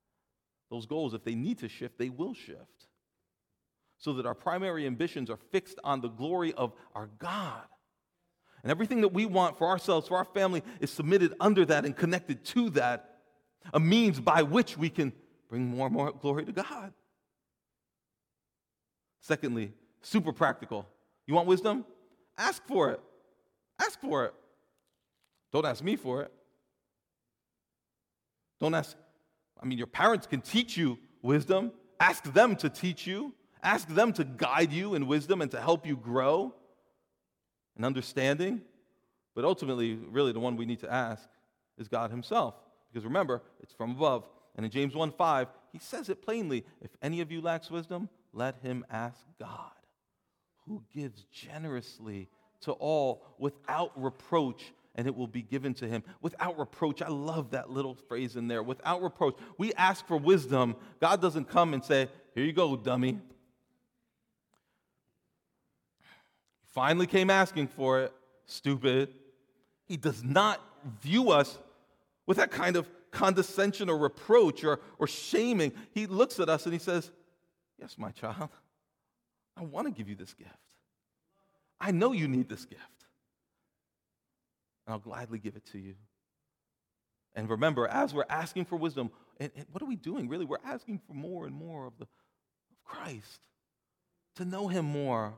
those 0.70 0.86
goals, 0.86 1.14
if 1.14 1.22
they 1.22 1.36
need 1.36 1.58
to 1.58 1.68
shift, 1.68 1.96
they 1.98 2.08
will 2.08 2.34
shift. 2.34 2.88
So 4.02 4.12
that 4.14 4.26
our 4.26 4.34
primary 4.34 4.86
ambitions 4.86 5.30
are 5.30 5.38
fixed 5.52 5.78
on 5.84 6.00
the 6.00 6.08
glory 6.08 6.52
of 6.54 6.72
our 6.94 7.08
God 7.18 7.62
and 8.62 8.70
everything 8.70 9.00
that 9.00 9.08
we 9.08 9.26
want 9.26 9.58
for 9.58 9.68
ourselves, 9.68 10.08
for 10.08 10.16
our 10.16 10.24
family, 10.24 10.62
is 10.80 10.90
submitted 10.90 11.34
under 11.40 11.64
that 11.66 11.84
and 11.84 11.96
connected 11.96 12.44
to 12.46 12.70
that, 12.70 13.18
a 13.74 13.80
means 13.80 14.20
by 14.20 14.42
which 14.42 14.78
we 14.78 14.88
can 14.88 15.12
bring 15.48 15.66
more 15.66 15.86
and 15.86 15.94
more 15.94 16.12
glory 16.12 16.44
to 16.44 16.52
God. 16.52 16.92
Secondly, 19.20 19.72
super 20.00 20.32
practical. 20.32 20.88
You 21.26 21.34
want 21.34 21.48
wisdom? 21.48 21.84
Ask 22.38 22.66
for 22.66 22.90
it. 22.90 23.00
Ask 23.80 24.00
for 24.00 24.26
it. 24.26 24.34
Don't 25.52 25.66
ask 25.66 25.82
me 25.82 25.96
for 25.96 26.22
it. 26.22 26.32
Don't 28.60 28.74
ask, 28.74 28.96
I 29.60 29.66
mean, 29.66 29.78
your 29.78 29.86
parents 29.86 30.26
can 30.26 30.40
teach 30.40 30.76
you 30.76 30.98
wisdom. 31.20 31.72
Ask 31.98 32.32
them 32.32 32.56
to 32.56 32.68
teach 32.68 33.06
you. 33.06 33.34
Ask 33.62 33.88
them 33.88 34.12
to 34.14 34.24
guide 34.24 34.72
you 34.72 34.94
in 34.94 35.06
wisdom 35.06 35.40
and 35.40 35.50
to 35.52 35.60
help 35.60 35.86
you 35.86 35.96
grow 35.96 36.54
in 37.76 37.84
understanding. 37.84 38.62
But 39.34 39.44
ultimately, 39.44 39.94
really, 39.94 40.32
the 40.32 40.40
one 40.40 40.56
we 40.56 40.66
need 40.66 40.80
to 40.80 40.92
ask 40.92 41.28
is 41.78 41.88
God 41.88 42.10
Himself. 42.10 42.54
Because 42.92 43.04
remember, 43.04 43.42
it's 43.60 43.72
from 43.72 43.92
above. 43.92 44.24
And 44.56 44.66
in 44.66 44.70
James 44.70 44.94
1 44.94 45.12
5, 45.12 45.48
he 45.72 45.78
says 45.78 46.08
it 46.08 46.22
plainly 46.22 46.64
if 46.80 46.90
any 47.00 47.20
of 47.20 47.32
you 47.32 47.40
lacks 47.40 47.70
wisdom, 47.70 48.08
let 48.32 48.56
him 48.62 48.84
ask 48.90 49.18
God, 49.38 49.70
who 50.66 50.82
gives 50.94 51.24
generously 51.32 52.28
to 52.62 52.72
all 52.72 53.24
without 53.38 53.92
reproach, 54.00 54.72
and 54.94 55.06
it 55.06 55.16
will 55.16 55.26
be 55.26 55.42
given 55.42 55.74
to 55.74 55.88
him. 55.88 56.02
Without 56.20 56.58
reproach, 56.58 57.02
I 57.02 57.08
love 57.08 57.50
that 57.50 57.70
little 57.70 57.94
phrase 57.94 58.36
in 58.36 58.48
there. 58.48 58.62
Without 58.62 59.02
reproach. 59.02 59.36
We 59.58 59.72
ask 59.74 60.06
for 60.06 60.16
wisdom. 60.16 60.76
God 61.00 61.20
doesn't 61.20 61.48
come 61.48 61.74
and 61.74 61.82
say, 61.82 62.08
Here 62.34 62.44
you 62.44 62.52
go, 62.52 62.76
dummy. 62.76 63.18
Finally 66.72 67.06
came 67.06 67.30
asking 67.30 67.68
for 67.68 68.00
it. 68.00 68.12
Stupid. 68.46 69.14
He 69.84 69.96
does 69.96 70.22
not 70.24 70.60
view 71.00 71.30
us 71.30 71.58
with 72.26 72.38
that 72.38 72.50
kind 72.50 72.76
of 72.76 72.88
condescension 73.10 73.90
or 73.90 73.98
reproach 73.98 74.64
or, 74.64 74.80
or 74.98 75.06
shaming. 75.06 75.72
He 75.92 76.06
looks 76.06 76.40
at 76.40 76.48
us 76.48 76.64
and 76.64 76.72
he 76.72 76.78
says, 76.78 77.10
Yes, 77.78 77.96
my 77.98 78.10
child, 78.10 78.48
I 79.56 79.62
want 79.62 79.86
to 79.86 79.92
give 79.92 80.08
you 80.08 80.14
this 80.14 80.32
gift. 80.34 80.50
I 81.80 81.90
know 81.90 82.12
you 82.12 82.28
need 82.28 82.48
this 82.48 82.64
gift. 82.64 82.80
And 84.86 84.94
I'll 84.94 85.00
gladly 85.00 85.38
give 85.38 85.56
it 85.56 85.66
to 85.72 85.78
you. 85.78 85.94
And 87.34 87.48
remember, 87.48 87.88
as 87.88 88.14
we're 88.14 88.24
asking 88.28 88.66
for 88.66 88.76
wisdom, 88.76 89.10
and, 89.40 89.50
and 89.56 89.66
what 89.72 89.82
are 89.82 89.86
we 89.86 89.96
doing? 89.96 90.28
Really, 90.28 90.44
we're 90.44 90.58
asking 90.64 91.00
for 91.06 91.14
more 91.14 91.46
and 91.46 91.54
more 91.54 91.86
of, 91.86 91.98
the, 91.98 92.04
of 92.04 92.84
Christ, 92.84 93.40
to 94.36 94.44
know 94.44 94.68
Him 94.68 94.84
more, 94.84 95.34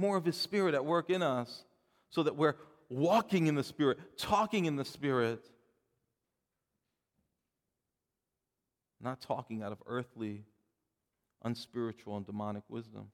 more 0.00 0.16
of 0.16 0.24
His 0.24 0.36
Spirit 0.36 0.74
at 0.74 0.84
work 0.84 1.10
in 1.10 1.22
us 1.22 1.64
so 2.08 2.22
that 2.22 2.34
we're 2.34 2.54
walking 2.88 3.46
in 3.46 3.54
the 3.54 3.62
Spirit, 3.62 3.98
talking 4.16 4.64
in 4.64 4.76
the 4.76 4.84
Spirit, 4.84 5.44
not 9.00 9.20
talking 9.20 9.62
out 9.62 9.72
of 9.72 9.78
earthly, 9.86 10.44
unspiritual, 11.44 12.16
and 12.16 12.26
demonic 12.26 12.64
wisdom. 12.68 13.08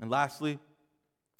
And 0.00 0.10
lastly, 0.10 0.58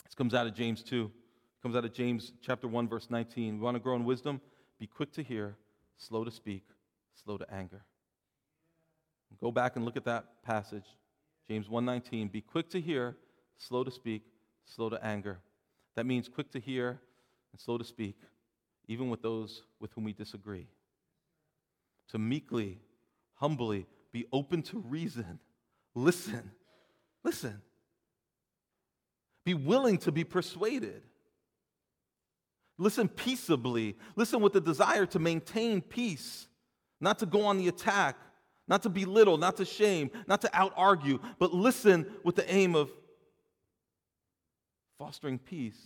this 0.05 0.15
comes 0.15 0.35
out 0.35 0.47
of 0.47 0.55
James 0.55 0.83
2. 0.83 1.05
It 1.05 1.63
comes 1.63 1.75
out 1.75 1.85
of 1.85 1.93
James 1.93 2.33
chapter 2.43 2.69
1, 2.69 2.89
verse 2.89 3.09
19. 3.11 3.55
We 3.55 3.61
want 3.61 3.75
to 3.77 3.81
grow 3.81 3.97
in 3.97 4.05
wisdom? 4.05 4.41
Be 4.79 4.87
quick 4.87 5.13
to 5.13 5.23
hear, 5.23 5.57
slow 5.97 6.25
to 6.25 6.31
speak, 6.31 6.65
slow 7.23 7.39
to 7.39 7.53
anger. 7.53 7.83
Go 9.41 9.51
back 9.51 9.77
and 9.77 9.85
look 9.85 9.97
at 9.97 10.05
that 10.05 10.43
passage. 10.43 10.85
James 11.49 11.69
1:19. 11.69 12.29
Be 12.31 12.41
quick 12.41 12.69
to 12.71 12.81
hear, 12.81 13.17
slow 13.61 13.85
to 13.85 13.91
speak, 13.91 14.23
slow 14.65 14.89
to 14.89 15.05
anger. 15.05 15.39
That 15.95 16.07
means 16.07 16.29
quick 16.29 16.51
to 16.53 16.61
hear 16.61 17.01
and 17.53 17.61
slow 17.61 17.79
to 17.79 17.85
speak, 17.85 18.17
even 18.89 19.11
with 19.11 19.23
those 19.23 19.63
with 19.79 19.93
whom 19.93 20.05
we 20.05 20.13
disagree. 20.13 20.67
To 22.11 22.19
meekly, 22.19 22.81
humbly 23.35 23.87
be 24.13 24.27
open 24.33 24.63
to 24.63 24.79
reason. 24.81 25.39
Listen. 25.95 26.51
Listen. 27.23 27.61
Be 29.45 29.55
willing 29.55 29.99
to 29.99 30.13
be 30.13 30.25
persuaded. 30.25 31.03
Listen 32.79 33.09
peaceably. 33.09 33.97
Listen 34.17 34.41
with 34.41 34.55
the 34.55 34.61
desire 34.61 35.07
to 35.07 35.19
maintain 35.19 35.81
peace. 35.83 36.49
not 37.01 37.19
to 37.19 37.27
go 37.27 37.45
on 37.45 37.57
the 37.59 37.69
attack, 37.69 38.17
not 38.69 38.83
to 38.83 38.89
belittle, 38.89 39.39
not 39.39 39.57
to 39.57 39.65
shame, 39.65 40.11
not 40.27 40.41
to 40.43 40.51
out 40.57 40.73
argue, 40.77 41.19
but 41.39 41.53
listen 41.53 42.07
with 42.25 42.37
the 42.37 42.53
aim 42.53 42.77
of 42.77 42.93
fostering 45.01 45.39
peace. 45.39 45.81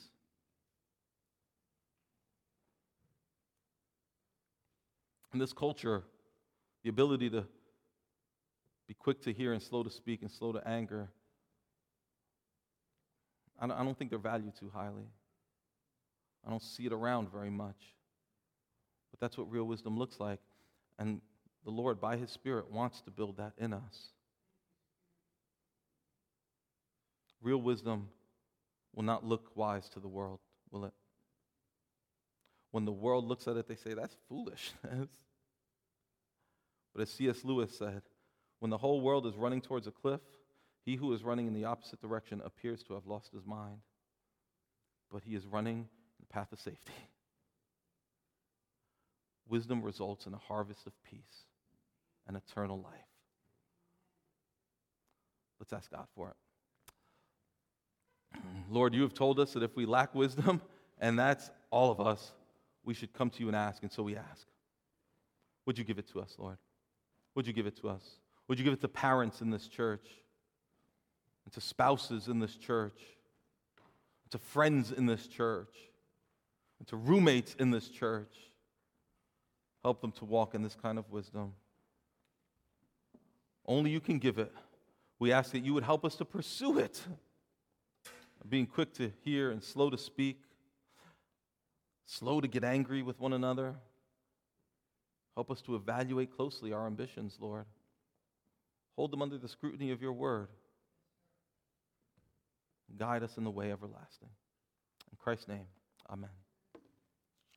In 5.32 5.38
this 5.38 5.52
culture, 5.52 6.02
the 6.82 6.90
ability 6.90 7.30
to 7.30 7.44
be 8.88 8.94
quick 8.94 9.22
to 9.22 9.32
hear 9.32 9.52
and 9.52 9.62
slow 9.62 9.84
to 9.84 9.90
speak 9.90 10.22
and 10.22 10.30
slow 10.30 10.50
to 10.50 10.66
anger, 10.66 11.10
I 13.60 13.68
don't, 13.68 13.76
I 13.76 13.84
don't 13.84 13.96
think 13.96 14.10
they're 14.10 14.18
valued 14.18 14.56
too 14.58 14.70
highly. 14.74 15.06
I 16.44 16.50
don't 16.50 16.62
see 16.62 16.86
it 16.86 16.92
around 16.92 17.30
very 17.30 17.50
much. 17.50 17.94
But 19.12 19.20
that's 19.20 19.38
what 19.38 19.48
real 19.48 19.64
wisdom 19.64 19.96
looks 19.96 20.18
like. 20.18 20.40
And 20.98 21.20
the 21.64 21.70
Lord, 21.70 22.00
by 22.00 22.16
His 22.16 22.30
Spirit, 22.30 22.68
wants 22.68 23.00
to 23.02 23.12
build 23.12 23.36
that 23.36 23.52
in 23.58 23.72
us. 23.72 24.08
Real 27.40 27.62
wisdom 27.62 28.08
will 28.94 29.02
not 29.02 29.24
look 29.24 29.50
wise 29.54 29.88
to 29.90 30.00
the 30.00 30.08
world, 30.08 30.40
will 30.70 30.84
it? 30.84 30.92
When 32.70 32.84
the 32.84 32.92
world 32.92 33.26
looks 33.26 33.46
at 33.46 33.56
it, 33.56 33.68
they 33.68 33.76
say, 33.76 33.94
that's 33.94 34.16
foolishness. 34.28 35.08
But 36.94 37.02
as 37.02 37.10
C.S. 37.10 37.42
Lewis 37.42 37.76
said, 37.76 38.02
when 38.60 38.70
the 38.70 38.78
whole 38.78 39.00
world 39.00 39.26
is 39.26 39.34
running 39.34 39.60
towards 39.60 39.88
a 39.88 39.90
cliff, 39.90 40.20
he 40.84 40.94
who 40.94 41.12
is 41.12 41.24
running 41.24 41.48
in 41.48 41.52
the 41.52 41.64
opposite 41.64 42.00
direction 42.00 42.40
appears 42.44 42.84
to 42.84 42.94
have 42.94 43.04
lost 43.04 43.32
his 43.32 43.44
mind. 43.44 43.78
But 45.10 45.24
he 45.24 45.34
is 45.34 45.44
running 45.44 45.78
in 45.78 45.86
the 46.20 46.32
path 46.32 46.52
of 46.52 46.60
safety. 46.60 46.92
Wisdom 49.48 49.82
results 49.82 50.26
in 50.26 50.34
a 50.34 50.38
harvest 50.38 50.86
of 50.86 50.92
peace 51.02 51.46
and 52.28 52.36
eternal 52.36 52.80
life. 52.80 52.92
Let's 55.58 55.72
ask 55.72 55.90
God 55.90 56.06
for 56.14 56.28
it. 56.28 56.36
Lord, 58.70 58.94
you 58.94 59.02
have 59.02 59.14
told 59.14 59.38
us 59.38 59.52
that 59.52 59.62
if 59.62 59.76
we 59.76 59.86
lack 59.86 60.14
wisdom, 60.14 60.60
and 60.98 61.18
that's 61.18 61.50
all 61.70 61.90
of 61.90 62.00
us, 62.00 62.32
we 62.84 62.94
should 62.94 63.12
come 63.12 63.30
to 63.30 63.40
you 63.40 63.48
and 63.48 63.56
ask, 63.56 63.82
and 63.82 63.92
so 63.92 64.02
we 64.02 64.16
ask. 64.16 64.46
Would 65.66 65.78
you 65.78 65.84
give 65.84 65.98
it 65.98 66.08
to 66.12 66.20
us, 66.20 66.34
Lord? 66.38 66.58
Would 67.34 67.46
you 67.46 67.52
give 67.52 67.66
it 67.66 67.76
to 67.80 67.88
us? 67.88 68.02
Would 68.48 68.58
you 68.58 68.64
give 68.64 68.74
it 68.74 68.80
to 68.82 68.88
parents 68.88 69.40
in 69.40 69.50
this 69.50 69.68
church, 69.68 70.06
and 71.44 71.52
to 71.54 71.60
spouses 71.60 72.28
in 72.28 72.38
this 72.38 72.56
church, 72.56 72.98
and 74.24 74.30
to 74.32 74.38
friends 74.38 74.92
in 74.92 75.06
this 75.06 75.26
church, 75.26 75.74
and 76.78 76.88
to 76.88 76.96
roommates 76.96 77.54
in 77.58 77.70
this 77.70 77.88
church? 77.88 78.34
Help 79.82 80.00
them 80.00 80.12
to 80.12 80.24
walk 80.24 80.54
in 80.54 80.62
this 80.62 80.74
kind 80.74 80.98
of 80.98 81.10
wisdom. 81.10 81.52
Only 83.66 83.90
you 83.90 84.00
can 84.00 84.18
give 84.18 84.38
it. 84.38 84.52
We 85.18 85.32
ask 85.32 85.52
that 85.52 85.64
you 85.64 85.74
would 85.74 85.84
help 85.84 86.04
us 86.04 86.16
to 86.16 86.24
pursue 86.24 86.78
it, 86.78 87.00
being 88.48 88.66
quick 88.66 88.92
to 88.94 89.12
hear 89.24 89.50
and 89.50 89.62
slow 89.62 89.90
to 89.90 89.98
speak, 89.98 90.40
slow 92.06 92.40
to 92.40 92.48
get 92.48 92.64
angry 92.64 93.02
with 93.02 93.20
one 93.20 93.32
another. 93.32 93.74
Help 95.34 95.50
us 95.50 95.60
to 95.62 95.74
evaluate 95.74 96.36
closely 96.36 96.72
our 96.72 96.86
ambitions, 96.86 97.38
Lord. 97.40 97.64
Hold 98.96 99.10
them 99.10 99.22
under 99.22 99.38
the 99.38 99.48
scrutiny 99.48 99.90
of 99.90 100.00
your 100.00 100.12
word. 100.12 100.48
Guide 102.96 103.22
us 103.22 103.36
in 103.36 103.44
the 103.44 103.50
way 103.50 103.72
everlasting. 103.72 104.28
In 105.10 105.16
Christ's 105.18 105.48
name, 105.48 105.66
amen. 106.10 106.30